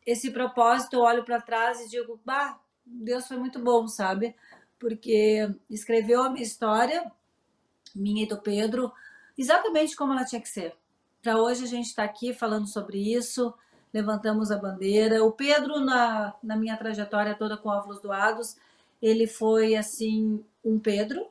esse 0.05 0.33
propósito, 0.33 0.95
eu 0.95 1.03
olho 1.03 1.25
para 1.25 1.41
trás 1.41 1.81
e 1.81 1.89
digo, 1.89 2.21
bah, 2.25 2.59
Deus 2.85 3.29
foi 3.29 3.37
muito 3.37 3.61
bom, 3.61 3.87
sabe? 3.87 4.35
Porque 4.81 5.49
escreveu 5.71 6.25
a 6.25 6.29
minha 6.29 6.43
história, 6.43 7.09
minha 7.95 8.25
e 8.25 8.27
do 8.27 8.43
Pedro, 8.43 8.93
exatamente 9.39 9.95
como 9.95 10.13
ela 10.13 10.25
tinha 10.25 10.41
que 10.41 10.49
ser. 10.49 10.75
Para 11.23 11.41
hoje 11.41 11.63
a 11.63 11.69
gente 11.69 11.87
está 11.87 12.03
aqui 12.03 12.35
falando 12.35 12.67
sobre 12.67 12.99
isso, 12.99 13.55
levantamos 13.93 14.51
a 14.51 14.59
bandeira. 14.59 15.25
O 15.25 15.31
Pedro, 15.31 15.79
na, 15.79 16.35
na 16.43 16.57
minha 16.57 16.77
trajetória 16.77 17.37
toda 17.37 17.57
com 17.57 17.69
óvulos 17.69 18.01
doados, 18.03 18.57
ele 19.01 19.29
foi 19.29 19.77
assim 19.77 20.45
um 20.65 20.81
Pedro, 20.81 21.25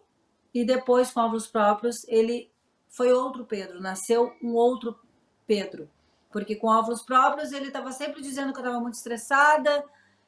e 0.53 0.63
depois 0.63 1.11
com 1.11 1.19
óvulos 1.19 1.47
próprios, 1.47 2.07
ele 2.07 2.49
foi 2.87 3.11
outro 3.11 3.43
Pedro, 3.43 3.81
nasceu 3.81 4.31
um 4.41 4.53
outro 4.53 4.97
Pedro. 5.45 5.89
Porque 6.33 6.55
com 6.55 6.67
óvulos 6.67 7.03
próprios 7.03 7.53
ele 7.53 7.67
estava 7.67 7.91
sempre 7.93 8.21
dizendo 8.21 8.51
que 8.51 8.59
eu 8.59 8.63
estava 8.63 8.81
muito 8.81 8.95
estressada, 8.95 9.85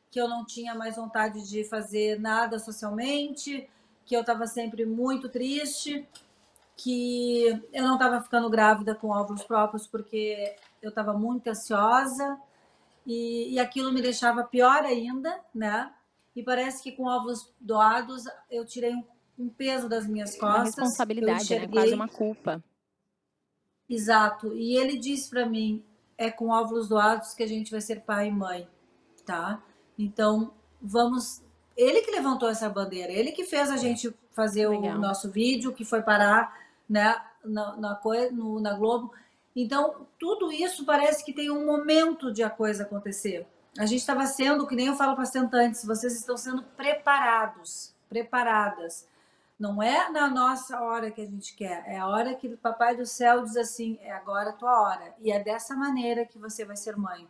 que 0.10 0.22
eu 0.22 0.30
não 0.30 0.46
tinha 0.46 0.74
mais 0.74 0.96
vontade 0.96 1.50
de 1.50 1.66
fazer 1.66 2.18
nada 2.20 2.60
socialmente, 2.60 3.68
que 4.06 4.16
eu 4.16 4.22
estava 4.22 4.48
sempre 4.48 4.86
muito 4.86 5.28
triste 5.28 6.08
que 6.76 7.48
eu 7.72 7.84
não 7.84 7.94
estava 7.94 8.22
ficando 8.22 8.50
grávida 8.50 8.94
com 8.94 9.10
óvulos 9.10 9.44
próprios 9.44 9.88
porque 9.88 10.56
eu 10.82 10.90
estava 10.90 11.14
muito 11.14 11.48
ansiosa 11.48 12.38
e, 13.06 13.54
e 13.54 13.60
aquilo 13.60 13.94
me 13.94 14.02
deixava 14.02 14.44
pior 14.44 14.84
ainda, 14.84 15.40
né? 15.54 15.92
E 16.36 16.44
parece 16.44 16.84
que 16.84 16.92
com 16.92 17.06
óvulos 17.06 17.54
doados 17.60 18.26
eu 18.52 18.66
tirei 18.66 18.94
um, 18.94 19.04
um 19.40 19.48
peso 19.48 19.88
das 19.88 20.06
minhas 20.06 20.32
costas. 20.32 20.56
Uma 20.56 20.64
responsabilidade, 20.64 21.60
né? 21.60 21.68
Quase 21.68 21.94
uma 21.94 22.10
culpa. 22.10 22.64
Exato. 23.90 24.54
E 24.54 24.76
ele 24.76 24.98
disse 24.98 25.30
para 25.30 25.46
mim: 25.46 25.82
é 26.18 26.32
com 26.32 26.50
óvulos 26.50 26.88
doados 26.88 27.34
que 27.34 27.44
a 27.44 27.48
gente 27.48 27.72
vai 27.72 27.82
ser 27.82 28.02
pai 28.02 28.28
e 28.28 28.32
mãe, 28.32 28.68
tá? 29.26 29.62
Então 29.98 30.54
vamos. 30.82 31.44
Ele 31.76 32.02
que 32.02 32.12
levantou 32.12 32.50
essa 32.50 32.70
bandeira, 32.70 33.12
ele 33.12 33.32
que 33.32 33.44
fez 33.44 33.70
a 33.70 33.78
gente 33.78 34.14
fazer 34.32 34.68
Legal. 34.70 34.98
o 34.98 35.00
nosso 35.00 35.30
vídeo, 35.30 35.74
que 35.74 35.84
foi 35.84 36.02
parar 36.02 36.58
né, 36.88 37.16
na, 37.44 37.76
na, 37.76 38.02
no, 38.32 38.60
na 38.60 38.74
Globo. 38.74 39.12
Então, 39.56 40.08
tudo 40.20 40.52
isso 40.52 40.86
parece 40.86 41.24
que 41.24 41.34
tem 41.34 41.50
um 41.50 41.66
momento 41.66 42.32
de 42.32 42.44
a 42.44 42.50
coisa 42.50 42.84
acontecer. 42.84 43.48
A 43.78 43.86
gente 43.86 44.00
estava 44.00 44.26
sendo, 44.26 44.68
que 44.68 44.76
nem 44.76 44.88
eu 44.88 44.96
falo 44.96 45.14
para 45.14 45.24
as 45.24 45.32
tentantes, 45.32 45.86
vocês 45.86 46.14
estão 46.18 46.38
sendo 46.38 46.64
preparados, 46.64 47.94
preparadas. 48.08 49.08
Não 49.58 49.82
é 49.82 50.10
na 50.12 50.30
nossa 50.30 50.82
hora 50.82 51.10
que 51.10 51.22
a 51.22 51.26
gente 51.26 51.56
quer, 51.56 51.84
é 51.88 51.98
a 51.98 52.08
hora 52.08 52.36
que 52.36 52.48
o 52.48 52.58
Papai 52.58 52.96
do 52.96 53.06
Céu 53.06 53.42
diz 53.44 53.56
assim: 53.56 53.98
é 54.02 54.12
agora 54.12 54.50
a 54.50 54.54
tua 54.54 54.82
hora. 54.82 55.16
E 55.20 55.32
é 55.32 55.40
dessa 55.42 55.76
maneira 55.76 56.26
que 56.26 56.38
você 56.38 56.66
vai 56.66 56.76
ser 56.76 56.98
mãe 56.98 57.28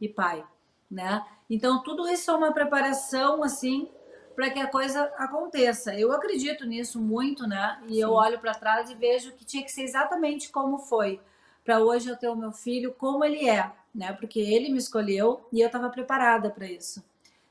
e 0.00 0.08
pai. 0.08 0.44
né? 0.90 1.24
Então 1.48 1.82
tudo 1.82 2.08
isso 2.08 2.30
é 2.30 2.34
uma 2.34 2.52
preparação 2.52 3.42
assim 3.42 3.88
para 4.34 4.50
que 4.50 4.60
a 4.60 4.68
coisa 4.68 5.02
aconteça. 5.16 5.94
Eu 5.94 6.12
acredito 6.12 6.64
nisso 6.64 7.00
muito, 7.00 7.46
né? 7.46 7.80
E 7.86 7.94
Sim. 7.94 8.00
eu 8.02 8.12
olho 8.12 8.38
para 8.38 8.54
trás 8.54 8.90
e 8.90 8.94
vejo 8.94 9.32
que 9.32 9.44
tinha 9.44 9.64
que 9.64 9.72
ser 9.72 9.82
exatamente 9.82 10.50
como 10.50 10.78
foi 10.78 11.20
para 11.64 11.80
hoje 11.80 12.08
eu 12.08 12.16
ter 12.16 12.28
o 12.28 12.36
meu 12.36 12.52
filho 12.52 12.94
como 12.94 13.24
ele 13.24 13.48
é, 13.48 13.70
né? 13.94 14.12
Porque 14.12 14.40
ele 14.40 14.70
me 14.70 14.78
escolheu 14.78 15.46
e 15.52 15.60
eu 15.60 15.66
estava 15.66 15.90
preparada 15.90 16.50
para 16.50 16.66
isso, 16.66 17.04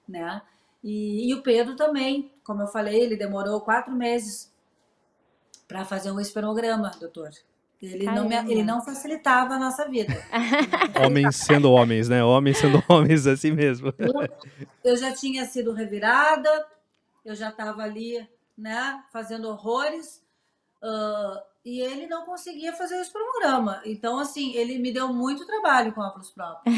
né? 0.08 0.42
E, 0.84 1.30
e, 1.30 1.34
o 1.34 1.42
Pedro 1.42 1.76
também, 1.76 2.32
como 2.44 2.62
eu 2.62 2.68
falei, 2.68 3.02
ele 3.02 3.18
demorou 3.18 3.62
quatro 3.62 3.94
meses 3.94 4.54
para 5.68 5.84
fazer 5.84 6.12
um 6.12 6.20
espermograma, 6.20 6.92
doutor. 7.00 7.32
Ele 7.82 8.06
não, 8.06 8.28
me, 8.28 8.36
ele 8.52 8.64
não 8.64 8.84
facilitava 8.84 9.54
a 9.54 9.60
nossa 9.60 9.88
vida. 9.88 10.14
homens 11.06 11.36
sendo 11.36 11.72
homens, 11.72 12.10
né? 12.10 12.24
Homens 12.24 12.58
sendo 12.58 12.84
homens, 12.90 13.28
assim 13.28 13.52
mesmo. 13.52 13.94
Eu 14.84 14.96
já 14.96 15.14
tinha 15.14 15.46
sido 15.46 15.74
revirada, 15.74 16.50
eu 17.24 17.36
já 17.36 17.50
estava 17.50 17.84
ali, 17.84 18.28
né, 18.58 19.04
fazendo 19.12 19.50
horrores. 19.50 20.24
Uh, 20.82 21.40
e 21.68 21.82
ele 21.82 22.08
não 22.08 22.24
conseguia 22.24 22.72
fazer 22.72 22.96
esse 23.02 23.12
programa. 23.12 23.82
Então, 23.84 24.18
assim, 24.18 24.54
ele 24.54 24.80
me 24.80 24.90
deu 24.90 25.10
muito 25.10 25.46
trabalho 25.46 25.92
com 25.92 26.00
óculos 26.00 26.32
próprios. 26.32 26.74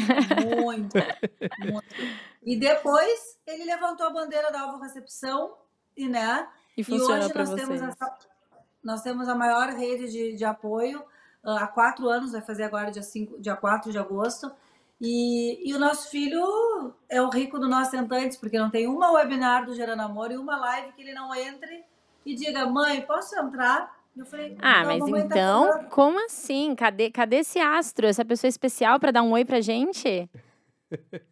Muito, 0.60 0.96
muito. 1.62 1.94
E 2.42 2.58
depois 2.58 3.38
ele 3.46 3.66
levantou 3.66 4.08
a 4.08 4.10
bandeira 4.10 4.50
da 4.50 4.62
alvo-recepção 4.62 5.54
e, 5.96 6.08
né? 6.08 6.48
E, 6.76 6.82
e 6.82 7.00
hoje 7.00 7.32
nós 7.32 7.54
temos, 7.54 7.80
essa, 7.80 8.18
nós 8.82 9.00
temos 9.02 9.28
a 9.28 9.34
maior 9.36 9.68
rede 9.68 10.10
de, 10.10 10.34
de 10.34 10.44
apoio 10.44 10.98
uh, 11.44 11.50
há 11.50 11.68
quatro 11.68 12.08
anos, 12.08 12.32
vai 12.32 12.42
fazer 12.42 12.64
agora 12.64 12.90
dia, 12.90 13.04
cinco, 13.04 13.40
dia 13.40 13.54
4 13.54 13.92
de 13.92 13.98
agosto. 13.98 14.50
E, 15.00 15.70
e 15.70 15.72
o 15.72 15.78
nosso 15.78 16.10
filho 16.10 16.92
é 17.08 17.22
o 17.22 17.30
rico 17.30 17.60
do 17.60 17.68
nosso 17.68 17.92
tentantes, 17.92 18.36
porque 18.36 18.58
não 18.58 18.70
tem 18.70 18.88
uma 18.88 19.12
webinar 19.12 19.64
do 19.64 19.72
Gerando 19.72 20.02
Amor 20.02 20.32
e 20.32 20.36
uma 20.36 20.56
live 20.56 20.92
que 20.94 21.02
ele 21.02 21.14
não 21.14 21.32
entre 21.32 21.84
e 22.26 22.34
diga, 22.34 22.66
mãe, 22.66 23.02
posso 23.02 23.38
entrar? 23.38 23.99
Eu 24.16 24.26
falei, 24.26 24.56
ah, 24.60 24.84
mas 24.84 25.04
tá 25.04 25.18
então, 25.18 25.70
tá 25.70 25.84
como 25.84 26.24
assim? 26.26 26.74
Cadê, 26.74 27.10
cadê 27.10 27.36
esse 27.36 27.58
astro, 27.58 28.06
essa 28.06 28.24
pessoa 28.24 28.48
especial 28.48 28.98
para 28.98 29.12
dar 29.12 29.22
um 29.22 29.32
oi 29.32 29.44
pra 29.44 29.60
gente? 29.60 30.28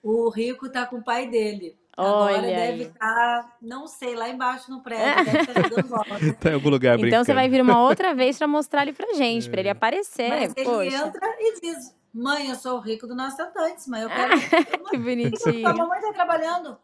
O 0.03 0.31
Rico 0.31 0.71
tá 0.71 0.87
com 0.87 0.97
o 0.97 1.05
pai 1.05 1.27
dele. 1.29 1.77
Olha 2.01 2.37
Agora 2.37 2.47
deve 2.47 2.83
estar, 2.85 3.43
tá, 3.43 3.57
não 3.61 3.89
sei, 3.89 4.15
lá 4.15 4.29
embaixo 4.29 4.71
no 4.71 4.81
prédio, 4.85 5.25
deve 5.25 5.39
estar 5.39 5.69
jogando 5.69 5.89
bola. 5.89 6.05
tá 6.41 6.51
em 6.51 6.55
algum 6.55 6.71
lugar 6.71 6.97
brincando. 6.97 7.09
Então 7.09 7.25
você 7.25 7.35
vai 7.35 7.49
vir 7.49 7.61
uma 7.61 7.83
outra 7.83 8.15
vez 8.15 8.39
para 8.39 8.47
mostrar 8.47 8.83
ele 8.83 8.93
pra 8.93 9.15
gente, 9.15 9.49
é. 9.49 9.51
para 9.51 9.61
ele 9.61 9.69
aparecer. 9.69 10.29
Mas 10.29 10.55
Poxa. 10.55 10.85
ele 10.85 10.95
entra 10.95 11.37
e 11.41 11.61
diz: 11.61 11.97
Mãe, 12.15 12.51
eu 12.51 12.55
sou 12.55 12.77
o 12.79 12.81
rico 12.81 13.07
do 13.09 13.17
nosso 13.17 13.43
Atlantis, 13.43 13.89
mas 13.89 14.03
eu 14.03 14.09
quero. 14.09 14.33
que 14.91 14.97
bonitinho. 14.97 15.67
A 15.67 15.75
mamãe 15.75 16.01
tá 16.01 16.13
trabalhando. 16.13 16.79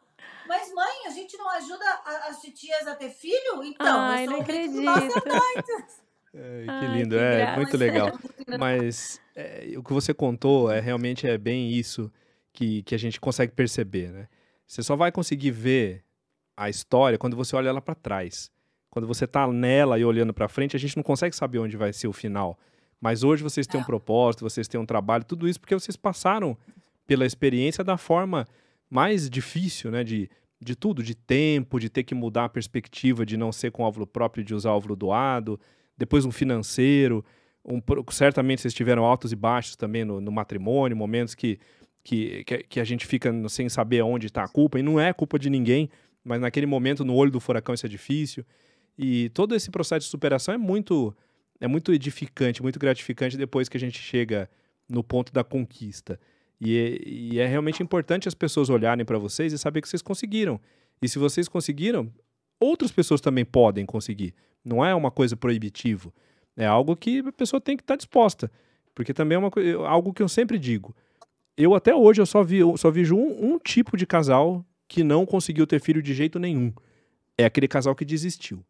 Mas, 0.47 0.73
mãe, 0.75 1.07
a 1.07 1.11
gente 1.11 1.37
não 1.37 1.49
ajuda 1.51 1.85
as 2.29 2.41
titias 2.41 2.87
a 2.87 2.95
ter 2.95 3.11
filho? 3.11 3.63
Então, 3.65 4.01
Ai, 4.01 4.25
eu 4.25 4.29
sou 4.29 4.35
não 4.35 4.43
acredito. 4.43 4.91
É, 6.35 6.67
que 6.81 6.87
lindo, 6.87 7.17
que 7.17 7.23
é 7.23 7.57
muito 7.57 7.77
legal. 7.77 8.13
Mas 8.59 9.21
é, 9.35 9.73
o 9.77 9.83
que 9.83 9.93
você 9.93 10.13
contou 10.13 10.71
é 10.71 10.81
realmente 10.81 11.27
é 11.27 11.39
bem 11.39 11.71
isso 11.71 12.11
que, 12.53 12.83
que 12.83 12.95
a 12.95 12.99
gente 12.99 13.21
consegue 13.21 13.53
perceber, 13.53 14.11
né? 14.11 14.29
Você 14.67 14.83
só 14.83 14.97
vai 14.97 15.13
conseguir 15.13 15.51
ver 15.51 16.05
a 16.57 16.69
história 16.69 17.19
quando 17.19 17.37
você 17.37 17.55
olha 17.57 17.69
ela 17.69 17.81
para 17.81 17.95
trás. 17.95 18.51
Quando 18.91 19.07
você 19.07 19.27
tá 19.27 19.47
nela 19.49 19.99
e 19.99 20.05
olhando 20.05 20.33
para 20.33 20.49
frente, 20.49 20.77
a 20.77 20.79
gente 20.79 20.97
não 20.97 21.03
consegue 21.03 21.35
saber 21.35 21.59
onde 21.59 21.77
vai 21.77 21.93
ser 21.93 22.07
o 22.07 22.13
final. 22.13 22.59
Mas 23.01 23.23
hoje 23.23 23.43
vocês 23.43 23.67
têm 23.67 23.81
um 23.81 23.83
é. 23.83 23.87
propósito, 23.87 24.49
vocês 24.49 24.69
têm 24.69 24.81
um 24.81 24.87
trabalho, 24.87 25.25
tudo 25.25 25.49
isso 25.49 25.61
porque 25.61 25.75
vocês 25.75 25.97
passaram 25.97 26.57
pela 27.07 27.27
experiência 27.27 27.85
da 27.85 27.97
forma 27.97 28.47
mais 28.91 29.29
difícil, 29.29 29.91
né? 29.91 30.05
De, 30.05 30.29
de 30.61 30.75
tudo, 30.75 31.03
de 31.03 31.15
tempo, 31.15 31.79
de 31.79 31.89
ter 31.89 32.05
que 32.05 32.15
mudar 32.15 32.47
a 32.47 32.49
perspectiva, 32.49 33.27
de 33.27 33.37
não 33.37 33.53
ser 33.53 33.71
com 33.71 33.83
óvulo 33.83 34.07
próprio, 34.07 34.45
de 34.45 34.55
usar 34.55 34.73
óvulo 34.73 34.97
doado, 34.97 35.61
depois 35.97 36.25
um 36.25 36.33
financeiro. 36.33 37.25
Um, 37.65 37.81
certamente 38.11 38.63
vocês 38.63 38.75
tiveram 38.75 39.05
altos 39.05 39.33
e 39.33 39.37
baixos 39.37 39.77
também 39.77 40.05
no, 40.05 40.21
no 40.21 40.31
matrimônio, 40.33 40.97
momentos 40.97 41.35
que, 41.35 41.59
que, 42.03 42.45
que, 42.69 42.81
a 42.81 42.85
gente 42.85 43.07
fica 43.07 43.33
sem 43.49 43.69
saber 43.69 44.03
onde 44.03 44.27
está 44.27 44.45
a 44.45 44.49
culpa, 44.49 44.79
e 44.79 44.83
não 44.83 45.01
é 45.01 45.13
culpa 45.13 45.39
de 45.39 45.49
ninguém, 45.49 45.89
mas 46.23 46.41
naquele 46.41 46.67
momento, 46.67 47.05
no 47.05 47.15
olho 47.15 47.31
do 47.31 47.41
furacão, 47.41 47.75
isso 47.75 47.87
é 47.87 47.89
difícil. 47.89 48.45
E 48.99 49.29
todo 49.31 49.55
esse 49.55 49.71
processo 49.71 50.07
de 50.07 50.11
superação 50.11 50.55
é 50.55 50.59
muito, 50.59 51.15
é 51.61 51.67
muito 51.67 51.93
edificante, 51.93 52.63
muito 52.63 52.79
gratificante 52.79 53.37
depois 53.37 53.69
que 53.69 53.77
a 53.77 53.81
gente 53.81 53.99
chega 53.99 54.49
no 54.89 55.03
ponto 55.03 55.33
da 55.33 55.43
conquista. 55.43 56.21
E 56.65 56.79
é, 56.79 57.09
e 57.09 57.39
é 57.39 57.47
realmente 57.47 57.83
importante 57.83 58.27
as 58.27 58.35
pessoas 58.35 58.71
olharem 58.71 59.05
para 59.05 59.19
vocês 59.19 59.53
e 59.53 59.59
saber 59.59 59.83
que 59.83 59.89
vocês 59.89 60.03
conseguiram. 60.03 60.61
E 61.03 61.09
se 61.09 61.19
vocês 61.19 61.49
conseguiram, 61.49 62.11
outras 62.59 62.91
pessoas 62.91 63.21
também 63.21 63.45
podem 63.45 63.85
conseguir. 63.85 64.35
Não 64.65 64.85
é 64.85 64.95
uma 64.95 65.11
coisa 65.11 65.37
proibitiva. 65.37 66.13
É 66.57 66.65
algo 66.67 66.97
que 66.97 67.19
a 67.19 67.33
pessoa 67.33 67.61
tem 67.61 67.77
que 67.77 67.83
estar 67.83 67.95
tá 67.95 67.99
disposta. 67.99 68.51
Porque 68.95 69.13
também 69.13 69.37
é 69.37 69.39
uma 69.39 69.51
algo 69.87 70.13
que 70.13 70.23
eu 70.23 70.29
sempre 70.29 70.59
digo. 70.59 70.95
Eu 71.57 71.75
até 71.75 71.95
hoje 71.95 72.21
eu 72.21 72.27
só, 72.27 72.43
vi, 72.43 72.59
eu 72.59 72.77
só 72.77 72.91
vejo 72.91 73.15
um, 73.17 73.55
um 73.55 73.59
tipo 73.59 73.97
de 73.97 74.07
casal 74.07 74.65
que 74.89 75.05
não 75.05 75.27
conseguiu 75.27 75.67
ter 75.67 75.81
filho 75.81 76.03
de 76.03 76.15
jeito 76.15 76.39
nenhum. 76.39 76.73
É 77.37 77.45
aquele 77.45 77.69
casal 77.69 77.95
que 77.95 78.05
desistiu. 78.05 78.65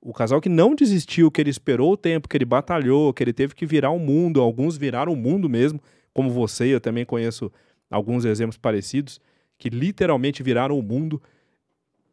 O 0.00 0.12
casal 0.12 0.40
que 0.40 0.48
não 0.48 0.74
desistiu, 0.74 1.30
que 1.30 1.40
ele 1.40 1.50
esperou 1.50 1.92
o 1.92 1.96
tempo, 1.96 2.28
que 2.28 2.36
ele 2.36 2.44
batalhou, 2.44 3.12
que 3.12 3.22
ele 3.22 3.32
teve 3.32 3.54
que 3.54 3.66
virar 3.66 3.90
o 3.90 3.98
mundo, 3.98 4.40
alguns 4.40 4.76
viraram 4.76 5.12
o 5.12 5.16
mundo 5.16 5.48
mesmo, 5.48 5.80
como 6.18 6.30
você, 6.30 6.74
eu 6.74 6.80
também 6.80 7.04
conheço 7.04 7.48
alguns 7.88 8.24
exemplos 8.24 8.56
parecidos, 8.56 9.20
que 9.56 9.68
literalmente 9.68 10.42
viraram 10.42 10.76
o 10.76 10.82
mundo, 10.82 11.22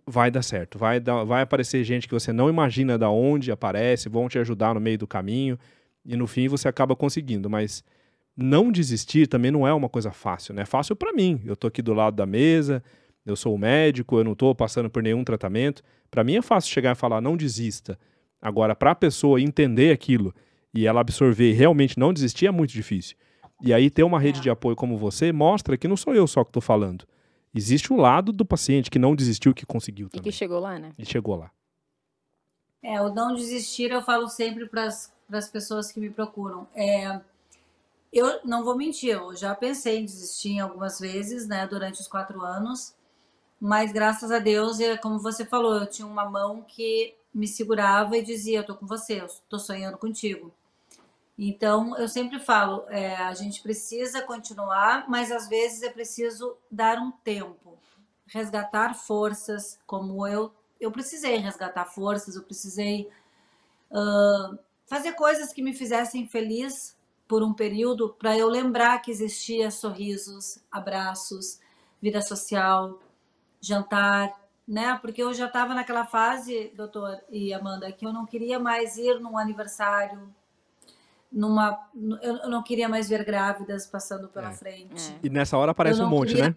vai 0.06 0.30
dar 0.30 0.44
certo. 0.44 0.78
Vai, 0.78 1.00
dar, 1.00 1.24
vai 1.24 1.42
aparecer 1.42 1.84
gente 1.84 2.08
que 2.08 2.14
você 2.14 2.32
não 2.32 2.48
imagina 2.48 3.00
da 3.00 3.10
onde 3.10 3.52
aparece, 3.52 4.08
vão 4.08 4.30
te 4.30 4.38
ajudar 4.38 4.76
no 4.76 4.80
meio 4.80 5.00
do 5.00 5.08
caminho, 5.08 5.58
e 6.06 6.16
no 6.16 6.28
fim 6.28 6.48
você 6.48 6.68
acaba 6.68 6.96
conseguindo. 6.96 7.50
Mas 7.50 7.84
não 8.38 8.72
desistir 8.72 9.26
também 9.26 9.50
não 9.50 9.68
é 9.68 9.74
uma 9.74 9.90
coisa 9.90 10.12
fácil, 10.12 10.54
né? 10.54 10.62
É 10.62 10.66
fácil 10.66 10.96
para 10.96 11.12
mim. 11.12 11.42
Eu 11.44 11.56
tô 11.56 11.66
aqui 11.66 11.82
do 11.82 11.96
lado 11.96 12.16
da 12.16 12.28
mesa, 12.28 12.84
eu 13.26 13.36
sou 13.36 13.58
médico, 13.58 14.20
eu 14.20 14.24
não 14.24 14.34
estou 14.34 14.54
passando 14.54 14.88
por 14.88 15.02
nenhum 15.02 15.24
tratamento. 15.24 15.82
Para 16.12 16.24
mim 16.24 16.36
é 16.36 16.44
fácil 16.44 16.72
chegar 16.72 16.92
e 16.92 16.96
falar 16.96 17.22
não 17.22 17.36
desista. 17.36 17.98
Agora, 18.40 18.76
para 18.76 18.92
a 18.92 18.96
pessoa 18.96 19.42
entender 19.42 19.92
aquilo 19.92 20.32
e 20.72 20.86
ela 20.86 21.02
absorver 21.02 21.50
e 21.50 21.54
realmente 21.54 21.98
não 21.98 22.14
desistir 22.14 22.46
é 22.46 22.52
muito 22.52 22.72
difícil. 22.72 23.18
E 23.66 23.74
aí 23.74 23.90
ter 23.90 24.04
uma 24.04 24.20
rede 24.20 24.38
é. 24.40 24.42
de 24.44 24.50
apoio 24.52 24.76
como 24.76 24.96
você 24.96 25.32
mostra 25.32 25.76
que 25.76 25.88
não 25.88 25.98
sou 25.98 26.14
eu 26.14 26.28
só 26.28 26.44
que 26.44 26.50
estou 26.50 26.62
falando. 26.62 27.04
Existe 27.54 27.92
um 27.92 27.98
lado 27.98 28.32
do 28.32 28.46
paciente 28.46 28.92
que 28.92 29.00
não 29.00 29.16
desistiu 29.16 29.56
que 29.56 29.66
conseguiu 29.66 30.08
também. 30.08 30.22
E 30.22 30.32
que 30.32 30.32
chegou 30.32 30.60
lá, 30.60 30.78
né? 30.78 30.92
E 31.00 31.04
chegou 31.04 31.36
lá. 31.36 31.50
É, 32.84 33.02
o 33.02 33.12
não 33.12 33.34
desistir 33.34 33.90
eu 33.90 34.04
falo 34.04 34.30
sempre 34.30 34.68
para 34.68 34.86
as 34.86 35.50
pessoas 35.52 35.92
que 35.92 36.00
me 36.00 36.12
procuram. 36.12 36.68
É, 36.76 37.20
eu 38.14 38.40
não 38.46 38.64
vou 38.64 38.78
mentir, 38.78 39.10
eu 39.10 39.36
já 39.36 39.56
pensei 39.56 40.00
em 40.00 40.06
desistir 40.06 40.60
algumas 40.60 41.00
vezes, 41.00 41.48
né, 41.48 41.66
durante 41.66 42.00
os 42.00 42.08
quatro 42.08 42.42
anos, 42.42 42.94
mas 43.60 43.92
graças 43.92 44.30
a 44.32 44.38
Deus, 44.38 44.80
é 44.80 44.96
como 44.96 45.18
você 45.18 45.44
falou, 45.44 45.76
eu 45.76 45.88
tinha 45.88 46.08
uma 46.08 46.30
mão 46.30 46.62
que 46.62 47.16
me 47.34 47.48
segurava 47.48 48.16
e 48.18 48.24
dizia: 48.24 48.60
Eu 48.60 48.66
tô 48.66 48.76
com 48.76 48.86
você, 48.86 49.22
eu 49.22 49.28
tô 49.50 49.58
sonhando 49.60 49.98
contigo. 49.98 50.54
Então, 51.38 51.98
eu 51.98 52.08
sempre 52.08 52.40
falo, 52.40 52.86
é, 52.88 53.16
a 53.16 53.34
gente 53.34 53.62
precisa 53.62 54.22
continuar, 54.22 55.10
mas 55.10 55.32
às 55.32 55.50
vezes 55.50 55.84
é 55.84 55.90
preciso 55.90 56.58
dar 56.72 56.98
um 56.98 57.12
tempo, 57.12 57.78
resgatar 58.26 58.94
forças, 58.94 59.78
como 59.86 60.26
eu, 60.26 60.54
eu 60.80 60.92
precisei 60.92 61.36
resgatar 61.38 61.86
forças, 61.86 62.36
eu 62.36 62.44
precisei 62.44 63.10
uh, 63.92 64.58
fazer 64.86 65.12
coisas 65.14 65.52
que 65.52 65.62
me 65.62 65.74
fizessem 65.74 66.26
feliz 66.26 66.96
por 67.28 67.44
um 67.44 67.54
período, 67.54 68.16
para 68.18 68.38
eu 68.38 68.48
lembrar 68.48 69.02
que 69.02 69.12
existia 69.12 69.72
sorrisos, 69.72 70.60
abraços, 70.72 71.60
vida 72.02 72.22
social, 72.22 73.00
jantar, 73.60 74.32
né? 74.68 74.98
Porque 75.02 75.24
eu 75.24 75.34
já 75.34 75.48
estava 75.48 75.74
naquela 75.74 76.06
fase, 76.06 76.72
doutor 76.76 77.20
e 77.30 77.52
Amanda, 77.52 77.92
que 77.92 78.06
eu 78.06 78.14
não 78.14 78.26
queria 78.26 78.60
mais 78.60 78.96
ir 78.98 79.20
num 79.20 79.38
aniversário, 79.38 80.34
numa 81.36 81.78
eu 82.22 82.50
não 82.50 82.64
queria 82.64 82.88
mais 82.88 83.10
ver 83.10 83.26
grávidas 83.26 83.86
passando 83.86 84.30
pela 84.30 84.52
é. 84.52 84.54
frente. 84.54 85.12
É. 85.12 85.20
E 85.28 85.30
nessa 85.30 85.58
hora 85.58 85.72
aparece 85.72 86.02
um 86.02 86.08
monte, 86.08 86.30
queria... 86.30 86.50
né? 86.50 86.56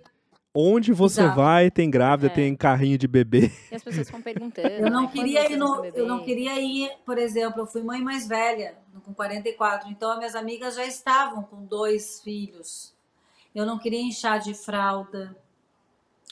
Onde 0.55 0.93
você 0.93 1.21
Exato. 1.21 1.37
vai, 1.37 1.71
tem 1.71 1.91
grávida, 1.91 2.33
é. 2.33 2.35
tem 2.35 2.57
carrinho 2.57 2.97
de 2.97 3.07
bebê. 3.07 3.53
E 3.71 3.75
as 3.75 3.83
pessoas 3.83 4.07
ficam 4.07 4.23
perguntando. 4.23 4.69
Eu 4.69 4.91
não 4.91 5.07
queria 5.07 5.51
ir 5.51 5.57
no, 5.57 5.85
eu 5.85 6.07
não 6.07 6.25
queria 6.25 6.59
ir, 6.61 6.91
por 7.05 7.19
exemplo, 7.19 7.63
eu 7.63 7.67
fui 7.67 7.83
mãe 7.83 8.01
mais 8.01 8.27
velha, 8.27 8.77
com 9.05 9.13
44, 9.13 9.91
então 9.91 10.11
as 10.13 10.19
minhas 10.19 10.35
amigas 10.35 10.75
já 10.75 10.87
estavam 10.87 11.43
com 11.43 11.65
dois 11.65 12.21
filhos. 12.23 12.95
Eu 13.55 13.67
não 13.67 13.79
queria 13.79 14.01
inchar 14.01 14.39
de 14.39 14.55
fralda, 14.55 15.37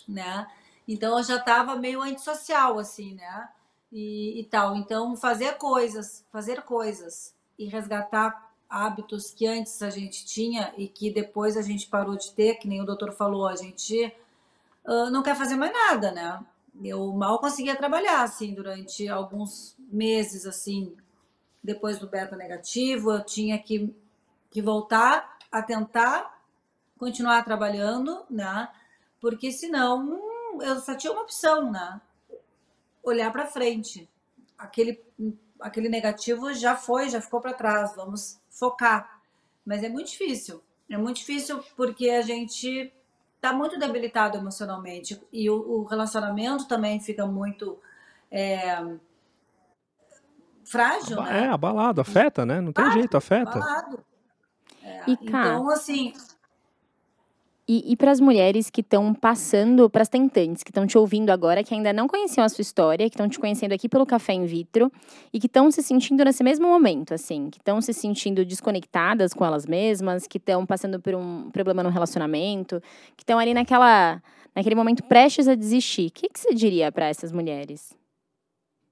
né? 0.08 0.46
Então 0.88 1.18
eu 1.18 1.24
já 1.24 1.36
estava 1.36 1.76
meio 1.76 2.00
antissocial 2.00 2.78
assim, 2.78 3.14
né? 3.14 3.48
E, 3.92 4.40
e 4.40 4.44
tal. 4.44 4.76
Então 4.76 5.16
fazer 5.16 5.56
coisas, 5.58 6.24
fazer 6.32 6.62
coisas 6.62 7.35
e 7.58 7.66
resgatar 7.66 8.52
hábitos 8.68 9.30
que 9.30 9.46
antes 9.46 9.80
a 9.82 9.90
gente 9.90 10.24
tinha 10.24 10.72
e 10.76 10.88
que 10.88 11.10
depois 11.10 11.56
a 11.56 11.62
gente 11.62 11.86
parou 11.86 12.16
de 12.16 12.32
ter, 12.32 12.56
que 12.56 12.68
nem 12.68 12.80
o 12.80 12.86
doutor 12.86 13.12
falou, 13.12 13.46
a 13.46 13.56
gente 13.56 14.12
uh, 14.84 15.10
não 15.10 15.22
quer 15.22 15.36
fazer 15.36 15.56
mais 15.56 15.72
nada, 15.72 16.10
né? 16.10 16.44
Eu 16.84 17.12
mal 17.12 17.38
conseguia 17.38 17.76
trabalhar, 17.76 18.22
assim, 18.22 18.52
durante 18.52 19.08
alguns 19.08 19.74
meses, 19.78 20.44
assim, 20.44 20.94
depois 21.62 21.98
do 21.98 22.06
beta 22.06 22.36
negativo, 22.36 23.12
eu 23.12 23.24
tinha 23.24 23.58
que, 23.58 23.94
que 24.50 24.60
voltar 24.60 25.38
a 25.50 25.62
tentar 25.62 26.36
continuar 26.98 27.44
trabalhando, 27.44 28.24
né? 28.28 28.68
Porque 29.20 29.50
senão 29.50 30.00
hum, 30.00 30.62
eu 30.62 30.80
só 30.80 30.94
tinha 30.94 31.12
uma 31.12 31.22
opção, 31.22 31.70
né? 31.70 32.00
Olhar 33.02 33.32
para 33.32 33.46
frente. 33.46 34.08
Aquele, 34.58 35.02
aquele 35.60 35.88
negativo 35.88 36.52
já 36.54 36.76
foi, 36.76 37.08
já 37.08 37.20
ficou 37.20 37.40
para 37.40 37.54
trás. 37.54 37.94
Vamos 37.94 38.40
focar. 38.48 39.20
Mas 39.64 39.82
é 39.82 39.88
muito 39.88 40.10
difícil. 40.10 40.62
É 40.88 40.96
muito 40.96 41.16
difícil 41.16 41.62
porque 41.76 42.10
a 42.10 42.22
gente 42.22 42.92
está 43.36 43.52
muito 43.52 43.78
debilitado 43.78 44.36
emocionalmente 44.38 45.20
e 45.32 45.50
o, 45.50 45.56
o, 45.56 45.84
relacionamento 45.84 46.66
também 46.66 47.00
fica 47.00 47.26
muito 47.26 47.78
é, 48.30 48.82
frágil, 50.64 51.22
né? 51.22 51.44
É, 51.44 51.48
abalado, 51.48 52.00
afeta, 52.00 52.46
né? 52.46 52.60
Não 52.60 52.72
tem 52.72 52.84
ah, 52.84 52.90
jeito, 52.90 53.16
afeta. 53.16 53.58
Abalado. 53.58 54.04
É, 54.82 55.02
então, 55.06 55.70
assim, 55.70 56.12
e, 57.68 57.92
e 57.92 57.96
para 57.96 58.12
as 58.12 58.20
mulheres 58.20 58.70
que 58.70 58.80
estão 58.80 59.12
passando, 59.12 59.90
para 59.90 60.02
as 60.02 60.08
tentantes 60.08 60.62
que 60.62 60.70
estão 60.70 60.86
te 60.86 60.96
ouvindo 60.96 61.30
agora, 61.30 61.64
que 61.64 61.74
ainda 61.74 61.92
não 61.92 62.06
conheciam 62.06 62.44
a 62.44 62.48
sua 62.48 62.62
história, 62.62 63.08
que 63.10 63.14
estão 63.14 63.28
te 63.28 63.40
conhecendo 63.40 63.72
aqui 63.72 63.88
pelo 63.88 64.06
Café 64.06 64.34
in 64.34 64.46
Vitro 64.46 64.90
e 65.32 65.40
que 65.40 65.46
estão 65.46 65.68
se 65.72 65.82
sentindo 65.82 66.24
nesse 66.24 66.44
mesmo 66.44 66.68
momento, 66.68 67.12
assim, 67.12 67.50
que 67.50 67.58
estão 67.58 67.80
se 67.80 67.92
sentindo 67.92 68.44
desconectadas 68.44 69.34
com 69.34 69.44
elas 69.44 69.66
mesmas, 69.66 70.28
que 70.28 70.38
estão 70.38 70.64
passando 70.64 71.00
por 71.00 71.16
um 71.16 71.50
problema 71.50 71.82
no 71.82 71.90
relacionamento, 71.90 72.80
que 73.16 73.24
estão 73.24 73.36
ali 73.36 73.52
naquela, 73.52 74.22
naquele 74.54 74.76
momento 74.76 75.02
prestes 75.02 75.48
a 75.48 75.56
desistir. 75.56 76.06
O 76.06 76.12
que, 76.12 76.28
que 76.28 76.38
você 76.38 76.54
diria 76.54 76.92
para 76.92 77.06
essas 77.06 77.32
mulheres? 77.32 77.92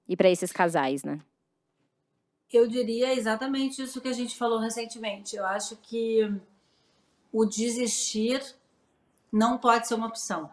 E 0.08 0.16
para 0.16 0.28
esses 0.28 0.50
casais, 0.50 1.04
né? 1.04 1.20
Eu 2.52 2.66
diria 2.68 3.14
exatamente 3.14 3.82
isso 3.82 4.00
que 4.00 4.08
a 4.08 4.12
gente 4.12 4.36
falou 4.36 4.58
recentemente. 4.58 5.36
Eu 5.36 5.46
acho 5.46 5.76
que 5.76 6.28
o 7.32 7.44
desistir 7.44 8.40
não 9.34 9.58
pode 9.58 9.88
ser 9.88 9.96
uma 9.96 10.06
opção, 10.06 10.48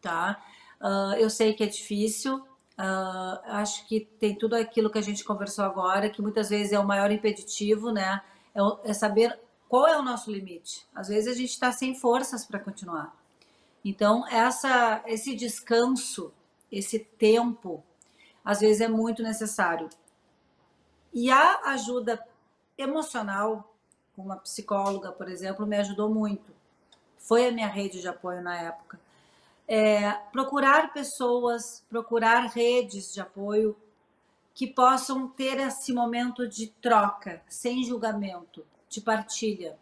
tá? 0.00 0.42
Uh, 0.80 1.14
eu 1.18 1.28
sei 1.28 1.52
que 1.52 1.62
é 1.62 1.66
difícil, 1.66 2.38
uh, 2.38 3.40
acho 3.44 3.86
que 3.86 4.00
tem 4.18 4.34
tudo 4.34 4.56
aquilo 4.56 4.88
que 4.88 4.98
a 4.98 5.02
gente 5.02 5.22
conversou 5.22 5.62
agora, 5.66 6.08
que 6.08 6.22
muitas 6.22 6.48
vezes 6.48 6.72
é 6.72 6.78
o 6.78 6.86
maior 6.86 7.10
impeditivo, 7.12 7.92
né? 7.92 8.22
É, 8.54 8.90
é 8.90 8.94
saber 8.94 9.38
qual 9.68 9.86
é 9.86 9.98
o 9.98 10.02
nosso 10.02 10.32
limite. 10.32 10.86
Às 10.94 11.08
vezes 11.08 11.30
a 11.30 11.36
gente 11.36 11.50
está 11.50 11.70
sem 11.70 11.94
forças 11.94 12.46
para 12.46 12.58
continuar. 12.58 13.14
Então, 13.84 14.26
essa, 14.28 15.02
esse 15.06 15.34
descanso, 15.34 16.32
esse 16.70 17.00
tempo, 17.00 17.84
às 18.42 18.60
vezes 18.60 18.80
é 18.80 18.88
muito 18.88 19.22
necessário. 19.22 19.90
E 21.12 21.30
a 21.30 21.60
ajuda 21.66 22.18
emocional, 22.78 23.74
com 24.16 24.22
uma 24.22 24.36
psicóloga, 24.36 25.12
por 25.12 25.28
exemplo, 25.28 25.66
me 25.66 25.76
ajudou 25.76 26.08
muito 26.08 26.61
foi 27.22 27.46
a 27.46 27.52
minha 27.52 27.68
rede 27.68 28.00
de 28.00 28.08
apoio 28.08 28.42
na 28.42 28.60
época. 28.60 29.00
É, 29.66 30.12
procurar 30.32 30.92
pessoas, 30.92 31.84
procurar 31.88 32.46
redes 32.46 33.12
de 33.14 33.20
apoio 33.20 33.76
que 34.54 34.66
possam 34.66 35.28
ter 35.28 35.58
esse 35.58 35.92
momento 35.92 36.46
de 36.46 36.66
troca, 36.66 37.42
sem 37.48 37.82
julgamento, 37.84 38.66
de 38.88 39.00
partilha. 39.00 39.78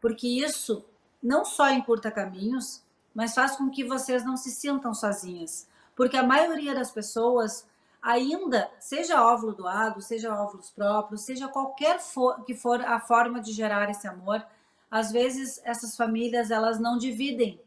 Porque 0.00 0.26
isso 0.26 0.84
não 1.22 1.44
só 1.44 1.70
encurta 1.70 2.10
caminhos, 2.10 2.82
mas 3.14 3.34
faz 3.34 3.56
com 3.56 3.68
que 3.68 3.84
vocês 3.84 4.24
não 4.24 4.36
se 4.36 4.50
sintam 4.50 4.94
sozinhas. 4.94 5.68
Porque 5.94 6.16
a 6.16 6.22
maioria 6.22 6.74
das 6.74 6.90
pessoas 6.90 7.66
ainda, 8.00 8.70
seja 8.78 9.24
óvulo 9.24 9.52
doado, 9.52 10.00
seja 10.00 10.32
óvulos 10.32 10.70
próprios, 10.70 11.22
seja 11.22 11.48
qualquer 11.48 11.98
for, 11.98 12.44
que 12.44 12.54
for 12.54 12.80
a 12.80 13.00
forma 13.00 13.40
de 13.40 13.52
gerar 13.52 13.90
esse 13.90 14.06
amor, 14.06 14.46
às 14.90 15.10
vezes 15.12 15.60
essas 15.64 15.96
famílias 15.96 16.50
elas 16.50 16.78
não 16.78 16.96
dividem 16.96 17.60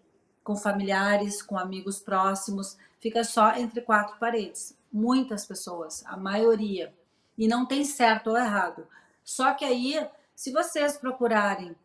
com 0.43 0.55
familiares, 0.55 1.41
com 1.41 1.57
amigos 1.57 1.99
próximos, 1.99 2.78
fica 2.99 3.24
só 3.24 3.55
entre 3.55 3.82
quatro 3.82 4.17
paredes. 4.17 4.76
Muitas 4.91 5.45
pessoas, 5.45 6.03
a 6.05 6.17
maioria, 6.17 6.93
e 7.38 7.47
não 7.47 7.65
tem 7.65 7.86
certo 7.86 8.32
ou 8.32 8.38
errado. 8.38 8.88
Só 9.24 9.53
que 9.53 9.63
aí, 9.63 10.07
se 10.36 10.51
vocês 10.51 10.97
procurarem 10.97 11.76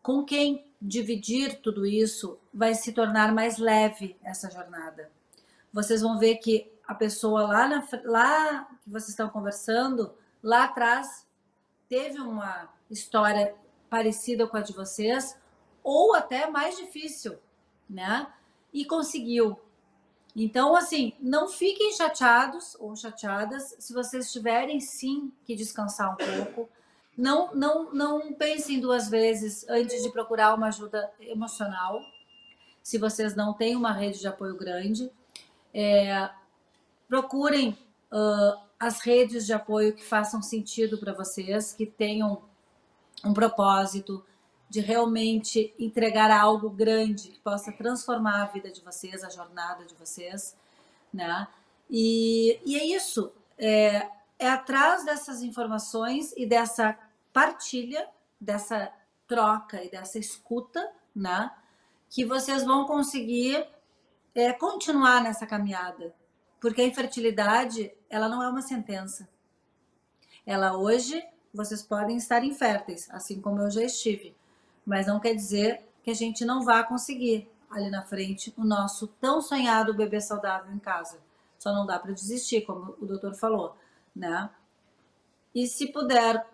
com 0.00 0.24
quem 0.24 0.64
dividir 0.80 1.60
tudo 1.60 1.84
isso, 1.84 2.38
vai 2.52 2.74
se 2.74 2.92
tornar 2.92 3.32
mais 3.32 3.58
leve 3.58 4.16
essa 4.22 4.50
jornada. 4.50 5.10
Vocês 5.72 6.02
vão 6.02 6.18
ver 6.18 6.36
que 6.36 6.70
a 6.86 6.94
pessoa 6.94 7.42
lá, 7.48 7.66
na, 7.66 7.88
lá 8.04 8.68
que 8.84 8.90
vocês 8.90 9.08
estão 9.08 9.28
conversando, 9.28 10.14
lá 10.42 10.64
atrás, 10.64 11.26
teve 11.88 12.20
uma 12.20 12.68
história 12.90 13.54
parecida 13.94 14.44
com 14.44 14.56
a 14.56 14.60
de 14.60 14.72
vocês, 14.72 15.38
ou 15.80 16.16
até 16.16 16.50
mais 16.50 16.76
difícil, 16.76 17.38
né? 17.88 18.26
E 18.72 18.84
conseguiu. 18.84 19.56
Então, 20.34 20.74
assim, 20.74 21.12
não 21.20 21.48
fiquem 21.48 21.92
chateados 21.92 22.76
ou 22.80 22.96
chateadas 22.96 23.76
se 23.78 23.94
vocês 23.94 24.32
tiverem 24.32 24.80
sim 24.80 25.30
que 25.44 25.54
descansar 25.54 26.12
um 26.12 26.16
pouco. 26.16 26.68
Não, 27.16 27.54
não, 27.54 27.94
não 27.94 28.32
pensem 28.32 28.80
duas 28.80 29.08
vezes 29.08 29.64
antes 29.68 30.02
de 30.02 30.10
procurar 30.10 30.56
uma 30.56 30.66
ajuda 30.66 31.08
emocional. 31.20 32.00
Se 32.82 32.98
vocês 32.98 33.36
não 33.36 33.54
têm 33.54 33.76
uma 33.76 33.92
rede 33.92 34.18
de 34.18 34.26
apoio 34.26 34.56
grande, 34.56 35.08
é, 35.72 36.28
procurem 37.08 37.78
uh, 38.10 38.60
as 38.76 38.98
redes 38.98 39.46
de 39.46 39.52
apoio 39.52 39.94
que 39.94 40.04
façam 40.04 40.42
sentido 40.42 40.98
para 40.98 41.12
vocês, 41.12 41.72
que 41.72 41.86
tenham 41.86 42.42
um 43.24 43.32
propósito, 43.32 44.24
de 44.68 44.80
realmente 44.80 45.72
entregar 45.78 46.30
algo 46.30 46.68
grande 46.68 47.28
que 47.28 47.38
possa 47.38 47.70
transformar 47.70 48.42
a 48.42 48.46
vida 48.46 48.70
de 48.70 48.80
vocês, 48.80 49.22
a 49.22 49.30
jornada 49.30 49.84
de 49.84 49.94
vocês, 49.94 50.56
né? 51.12 51.46
E, 51.88 52.60
e 52.64 52.76
é 52.76 52.84
isso, 52.84 53.32
é, 53.56 54.08
é 54.38 54.48
atrás 54.48 55.04
dessas 55.04 55.42
informações 55.42 56.32
e 56.36 56.44
dessa 56.44 56.98
partilha, 57.32 58.08
dessa 58.40 58.92
troca 59.28 59.82
e 59.84 59.90
dessa 59.90 60.18
escuta, 60.18 60.90
né? 61.14 61.50
Que 62.10 62.24
vocês 62.24 62.64
vão 62.64 62.84
conseguir 62.84 63.64
é, 64.34 64.52
continuar 64.52 65.22
nessa 65.22 65.46
caminhada, 65.46 66.14
porque 66.60 66.82
a 66.82 66.86
infertilidade 66.86 67.92
ela 68.10 68.28
não 68.28 68.42
é 68.42 68.48
uma 68.48 68.62
sentença. 68.62 69.28
Ela 70.44 70.76
hoje 70.76 71.24
vocês 71.54 71.82
podem 71.82 72.16
estar 72.16 72.44
inférteis, 72.44 73.08
assim 73.10 73.40
como 73.40 73.62
eu 73.62 73.70
já 73.70 73.82
estive. 73.82 74.36
Mas 74.84 75.06
não 75.06 75.20
quer 75.20 75.34
dizer 75.34 75.82
que 76.02 76.10
a 76.10 76.14
gente 76.14 76.44
não 76.44 76.62
vá 76.62 76.82
conseguir 76.82 77.48
ali 77.70 77.88
na 77.90 78.02
frente 78.02 78.52
o 78.56 78.64
nosso 78.64 79.06
tão 79.20 79.40
sonhado 79.40 79.94
bebê 79.94 80.20
saudável 80.20 80.72
em 80.74 80.78
casa. 80.78 81.18
Só 81.58 81.72
não 81.72 81.86
dá 81.86 81.98
para 81.98 82.12
desistir, 82.12 82.62
como 82.62 82.96
o 83.00 83.06
doutor 83.06 83.34
falou, 83.34 83.76
né? 84.14 84.50
E 85.54 85.66
se 85.66 85.92
puder, 85.92 86.44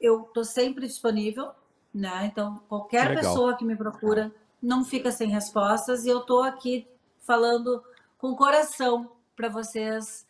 eu 0.00 0.22
tô 0.34 0.44
sempre 0.44 0.86
disponível, 0.86 1.50
né? 1.92 2.26
Então, 2.26 2.60
qualquer 2.68 3.08
Legal. 3.08 3.24
pessoa 3.24 3.56
que 3.56 3.64
me 3.64 3.74
procura 3.74 4.32
não 4.62 4.84
fica 4.84 5.10
sem 5.10 5.28
respostas 5.28 6.04
e 6.04 6.08
eu 6.08 6.20
tô 6.20 6.42
aqui 6.42 6.86
falando 7.20 7.82
com 8.18 8.36
coração 8.36 9.10
para 9.34 9.48
vocês 9.48 10.26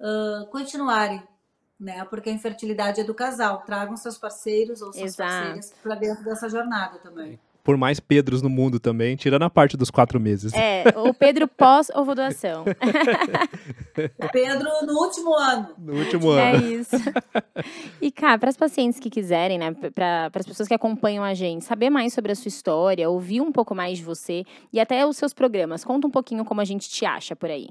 uh, 0.00 0.46
continuarem 0.46 1.22
né? 1.80 2.04
Porque 2.04 2.28
a 2.28 2.32
infertilidade 2.32 3.00
é 3.00 3.04
do 3.04 3.14
casal. 3.14 3.62
Tragam 3.62 3.96
seus 3.96 4.18
parceiros 4.18 4.82
ou 4.82 4.92
suas 4.92 5.14
Exato. 5.14 5.32
parceiras 5.32 5.74
para 5.82 5.94
dentro 5.94 6.24
dessa 6.24 6.48
jornada 6.48 6.98
também. 6.98 7.40
Por 7.62 7.76
mais 7.76 8.00
Pedros 8.00 8.40
no 8.40 8.48
mundo 8.48 8.80
também, 8.80 9.16
tirando 9.16 9.42
a 9.42 9.50
parte 9.50 9.76
dos 9.76 9.90
quatro 9.90 10.18
meses. 10.18 10.52
É, 10.54 10.84
o 10.96 11.12
Pedro 11.12 11.46
pós-ovulação. 11.46 12.64
Pedro 14.32 14.68
no 14.86 14.94
último 14.94 15.34
ano. 15.34 15.68
No 15.76 15.94
último 15.94 16.30
ano. 16.30 16.64
É 16.64 16.68
isso. 16.68 16.96
E, 18.00 18.10
cá, 18.10 18.38
para 18.38 18.48
as 18.48 18.56
pacientes 18.56 18.98
que 18.98 19.10
quiserem, 19.10 19.58
né, 19.58 19.72
para 19.94 20.30
as 20.34 20.46
pessoas 20.46 20.68
que 20.68 20.74
acompanham 20.74 21.22
a 21.22 21.34
gente, 21.34 21.64
saber 21.64 21.90
mais 21.90 22.14
sobre 22.14 22.32
a 22.32 22.34
sua 22.34 22.48
história, 22.48 23.10
ouvir 23.10 23.42
um 23.42 23.52
pouco 23.52 23.74
mais 23.74 23.98
de 23.98 24.04
você 24.04 24.44
e 24.72 24.80
até 24.80 25.06
os 25.06 25.18
seus 25.18 25.34
programas, 25.34 25.84
conta 25.84 26.06
um 26.06 26.10
pouquinho 26.10 26.44
como 26.46 26.62
a 26.62 26.64
gente 26.64 26.88
te 26.88 27.04
acha 27.04 27.36
por 27.36 27.50
aí. 27.50 27.68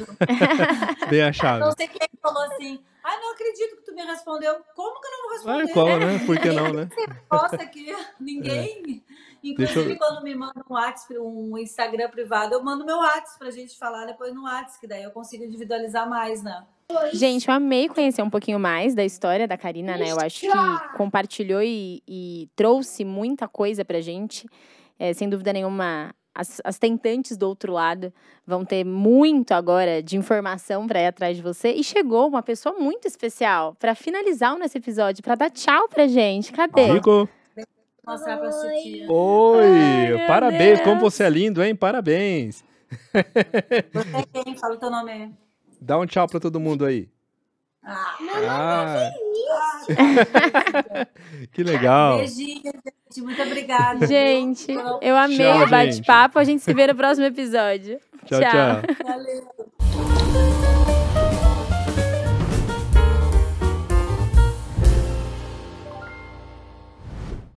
Bem 1.10 1.22
a 1.22 1.30
chave. 1.30 1.60
Não 1.60 1.72
sei 1.72 1.88
quem 1.88 2.08
falou 2.22 2.42
assim. 2.44 2.82
Ai, 3.02 3.20
não 3.20 3.32
acredito 3.34 3.76
que 3.76 3.82
tu 3.82 3.94
me 3.94 4.02
respondeu. 4.02 4.64
Como 4.74 4.98
que 4.98 5.06
eu 5.06 5.10
não 5.10 5.22
vou 5.22 5.30
Ah, 5.30 5.56
responder? 5.58 5.72
qual, 5.74 5.98
né? 6.00 6.18
Por 6.24 6.38
que 6.40 6.48
não, 6.52 6.72
né? 6.72 6.88
resposta 7.06 7.56
aqui, 7.56 7.94
ninguém. 8.18 9.04
Inclusive, 9.50 9.92
eu- 9.92 9.98
quando 9.98 10.22
me 10.22 10.34
manda 10.34 10.64
um 10.68 10.74
WhatsApp, 10.74 11.18
um 11.18 11.58
Instagram 11.58 12.08
privado, 12.10 12.54
eu 12.54 12.62
mando 12.62 12.84
meu 12.84 12.96
WhatsApp 12.96 13.38
pra 13.38 13.50
gente 13.50 13.76
falar 13.76 14.06
depois 14.06 14.34
no 14.34 14.44
WhatsApp, 14.44 14.80
que 14.80 14.86
daí 14.86 15.02
eu 15.02 15.10
consigo 15.10 15.44
individualizar 15.44 16.08
mais, 16.08 16.42
né? 16.42 16.64
Gente, 17.14 17.48
eu 17.48 17.54
amei 17.54 17.88
conhecer 17.88 18.22
um 18.22 18.28
pouquinho 18.30 18.58
mais 18.60 18.94
da 18.94 19.04
história 19.04 19.48
da 19.48 19.56
Karina, 19.56 19.96
né? 19.96 20.04
Eu 20.12 20.18
acho 20.20 20.40
que 20.40 20.96
compartilhou 20.96 21.62
e, 21.62 22.02
e 22.06 22.48
trouxe 22.54 23.04
muita 23.04 23.48
coisa 23.48 23.84
pra 23.84 24.00
gente. 24.00 24.46
É, 24.98 25.12
sem 25.12 25.28
dúvida 25.28 25.52
nenhuma, 25.52 26.14
as, 26.34 26.60
as 26.62 26.78
tentantes 26.78 27.36
do 27.36 27.48
outro 27.48 27.72
lado 27.72 28.12
vão 28.46 28.64
ter 28.64 28.84
muito 28.84 29.52
agora 29.52 30.02
de 30.02 30.16
informação 30.16 30.86
pra 30.86 31.00
ir 31.00 31.06
atrás 31.06 31.36
de 31.36 31.42
você. 31.42 31.72
E 31.72 31.82
chegou 31.82 32.28
uma 32.28 32.42
pessoa 32.42 32.74
muito 32.78 33.06
especial 33.08 33.74
pra 33.78 33.94
finalizar 33.94 34.54
o 34.54 34.58
nosso 34.58 34.76
episódio, 34.76 35.22
pra 35.22 35.34
dar 35.34 35.50
tchau 35.50 35.88
pra 35.88 36.06
gente. 36.06 36.52
Cadê? 36.52 36.92
Rico. 36.92 37.28
Mostrar 38.06 38.36
pra 38.38 38.50
titia. 38.50 39.10
Oi! 39.10 40.18
Ai, 40.20 40.26
Parabéns! 40.26 40.80
Como 40.82 41.00
você 41.00 41.24
é 41.24 41.30
lindo, 41.30 41.62
hein? 41.62 41.74
Parabéns! 41.74 42.62
Você 43.92 44.16
é 44.16 44.24
quem? 44.42 44.56
Fala 44.56 44.74
o 44.74 44.78
teu 44.78 44.90
nome 44.90 45.10
aí. 45.12 45.30
Dá 45.80 45.98
um 45.98 46.06
tchau 46.06 46.26
pra 46.28 46.38
todo 46.40 46.60
mundo 46.60 46.84
aí. 46.84 47.08
Ah, 47.82 48.16
Ah, 48.48 49.10
que 51.52 51.62
legal. 51.62 52.16
beijinho, 52.18 52.62
gente. 52.64 53.22
Muito 53.22 53.42
obrigada. 53.42 54.06
Gente, 54.06 54.72
eu 55.02 55.16
amei 55.16 55.36
Tchau, 55.36 55.62
o 55.64 55.68
bate-papo. 55.68 56.38
A 56.38 56.44
gente 56.44 56.62
se 56.62 56.72
vê 56.72 56.86
no 56.86 56.94
próximo 56.94 57.26
episódio. 57.26 58.00
Tchau, 58.24 58.40
tchau. 58.40 58.82
Valeu. 59.04 61.03